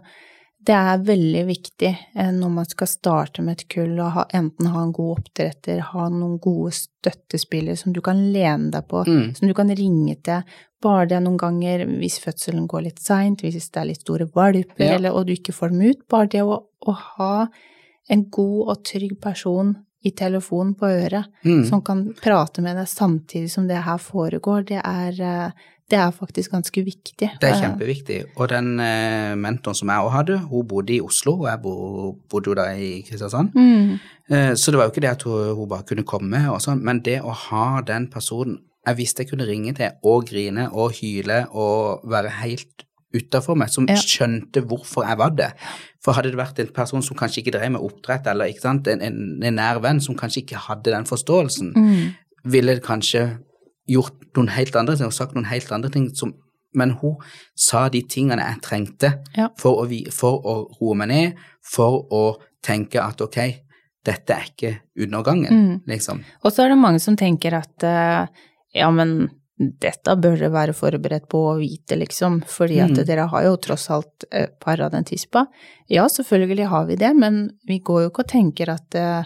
det 0.66 0.74
er 0.76 1.02
veldig 1.04 1.42
viktig 1.48 1.90
eh, 2.16 2.30
når 2.32 2.50
man 2.50 2.66
skal 2.70 2.88
starte 2.88 3.42
med 3.44 3.58
et 3.60 3.68
kull, 3.74 3.98
å 4.00 4.10
ha, 4.16 4.24
enten 4.34 4.70
ha 4.72 4.84
en 4.86 4.94
god 4.96 5.18
oppdretter, 5.20 5.80
ha 5.92 6.06
noen 6.10 6.38
gode 6.44 6.72
støttespillere 6.78 7.76
som 7.80 7.94
du 7.96 8.00
kan 8.06 8.22
lene 8.34 8.72
deg 8.72 8.88
på, 8.88 9.04
Mm. 9.08 9.36
som 9.36 9.48
du 9.48 9.54
kan 9.54 9.70
ringe 9.76 10.16
til. 10.24 10.44
Bare 10.84 11.06
det 11.08 11.22
noen 11.24 11.38
ganger 11.40 11.86
hvis 12.00 12.20
fødselen 12.24 12.68
går 12.68 12.84
litt 12.84 13.00
seint, 13.00 13.42
hvis 13.42 13.70
det 13.72 13.82
er 13.82 13.86
litt 13.92 14.02
store 14.02 14.26
valper, 14.36 14.84
Ja. 14.86 14.96
eller, 14.96 15.12
og 15.14 15.28
du 15.28 15.34
ikke 15.34 15.54
får 15.56 15.70
dem 15.72 15.82
ut. 15.92 16.08
Bare 16.10 16.28
det 16.28 16.42
å, 16.44 16.64
å 16.88 16.92
ha 17.18 17.48
en 18.10 18.26
god 18.30 18.68
og 18.70 18.84
trygg 18.84 19.20
person 19.22 19.76
i 20.04 20.12
telefonen 20.12 20.74
på 20.76 20.86
øret 20.90 21.26
Mm. 21.46 21.66
som 21.70 21.82
kan 21.82 22.14
prate 22.22 22.62
med 22.62 22.76
deg 22.78 22.88
samtidig 22.88 23.50
som 23.52 23.68
det 23.68 23.84
her 23.84 23.98
foregår, 23.98 24.66
det 24.66 24.82
er, 24.84 25.12
eh, 25.22 25.52
det 25.90 26.00
er 26.00 26.12
faktisk 26.12 26.52
ganske 26.52 26.84
viktig. 26.84 27.30
Det 27.40 27.44
er 27.44 27.54
Eh, 27.54 27.62
kjempeviktig. 27.62 28.26
Og 28.38 28.50
den 28.50 28.80
eh, 28.80 29.36
mentoren 29.36 29.76
som 29.76 29.88
jeg 29.90 29.98
også 30.00 30.12
hadde, 30.18 30.38
hun 30.50 30.68
bodde 30.68 30.94
i 30.96 31.02
Oslo, 31.02 31.34
og 31.42 31.48
jeg 31.48 31.62
bodde 31.62 32.48
jo 32.48 32.54
da 32.56 32.66
i 32.76 33.02
Kristiansand. 33.08 33.54
Mm, 33.54 34.00
så 34.56 34.72
det 34.72 34.78
var 34.78 34.86
jo 34.86 34.92
ikke 34.92 35.02
det 35.02 35.12
at 35.12 35.24
hun 35.24 35.68
bare 35.70 35.84
kunne 35.84 36.04
komme 36.04 36.50
og 36.50 36.60
sånn, 36.62 36.82
men 36.82 37.00
det 37.02 37.22
å 37.22 37.32
ha 37.34 37.82
den 37.82 38.08
personen 38.08 38.60
jeg 38.88 38.98
visste 38.98 39.20
jeg 39.24 39.30
kunne 39.30 39.48
ringe 39.48 39.74
til 39.76 39.92
og 40.04 40.26
grine 40.28 40.70
og 40.74 40.92
hyle 40.92 41.48
og 41.54 42.02
være 42.10 42.30
helt 42.42 42.84
utafor 43.14 43.56
meg 43.58 43.70
som 43.70 43.86
Ja. 43.88 43.96
skjønte 43.96 44.62
hvorfor 44.66 45.06
jeg 45.08 45.18
var 45.18 45.30
det. 45.30 45.52
For 46.04 46.14
hadde 46.14 46.32
det 46.32 46.38
vært 46.40 46.60
en 46.60 46.68
person 46.74 47.02
som 47.02 47.16
kanskje 47.18 47.44
ikke 47.44 47.52
drev 47.60 47.72
med 47.72 47.82
oppdrett, 47.82 48.28
eller 48.28 48.52
sant, 48.60 48.88
en, 48.88 49.02
en, 49.02 49.44
en 49.44 49.56
nær 49.56 49.80
venn 49.82 50.02
som 50.02 50.16
kanskje 50.16 50.44
ikke 50.44 50.58
hadde 50.68 50.92
den 50.92 51.06
forståelsen, 51.06 51.74
Mm. 51.76 52.14
ville 52.46 52.80
kanskje 52.80 53.38
gjort 53.90 54.14
noen 54.36 54.50
helt 54.50 54.76
andre 54.76 54.96
ting 54.98 55.06
og 55.08 55.14
sagt 55.14 55.34
noen 55.36 55.46
helt 55.46 55.72
andre 55.72 55.90
ting 55.90 56.10
som 56.16 56.34
men 56.76 56.90
hun 57.04 57.18
sa 57.56 57.88
de 57.88 58.02
tingene 58.02 58.40
jeg 58.42 58.62
trengte 58.64 59.20
Ja. 59.38 59.50
for, 59.60 59.86
å, 59.86 60.12
for 60.12 60.42
å 60.42 60.54
roe 60.82 60.96
meg 60.96 61.08
ned, 61.10 61.36
for 61.62 62.08
å 62.12 62.38
tenke 62.64 62.96
at 63.00 63.22
ok, 63.22 63.38
dette 64.04 64.32
er 64.34 64.44
ikke 64.50 64.80
undergangen, 65.00 65.52
Mm. 65.54 65.82
liksom. 65.88 66.24
Og 66.44 66.52
så 66.52 66.64
er 66.66 66.70
det 66.70 66.78
mange 66.80 67.00
som 67.00 67.16
tenker 67.16 67.54
at 67.54 67.84
eh, 67.84 68.26
ja, 68.74 68.90
men 68.90 69.30
dette 69.60 70.16
bør 70.18 70.38
dere 70.40 70.50
være 70.52 70.74
forberedt 70.74 71.28
på 71.30 71.38
å 71.52 71.58
vite, 71.60 71.96
liksom, 72.00 72.42
fordi 72.50 72.80
at 72.82 72.90
Mm. 72.98 73.06
dere 73.06 73.28
har 73.30 73.44
jo 73.44 73.56
tross 73.58 73.90
alt 73.94 74.26
paradentispa. 74.60 75.46
Ja, 75.90 76.08
selvfølgelig 76.08 76.68
har 76.68 76.86
vi 76.88 76.96
det, 76.96 77.16
men 77.16 77.52
vi 77.68 77.80
går 77.80 78.04
jo 78.04 78.10
ikke 78.10 78.24
og 78.26 78.28
tenker 78.32 78.70
at 78.74 78.96
eh, 78.96 79.24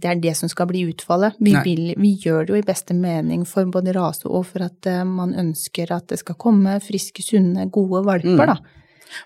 det 0.00 0.04
er 0.08 0.20
det 0.20 0.36
som 0.36 0.48
skal 0.48 0.66
bli 0.66 0.86
utfallet. 0.92 1.34
Vi, 1.38 1.52
vil, 1.64 1.94
vi 2.00 2.14
gjør 2.16 2.46
det 2.46 2.48
jo 2.54 2.58
i 2.62 2.62
beste 2.66 2.94
mening 2.96 3.44
for 3.46 3.64
både 3.66 3.92
rase 3.94 4.26
og 4.26 4.46
for 4.46 4.62
at 4.64 4.86
eh, 4.86 5.04
man 5.04 5.34
ønsker 5.34 5.90
at 5.92 6.08
det 6.08 6.18
skal 6.18 6.34
komme 6.40 6.78
friske, 6.80 7.22
sunne, 7.22 7.70
gode 7.70 8.04
valper, 8.06 8.30
Mm. 8.36 8.46
da. 8.46 8.56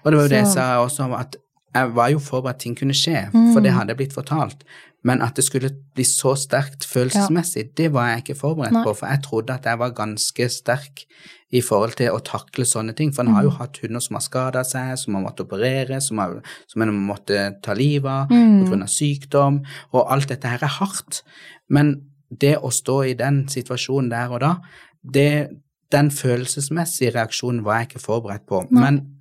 Og 0.04 0.10
det 0.12 0.16
var 0.18 0.22
jo 0.24 0.28
det 0.28 0.38
jeg 0.44 0.46
sa 0.54 0.84
også, 0.84 1.10
at 1.18 1.36
jeg 1.74 1.94
var 1.94 2.08
jo 2.10 2.18
forberedt 2.18 2.54
at 2.56 2.60
ting 2.60 2.76
kunne 2.78 2.94
skje, 2.94 3.30
Mm. 3.32 3.52
for 3.52 3.60
det 3.60 3.72
hadde 3.72 3.88
jeg 3.88 3.96
blitt 3.96 4.12
fortalt. 4.14 4.62
Men 5.06 5.20
at 5.20 5.34
det 5.36 5.44
skulle 5.44 5.68
bli 5.94 6.04
så 6.04 6.32
sterkt 6.34 6.86
følelsesmessig, 6.88 7.74
det 7.76 7.90
var 7.92 8.06
jeg 8.08 8.22
ikke 8.24 8.38
forberedt 8.40 8.72
Nei. 8.72 8.84
på, 8.84 8.94
for 8.96 9.06
jeg 9.06 9.22
trodde 9.22 9.50
at 9.52 9.64
jeg 9.64 9.78
var 9.78 9.90
ganske 9.90 10.48
sterk 10.48 11.04
i 11.52 11.60
forhold 11.60 11.92
til 11.96 12.08
å 12.10 12.22
takle 12.24 12.64
sånne 12.64 12.94
ting. 12.96 13.12
For 13.12 13.22
en 13.22 13.34
har 13.34 13.42
jo 13.42 13.50
Mm. 13.50 13.56
hatt 13.58 13.78
hunder 13.82 14.00
som 14.00 14.14
har 14.14 14.20
skada 14.22 14.64
seg, 14.64 14.96
som 14.98 15.14
har 15.14 15.22
måttet 15.22 15.46
operere, 15.46 16.00
som, 16.00 16.18
har, 16.18 16.40
som 16.66 16.82
en 16.82 16.88
har 16.88 17.14
måttet 17.16 17.62
ta 17.62 17.74
livet 17.74 18.06
av 18.06 18.28
Mm. 18.30 18.82
av 18.82 18.88
sykdom, 18.88 19.62
og 19.92 20.06
alt 20.10 20.28
dette 20.28 20.44
her 20.48 20.58
er 20.62 20.68
hardt. 20.80 21.22
Men 21.68 22.02
det 22.36 22.56
å 22.62 22.70
stå 22.72 23.10
i 23.10 23.14
den 23.14 23.46
situasjonen 23.46 24.08
der 24.10 24.28
og 24.32 24.40
da, 24.40 24.56
det, 25.04 25.48
den 25.92 26.10
følelsesmessige 26.10 27.12
reaksjonen 27.14 27.62
var 27.62 27.80
jeg 27.80 27.88
ikke 27.88 28.00
forberedt 28.06 28.46
på. 28.46 28.66
Nei. 28.70 28.80
Men, 28.80 29.13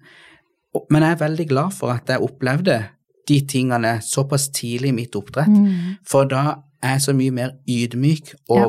men 0.90 1.02
jeg 1.06 1.12
er 1.12 1.28
veldig 1.28 1.48
glad 1.50 1.74
for 1.74 1.92
at 1.94 2.08
jeg 2.10 2.22
opplevde 2.22 2.78
de 3.28 3.42
tingene 3.48 4.00
såpass 4.04 4.50
tidlig 4.52 4.90
i 4.90 4.98
mitt 4.98 5.16
oppdrett, 5.16 5.48
Mm. 5.48 5.98
for 6.06 6.26
da 6.26 6.56
er 6.84 6.98
jeg 6.98 7.02
så 7.02 7.14
mye 7.16 7.32
mer 7.32 7.52
ydmyk 7.70 8.34
Ja. 8.50 8.66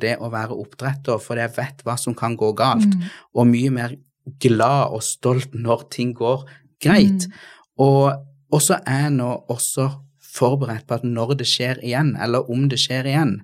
det 0.00 0.18
å 0.18 0.30
være 0.30 0.50
oppdretter, 0.58 1.18
for 1.20 1.36
jeg 1.36 1.54
vet 1.56 1.82
hva 1.84 1.96
som 1.98 2.14
kan 2.14 2.36
gå 2.36 2.54
galt, 2.54 2.84
Mm. 2.94 3.02
og 3.34 3.46
mye 3.46 3.70
mer 3.70 3.94
glad 4.40 4.92
og 4.92 5.00
stolt 5.02 5.52
når 5.54 5.88
ting 5.90 6.12
går 6.14 6.44
greit. 6.82 7.26
Mm. 7.26 7.32
Og 7.78 8.60
så 8.62 8.80
er 8.86 9.02
jeg 9.02 9.12
nå 9.12 9.44
også 9.48 9.90
forberedt 10.20 10.86
på 10.86 10.94
at 10.94 11.02
når 11.04 11.36
det 11.38 11.46
skjer 11.46 11.80
igjen, 11.82 12.16
eller 12.20 12.50
om 12.50 12.68
det 12.68 12.78
skjer 12.78 13.04
igjen, 13.04 13.40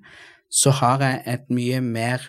så 0.51 0.71
har 0.71 0.99
jeg 0.99 1.23
et 1.25 1.49
mye 1.49 1.81
mer 1.81 2.21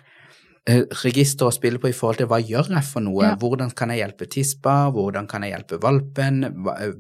register 0.67 1.47
å 1.47 1.53
spille 1.55 1.79
på 1.79 1.91
i 1.91 1.95
forhold 1.95 2.19
til 2.19 2.27
hva 2.27 2.41
gjør 2.43 2.73
jeg 2.75 2.85
for 2.89 3.05
noe, 3.05 3.23
Ja. 3.23 3.37
hvordan 3.39 3.71
kan 3.71 3.91
jeg 3.91 4.01
hjelpe 4.03 4.27
tispa, 4.27 4.91
hvordan 4.91 5.29
kan 5.29 5.43
jeg 5.43 5.53
hjelpe 5.53 5.79
valpen, 5.81 6.41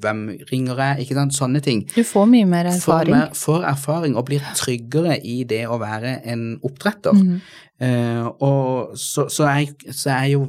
hvem 0.01 0.21
ringer 0.53 0.77
jeg, 0.77 1.07
ikke 1.07 1.15
sant, 1.15 1.35
sånne 1.35 1.63
ting. 1.63 1.83
Du 1.95 2.05
får 2.05 2.27
mye 2.31 2.47
mer 2.47 2.67
erfaring. 2.71 3.15
Får, 3.35 3.35
får 3.35 3.65
erfaring 3.73 4.17
og 4.17 4.27
blir 4.27 4.45
tryggere 4.55 5.19
i 5.25 5.43
det 5.45 5.67
å 5.67 5.81
være 5.83 6.21
en 6.25 6.61
oppdretter. 6.63 7.13
Mm. 7.13 7.41
Uh, 7.83 8.27
og 8.41 8.97
så, 8.97 9.27
så, 9.29 9.45
er, 9.51 9.67
så 9.93 10.11
er 10.15 10.31
jo 10.31 10.47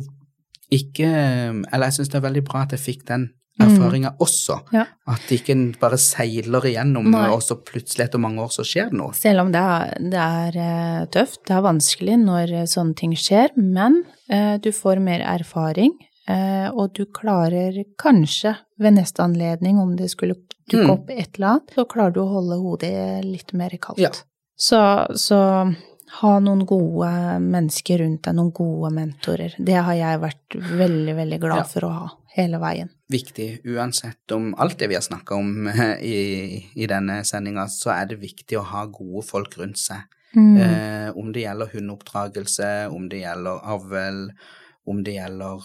ikke 0.72 1.08
Eller 1.08 1.86
jeg 1.88 1.94
syns 1.98 2.10
det 2.12 2.16
er 2.16 2.24
veldig 2.24 2.44
bra 2.48 2.62
at 2.64 2.72
jeg 2.76 2.80
fikk 2.80 3.02
den 3.08 3.30
erfaringa 3.66 4.12
også. 4.24 4.60
Ja. 4.76 4.84
At 5.10 5.32
ikke 5.34 5.56
bare 5.82 5.98
seiler 5.98 6.66
igjennom, 6.70 7.10
Nei. 7.12 7.28
og 7.34 7.42
så 7.42 7.58
plutselig 7.58 8.06
etter 8.08 8.22
mange 8.22 8.44
år 8.44 8.52
så 8.54 8.66
skjer 8.68 8.92
det 8.92 9.00
noe. 9.00 9.14
Selv 9.18 9.42
om 9.46 9.52
det 9.52 9.62
er, 9.62 9.96
det 10.14 10.26
er 10.26 10.60
eh, 10.66 11.06
tøft, 11.14 11.42
det 11.48 11.56
er 11.58 11.64
vanskelig 11.66 12.20
når 12.26 12.54
eh, 12.62 12.68
sånne 12.70 12.96
ting 13.00 13.16
skjer, 13.18 13.56
men 13.58 14.04
eh, 14.30 14.58
du 14.62 14.70
får 14.76 15.02
mer 15.04 15.24
erfaring, 15.26 15.96
eh, 16.30 16.70
og 16.72 16.94
du 16.94 17.06
klarer 17.06 17.82
kanskje 17.98 18.56
ved 18.78 18.98
neste 19.00 19.24
anledning, 19.26 19.80
om 19.82 19.96
det 20.00 20.12
skulle 20.14 20.36
dukke 20.36 20.46
Mm. 20.68 20.90
opp 20.92 21.10
et 21.14 21.38
eller 21.38 21.48
annet, 21.48 21.70
så 21.78 21.86
klarer 21.88 22.12
du 22.12 22.18
å 22.20 22.28
holde 22.28 22.58
hodet 22.60 23.24
litt 23.24 23.54
mer 23.56 23.72
kaldt. 23.80 24.02
Ja. 24.04 24.10
Så, 24.60 24.80
så 25.16 25.38
ha 26.20 26.32
noen 26.44 26.66
gode 26.68 27.08
mennesker 27.40 28.02
rundt 28.04 28.26
deg, 28.28 28.36
noen 28.36 28.52
gode 28.52 28.92
mentorer. 28.92 29.56
Det 29.64 29.78
har 29.80 29.96
jeg 29.96 30.20
vært 30.26 30.58
veldig, 30.60 31.16
veldig 31.22 31.40
glad 31.40 31.70
for 31.72 31.88
å 31.88 31.92
ha 31.94 32.10
hele 32.36 32.60
veien. 32.60 32.92
Viktig 33.10 33.62
uansett 33.66 34.32
om 34.36 34.50
alt 34.60 34.80
det 34.80 34.90
vi 34.92 34.96
har 34.98 35.02
snakka 35.06 35.36
om 35.36 35.68
eh, 35.68 35.94
i, 36.04 36.18
i 36.76 36.88
denne 36.92 37.22
sendinga, 37.24 37.68
så 37.72 37.94
er 37.96 38.10
det 38.10 38.18
viktig 38.20 38.58
å 38.60 38.66
ha 38.68 38.86
gode 38.92 39.24
folk 39.28 39.56
rundt 39.58 39.80
seg. 39.80 40.04
Mm. 40.36 40.58
Eh, 40.60 41.10
om 41.18 41.32
det 41.34 41.46
gjelder 41.46 41.72
hundeoppdragelse, 41.72 42.72
om 42.92 43.08
det 43.10 43.22
gjelder 43.24 43.64
avl, 43.64 44.26
om 44.86 45.00
det 45.08 45.16
gjelder 45.16 45.64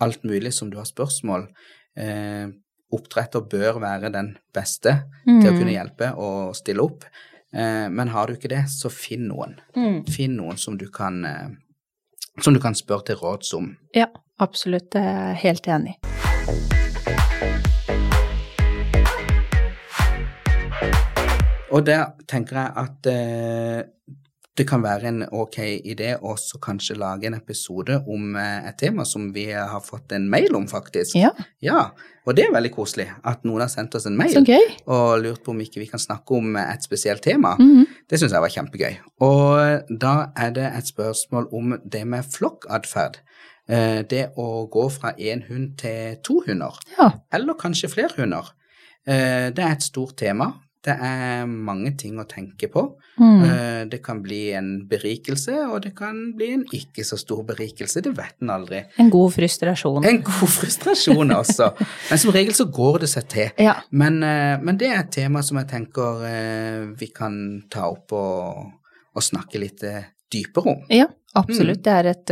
alt 0.00 0.24
mulig 0.24 0.54
som 0.56 0.70
du 0.72 0.78
har 0.80 0.88
spørsmål. 0.88 1.44
Eh, 1.98 2.48
oppdretter 2.94 3.44
bør 3.52 3.82
være 3.84 4.08
den 4.14 4.30
beste 4.54 4.94
til 5.26 5.44
å 5.44 5.52
kunne 5.52 5.68
Mm. 5.68 5.74
hjelpe 5.76 6.14
og 6.16 6.54
stille 6.56 6.80
opp. 6.80 7.04
Eh, 7.52 7.88
men 7.92 8.08
har 8.08 8.26
du 8.26 8.34
ikke 8.36 8.48
det, 8.48 8.64
så 8.72 8.88
finn 8.88 9.28
noen. 9.28 9.58
Mm. 9.76 10.06
Finn 10.08 10.36
noen 10.40 10.56
som 10.56 10.78
du 10.78 10.86
kan, 10.88 11.20
eh, 11.24 11.48
som 12.40 12.54
du 12.54 12.60
kan 12.60 12.72
spørre 12.74 13.04
til 13.04 13.16
råds 13.16 13.52
om. 13.54 13.76
Ja, 13.94 14.06
absolutt. 14.40 14.94
Helt 14.94 15.66
enig. 15.68 15.98
Og 21.68 21.84
der 21.86 22.14
tenker 22.28 22.56
jeg 22.58 22.72
at 22.80 23.08
eh, 23.12 23.82
det 24.58 24.64
kan 24.66 24.82
være 24.82 25.10
en 25.12 25.20
ok 25.30 25.58
idé 25.86 26.14
å 26.18 26.32
kanskje 26.64 26.96
lage 26.98 27.28
en 27.28 27.36
episode 27.36 28.00
om 28.10 28.34
eh, 28.40 28.70
et 28.70 28.78
tema 28.80 29.04
som 29.06 29.28
vi 29.34 29.44
har 29.52 29.82
fått 29.84 30.16
en 30.16 30.26
mail 30.32 30.56
om, 30.58 30.66
faktisk. 30.70 31.14
Ja, 31.18 31.30
Ja, 31.62 31.90
og 32.26 32.36
det 32.36 32.44
er 32.44 32.52
veldig 32.52 32.72
koselig 32.74 33.06
at 33.24 33.44
noen 33.46 33.62
har 33.64 33.70
sendt 33.72 33.94
oss 33.94 34.08
en 34.08 34.16
mail 34.18 34.34
og 34.86 35.22
lurt 35.22 35.44
på 35.44 35.54
om 35.54 35.60
ikke 35.64 35.80
vi 35.80 35.86
kan 35.88 36.02
snakke 36.02 36.40
om 36.40 36.56
et 36.60 36.82
spesielt 36.84 37.22
tema. 37.22 37.54
Mhm. 37.58 37.86
Det 38.08 38.18
syns 38.18 38.32
jeg 38.32 38.40
var 38.40 38.48
kjempegøy. 38.56 38.98
Og 39.20 39.98
da 40.00 40.32
er 40.36 40.50
det 40.50 40.72
et 40.72 40.86
spørsmål 40.90 41.48
om 41.52 41.78
det 41.84 42.06
med 42.06 42.24
flokkatferd. 42.24 43.20
Eh, 43.68 44.02
Det 44.08 44.30
å 44.36 44.68
gå 44.70 44.90
fra 44.90 45.12
én 45.18 45.42
hund 45.48 45.76
til 45.78 46.16
to 46.24 46.40
hunder, 46.46 46.72
Ja. 46.98 47.10
eller 47.32 47.54
kanskje 47.54 47.90
flere 47.92 48.14
hunder. 48.16 48.44
Eh, 49.06 49.50
Det 49.50 49.58
er 49.64 49.72
et 49.72 49.82
stort 49.82 50.16
tema. 50.16 50.54
Det 50.82 50.94
er 51.02 51.44
mange 51.44 51.96
ting 51.98 52.16
å 52.18 52.24
tenke 52.24 52.68
på. 52.70 52.96
Mm. 53.18 53.42
Eh, 53.44 53.84
Det 53.90 54.02
kan 54.02 54.22
bli 54.22 54.52
en 54.54 54.86
berikelse, 54.88 55.68
og 55.70 55.82
det 55.82 55.94
kan 55.96 56.32
bli 56.36 56.52
en 56.54 56.64
ikke 56.72 57.04
så 57.04 57.18
stor 57.18 57.42
berikelse. 57.44 58.00
Det 58.02 58.14
vet 58.16 58.34
en 58.40 58.48
aldri. 58.50 58.84
En 58.98 59.10
god 59.10 59.32
frustrasjon. 59.34 60.04
En 60.06 60.22
god 60.22 60.48
frustrasjon 60.48 61.30
også. 61.30 61.74
Men 62.10 62.18
som 62.18 62.32
regel 62.32 62.52
så 62.54 62.64
går 62.72 63.00
det 63.00 63.08
seg 63.08 63.28
til. 63.28 63.50
Ja. 63.58 63.74
Men, 63.90 64.20
men 64.20 64.76
det 64.78 64.88
er 64.88 65.00
et 65.00 65.10
tema 65.10 65.42
som 65.42 65.58
jeg 65.58 65.68
tenker 65.68 66.94
vi 66.98 67.06
kan 67.08 67.64
ta 67.70 67.90
opp 67.90 68.12
og, 68.12 68.72
og 69.14 69.22
snakke 69.22 69.58
litt 69.60 69.80
dypere 70.32 70.66
om. 70.66 70.82
ja, 70.88 71.06
absolutt. 71.34 71.82
Det 71.82 71.92
er 71.92 72.06
et 72.06 72.30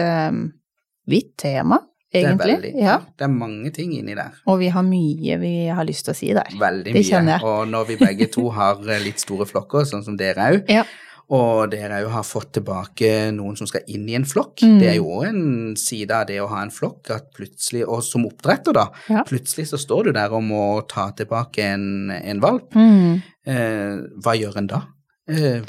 vidt 1.07 1.36
tema, 1.38 1.78
egentlig. 2.12 2.38
Det 2.38 2.52
er, 2.52 2.61
veldig, 2.61 2.82
ja. 2.82 2.98
det 3.18 3.24
er 3.26 3.32
mange 3.32 3.70
ting 3.74 3.92
inni 3.98 4.14
der. 4.16 4.36
Og 4.46 4.59
vi 4.61 4.68
har 4.72 4.82
mye 4.86 5.38
vi 5.40 5.54
har 5.68 5.84
lyst 5.88 6.04
til 6.07 6.14
å 6.14 6.16
si 6.16 6.30
der. 6.36 6.54
Veldig 6.61 6.92
Det 6.94 7.02
mye. 7.11 7.40
Og 7.44 7.66
når 7.68 7.86
vi 7.92 7.96
begge 8.00 8.30
to 8.32 8.48
har 8.50 8.80
eh, 8.88 9.02
litt 9.04 9.20
store 9.20 9.46
flokker, 9.46 9.84
sånn 9.88 10.04
som 10.07 10.16
dere 10.16 10.52
òg, 10.52 10.70
Ja. 10.70 10.84
og 11.28 11.70
dere 11.72 12.04
òg 12.04 12.11
har 12.14 12.22
fått 12.22 12.52
tilbake 12.54 13.32
noen 13.34 13.57
som 13.59 13.66
skal 13.66 13.82
inn 13.88 14.09
i 14.09 14.14
en 14.14 14.24
flokk, 14.24 14.62
Mm. 14.62 14.78
det 14.78 14.88
er 14.88 14.94
jo 14.96 15.07
òg 15.20 15.26
en 15.28 15.74
side 15.76 16.11
av 16.11 16.26
det 16.26 16.38
å 16.40 16.46
ha 16.48 16.62
en 16.62 16.70
flokk, 16.70 17.11
at 17.11 17.32
plutselig, 17.34 17.82
og 17.88 18.02
som 18.02 18.24
oppdretter, 18.26 18.72
da, 18.72 18.88
Ja. 19.11 19.24
plutselig 19.24 19.66
så 19.68 19.76
står 19.78 20.04
du 20.04 20.12
der 20.12 20.30
og 20.32 20.42
må 20.42 20.86
ta 20.88 21.11
tilbake 21.11 21.59
en, 21.59 22.11
en 22.11 22.40
valp. 22.40 22.70
Mm. 22.74 23.22
Eh, 23.46 23.96
hva 24.22 24.34
gjør 24.38 24.57
en 24.59 24.66
da? 24.66 24.82
Eh, 25.28 25.61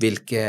hvilke, 0.00 0.44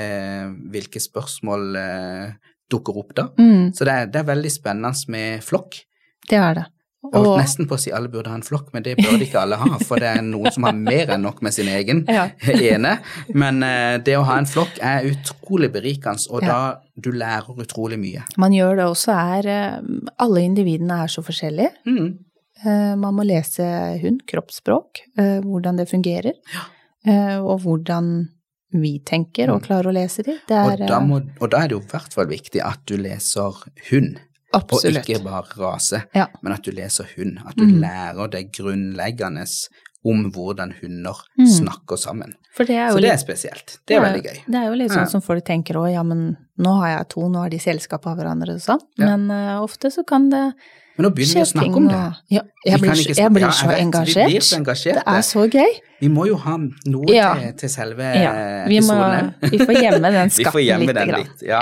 hvilke 0.72 1.00
spørsmål 1.02 1.76
eh, 1.80 2.32
dukker 2.70 2.98
opp 3.02 3.16
da? 3.18 3.28
Mm. 3.40 3.72
Så 3.74 3.86
det 3.88 3.94
er, 3.94 4.06
det 4.14 4.20
er 4.22 4.28
veldig 4.34 4.52
spennende 4.52 4.94
med 5.12 5.42
flokk. 5.46 5.82
Det 6.30 6.38
er 6.38 6.54
det. 6.60 6.66
Jeg 7.00 7.14
holdt 7.16 7.28
Og 7.30 7.38
nesten 7.40 7.68
på 7.70 7.78
å 7.78 7.80
si 7.80 7.92
alle 7.96 8.10
burde 8.12 8.28
ha 8.28 8.36
en 8.36 8.44
flokk, 8.44 8.74
men 8.76 8.84
det 8.84 8.98
burde 9.00 9.24
ikke 9.24 9.40
alle 9.40 9.56
ha, 9.56 9.78
for 9.88 10.02
det 10.04 10.10
er 10.18 10.22
noen 10.26 10.52
som 10.52 10.66
har 10.68 10.74
mer 10.76 11.14
enn 11.16 11.22
nok 11.24 11.38
med 11.42 11.54
sin 11.56 11.70
egen 11.72 12.02
Ja. 12.12 12.26
ene. 12.44 12.98
Men 13.34 13.64
eh, 13.64 13.98
det 14.04 14.18
å 14.20 14.26
ha 14.28 14.36
en 14.42 14.46
flokk 14.50 14.82
er 14.84 15.08
utrolig 15.08 15.70
berikende, 15.72 16.28
og 16.30 16.44
Ja. 16.44 16.50
da 16.50 16.82
du 17.00 17.12
lærer 17.16 17.56
utrolig 17.64 17.98
mye. 18.02 18.26
man 18.38 18.52
gjør 18.52 18.76
det 18.82 18.86
også 18.92 19.16
er 19.16 19.48
eh, 19.48 19.80
Alle 20.20 20.44
individene 20.44 21.00
er 21.06 21.08
så 21.08 21.24
forskjellige. 21.24 21.72
Mm. 21.88 22.10
Eh, 22.66 22.96
Man 23.00 23.16
må 23.16 23.24
lese 23.24 23.64
hund, 24.04 24.26
kroppsspråk, 24.28 25.00
hvordan 25.48 25.78
det 25.80 25.88
fungerer, 25.90 26.34
og 27.40 27.62
hvordan 27.64 28.28
vi 28.72 29.00
tenker 29.00 29.50
og 29.50 29.64
klarer 29.64 29.90
å 29.90 29.94
lese 29.94 30.24
de. 30.24 30.38
Det 30.48 30.58
Og, 30.58 30.72
er 30.74 30.88
da 30.88 30.98
eh, 31.00 31.06
må, 31.08 31.22
og 31.42 31.50
da 31.50 31.64
er 31.64 31.68
det 31.70 31.78
jo 31.78 31.82
i 31.82 31.90
hvert 31.92 32.14
fall 32.14 32.28
viktig 32.28 32.62
at 32.66 32.80
du 32.86 32.98
leser 32.98 33.56
hund. 33.92 34.20
Absolutt. 34.54 34.98
Og 34.98 35.04
ikke 35.06 35.24
bare 35.24 35.44
rase, 35.58 36.04
Ja. 36.16 36.28
men 36.42 36.54
at 36.54 36.64
du 36.64 36.72
leser 36.72 37.06
hund. 37.16 37.40
At 37.46 37.56
du 37.56 37.66
Mm. 37.66 37.80
lærer 37.82 38.30
det 38.32 38.52
grunnleggende 38.52 39.46
om 40.06 40.32
hvordan 40.32 40.74
hunder 40.82 41.16
Mm. 41.38 41.46
snakker 41.48 41.98
sammen. 41.98 42.34
For 42.56 42.64
det 42.66 42.76
er 42.76 42.90
Så 42.92 43.02
det 43.02 43.12
er 43.12 43.18
spesielt. 43.18 43.80
Det 43.86 43.98
er 43.98 44.02
veldig 44.02 44.24
gøy. 44.24 44.38
Det 44.46 44.56
er 44.56 44.66
jo 44.70 44.74
litt 44.76 44.92
sånn 44.92 44.98
Ja. 44.98 45.06
som 45.06 45.22
folk 45.22 45.44
tenker 45.46 45.76
òg, 45.76 45.94
ja, 45.94 46.04
men 46.04 46.38
nå 46.58 46.80
har 46.80 46.98
jeg 46.98 47.10
to, 47.10 47.22
nå 47.30 47.36
har 47.42 47.50
de 47.50 47.58
selskap 47.58 48.06
av 48.08 48.18
hverandre 48.18 48.54
og 48.56 48.60
sånn. 48.62 48.80
Ja. 48.98 49.16
Men 49.18 49.30
uh, 49.32 49.62
ofte 49.62 49.92
så 49.92 50.06
kan 50.06 50.30
det 50.30 50.54
Men 51.00 51.06
nå 51.08 51.12
begynner 51.16 51.40
vi 51.40 51.44
å 51.46 51.48
snakke 51.54 51.78
om 51.80 51.86
det. 51.88 52.00
Ja, 52.36 52.42
jeg 52.68 52.80
blir, 52.82 52.92
så- 52.92 53.04
ikke 53.08 53.16
jeg 53.22 53.32
blir 53.32 53.42
Ja, 53.46 53.50
jeg 53.56 53.68
vet, 53.70 53.78
Vi 53.78 53.84
engasjert. 53.86 54.28
blir 54.34 54.44
så 54.44 54.58
engasjerte. 54.60 55.04
Det 55.06 55.14
er 55.16 55.24
så 55.24 55.44
gøy. 55.50 55.78
Vi 56.02 56.08
må 56.12 56.26
jo 56.28 56.36
ha 56.36 56.58
noe 56.60 57.06
Ja. 57.14 57.34
til, 57.40 57.54
til 57.62 57.70
selve 57.70 58.04
Ja, 58.20 58.34
vi, 58.68 58.78
episoden 58.82 59.32
òg. 59.40 59.50
vi 59.52 59.58
får 59.64 59.76
gjemme 59.80 60.12
den 60.12 60.30
skatten 60.36 60.66
gjemme 60.66 60.88
lite 60.88 60.94
den 61.00 61.16
litt, 61.16 61.42
ja. 61.48 61.62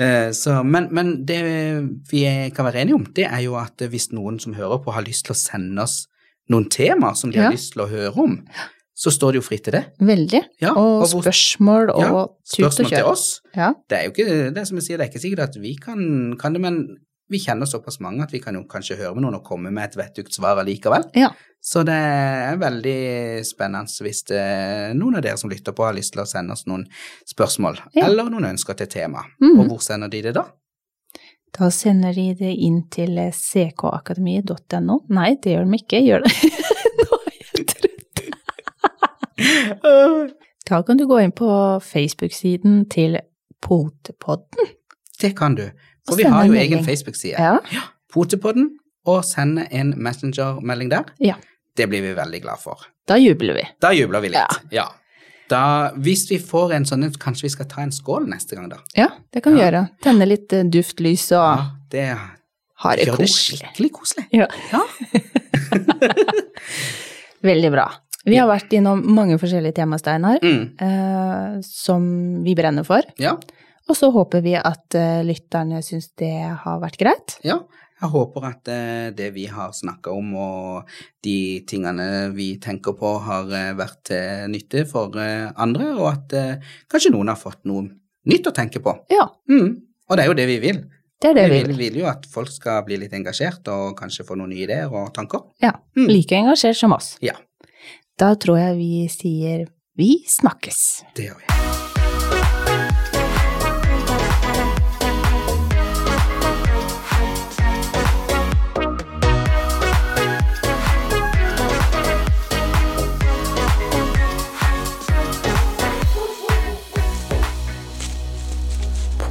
Eh, 0.00 0.30
Så, 0.32 0.64
men, 0.64 0.88
men 0.90 1.24
det 1.26 1.38
vi 2.10 2.24
kan 2.56 2.64
være 2.64 2.80
enige 2.80 2.94
om, 2.94 3.04
det 3.14 3.26
er 3.28 3.42
jo 3.44 3.56
at 3.60 3.76
hvis 3.76 4.08
noen 4.12 4.40
som 4.40 4.54
hører 4.54 4.82
på 4.82 4.90
har 4.92 5.02
lyst 5.04 5.26
til 5.26 5.34
å 5.34 5.36
sende 5.36 5.82
oss 5.82 6.06
noen 6.50 6.64
temaer 6.70 7.14
som 7.14 7.30
de 7.30 7.38
har 7.38 7.52
lyst 7.52 7.72
til 7.74 7.82
å 7.84 7.88
høre 7.90 8.16
om, 8.16 8.38
så 8.96 9.10
står 9.12 9.32
det 9.32 9.42
jo 9.42 9.46
fritt 9.48 9.64
til 9.64 9.72
det. 9.72 9.84
Veldig. 10.00 10.42
Ja, 10.62 10.72
og, 10.72 11.02
og 11.02 11.08
hvor- 11.12 11.22
spørsmål 11.28 11.90
og 11.92 12.00
Ja, 12.00 12.08
tut 12.08 12.64
og 12.64 12.72
Spørsmål 12.72 12.88
til 12.88 13.04
oss. 13.04 13.40
Ja. 13.54 13.72
Det 13.88 13.98
er 13.98 14.02
jo 14.04 14.10
ikke 14.16 14.54
det 14.54 14.66
som 14.66 14.76
jeg 14.78 14.84
sier, 14.84 14.96
det 14.96 15.04
er 15.06 15.10
ikke 15.12 15.22
sikkert 15.28 15.40
at 15.48 15.56
vi 15.60 15.76
kan, 15.76 16.36
kan 16.40 16.52
det, 16.54 16.60
men 16.60 16.96
vi 17.32 17.40
kjenner 17.42 17.66
såpass 17.68 17.98
mange 18.04 18.22
at 18.26 18.32
vi 18.34 18.40
kan 18.44 18.54
jo 18.58 18.62
kanskje 18.70 18.98
høre 19.00 19.14
med 19.16 19.24
noen 19.24 19.38
og 19.40 19.44
komme 19.48 19.72
med 19.72 19.88
et 19.90 19.96
vettugt 19.98 20.36
svar 20.36 20.60
allikevel. 20.62 21.08
ja. 21.18 21.32
Så 21.62 21.84
det 21.86 21.94
er 21.94 22.56
veldig 22.58 23.44
spennende 23.46 24.02
hvis 24.02 24.24
det, 24.26 24.38
noen 24.98 25.14
av 25.20 25.22
dere 25.22 25.38
som 25.38 25.46
lytter 25.52 25.70
på 25.78 25.84
har 25.86 25.94
lyst 25.94 26.10
til 26.16 26.24
å 26.24 26.26
sende 26.26 26.56
oss 26.56 26.64
noen 26.66 26.82
spørsmål, 27.30 27.78
Ja. 27.94 28.08
eller 28.08 28.26
noen 28.32 28.48
ønsker 28.48 28.74
til 28.80 28.88
tema. 28.90 29.22
Mm. 29.38 29.60
Og 29.62 29.68
hvor 29.70 29.78
sender 29.86 30.10
de 30.10 30.22
det 30.26 30.32
da? 30.34 30.42
Da 31.54 31.68
sender 31.70 32.12
de 32.18 32.24
det 32.34 32.50
inn 32.66 32.80
til 32.90 33.14
eh, 33.20 33.30
ckakademiet.no. 33.30 34.96
Nei, 35.14 35.36
det 35.38 35.52
gjør 35.54 35.68
de 35.70 35.78
ikke. 35.78 36.00
Gjør 36.02 36.26
det? 36.26 36.32
Nå 36.98 37.18
er 37.20 37.38
jeg 37.38 37.66
trøtt. 37.70 38.24
Da 40.70 40.82
kan 40.86 40.96
du 40.98 41.06
gå 41.06 41.18
inn 41.22 41.32
på 41.36 41.48
Facebook-siden 41.84 42.86
til 42.90 43.18
Potepodden. 43.62 44.72
Det 45.20 45.34
kan 45.38 45.54
du. 45.58 45.68
For 46.08 46.16
vi 46.18 46.24
har 46.24 46.46
jo 46.48 46.52
egen. 46.58 46.84
Facebook-side. 46.84 47.38
Ja. 47.38 47.82
Potepodden, 48.12 48.70
og 49.06 49.24
sende 49.24 49.66
en 49.70 49.94
messenger-melding 50.02 50.90
der. 50.90 51.04
Ja. 51.22 51.34
Det 51.76 51.86
blir 51.88 52.02
vi 52.04 52.12
veldig 52.14 52.42
glad 52.42 52.58
for. 52.60 52.76
Da 53.08 53.16
jubler 53.18 53.54
vi. 53.56 53.62
Da 53.80 53.90
jubler 53.96 54.20
vi 54.20 54.28
litt. 54.34 54.58
Ja. 54.74 54.88
Da, 55.48 55.90
hvis 56.00 56.26
vi 56.30 56.38
får 56.38 56.72
en 56.76 56.84
sånn, 56.88 57.06
kanskje 57.20 57.42
vi 57.48 57.52
skal 57.54 57.66
ta 57.68 57.82
en 57.82 57.90
skål 57.92 58.28
neste 58.30 58.56
gang, 58.56 58.68
da. 58.72 58.78
Ja, 58.96 59.08
det 59.34 59.42
kan 59.44 59.54
vi 59.56 59.60
gjøre. 59.64 59.86
Tenne 60.04 60.26
litt 60.28 60.52
uh, 60.56 60.62
duftlys 60.64 61.26
og 61.32 61.42
Ja, 61.42 61.66
det 61.92 62.06
ha 62.82 62.94
det 62.96 63.04
gjør 63.06 63.18
det 63.20 63.28
skikkelig 63.30 63.90
koselig. 63.94 64.24
Ja. 64.34 64.46
Ja. 64.72 64.80
Veldig 67.42 67.70
bra. 67.74 67.88
Vi 68.24 68.36
har 68.38 68.46
vært 68.46 68.70
innom 68.78 69.00
mange 69.16 69.34
forskjellige 69.42 69.74
tema, 69.80 69.98
Steinar, 69.98 70.38
Mm. 70.42 70.62
uh, 70.80 71.60
som 71.66 72.42
vi 72.44 72.54
brenner 72.54 72.84
for. 72.86 73.02
ja. 73.18 73.36
Og 73.90 73.96
så 73.98 74.10
håper 74.14 74.42
vi 74.44 74.54
at 74.58 74.94
eh, 74.94 75.22
lytterne 75.26 75.80
syns 75.82 76.10
det 76.20 76.32
har 76.64 76.78
vært 76.82 76.98
greit. 77.00 77.34
Ja, 77.46 77.58
jeg 78.02 78.10
håper 78.10 78.46
at 78.48 78.68
eh, 78.70 79.10
det 79.14 79.32
vi 79.34 79.46
har 79.50 79.72
snakka 79.74 80.10
om 80.14 80.32
og 80.38 80.88
de 81.22 81.60
tingene 81.68 82.30
vi 82.34 82.56
tenker 82.62 82.94
på 82.98 83.12
har 83.26 83.50
eh, 83.52 83.72
vært 83.78 84.00
til 84.10 84.48
nytte 84.54 84.84
for 84.90 85.18
andre, 85.20 85.92
og 85.98 86.08
at 86.12 86.34
kanskje 86.90 87.12
noen 87.14 87.30
har 87.32 87.38
fått 87.40 87.62
noe 87.68 87.88
nytt 88.30 88.46
å 88.50 88.54
tenke 88.54 88.82
på. 88.82 88.96
Ja, 89.10 89.28
Mm. 89.50 89.80
Og 90.10 90.16
det 90.18 90.24
er 90.24 90.28
jo 90.28 90.34
det 90.36 90.46
vi 90.50 90.58
vil. 90.60 90.82
det 91.22 91.30
er 91.30 91.34
det 91.38 91.44
vi 91.50 91.58
vil. 91.62 91.68
vi 91.76 91.88
vil 91.88 92.00
jo 92.02 92.06
at 92.10 92.26
folk 92.28 92.50
skal 92.52 92.82
bli 92.84 92.98
litt 93.00 93.12
engasjert 93.16 93.66
og 93.72 93.94
kanskje 93.96 94.26
få 94.28 94.34
noen 94.36 94.50
nye 94.50 94.64
ideer 94.66 94.90
og 94.92 95.12
tanker. 95.14 95.46
Ja, 95.62 95.72
Mm. 95.96 96.08
Like 96.10 96.36
engasjert 96.36 96.76
som 96.76 96.92
oss. 96.92 97.16
Ja, 97.22 97.34
Da 98.18 98.34
tror 98.34 98.58
jeg 98.58 98.76
vi 98.76 99.08
sier 99.08 99.66
vi 99.96 100.24
snakkes. 100.28 101.04
det 101.16 101.30
gjør 101.30 101.38
vi. 101.40 101.91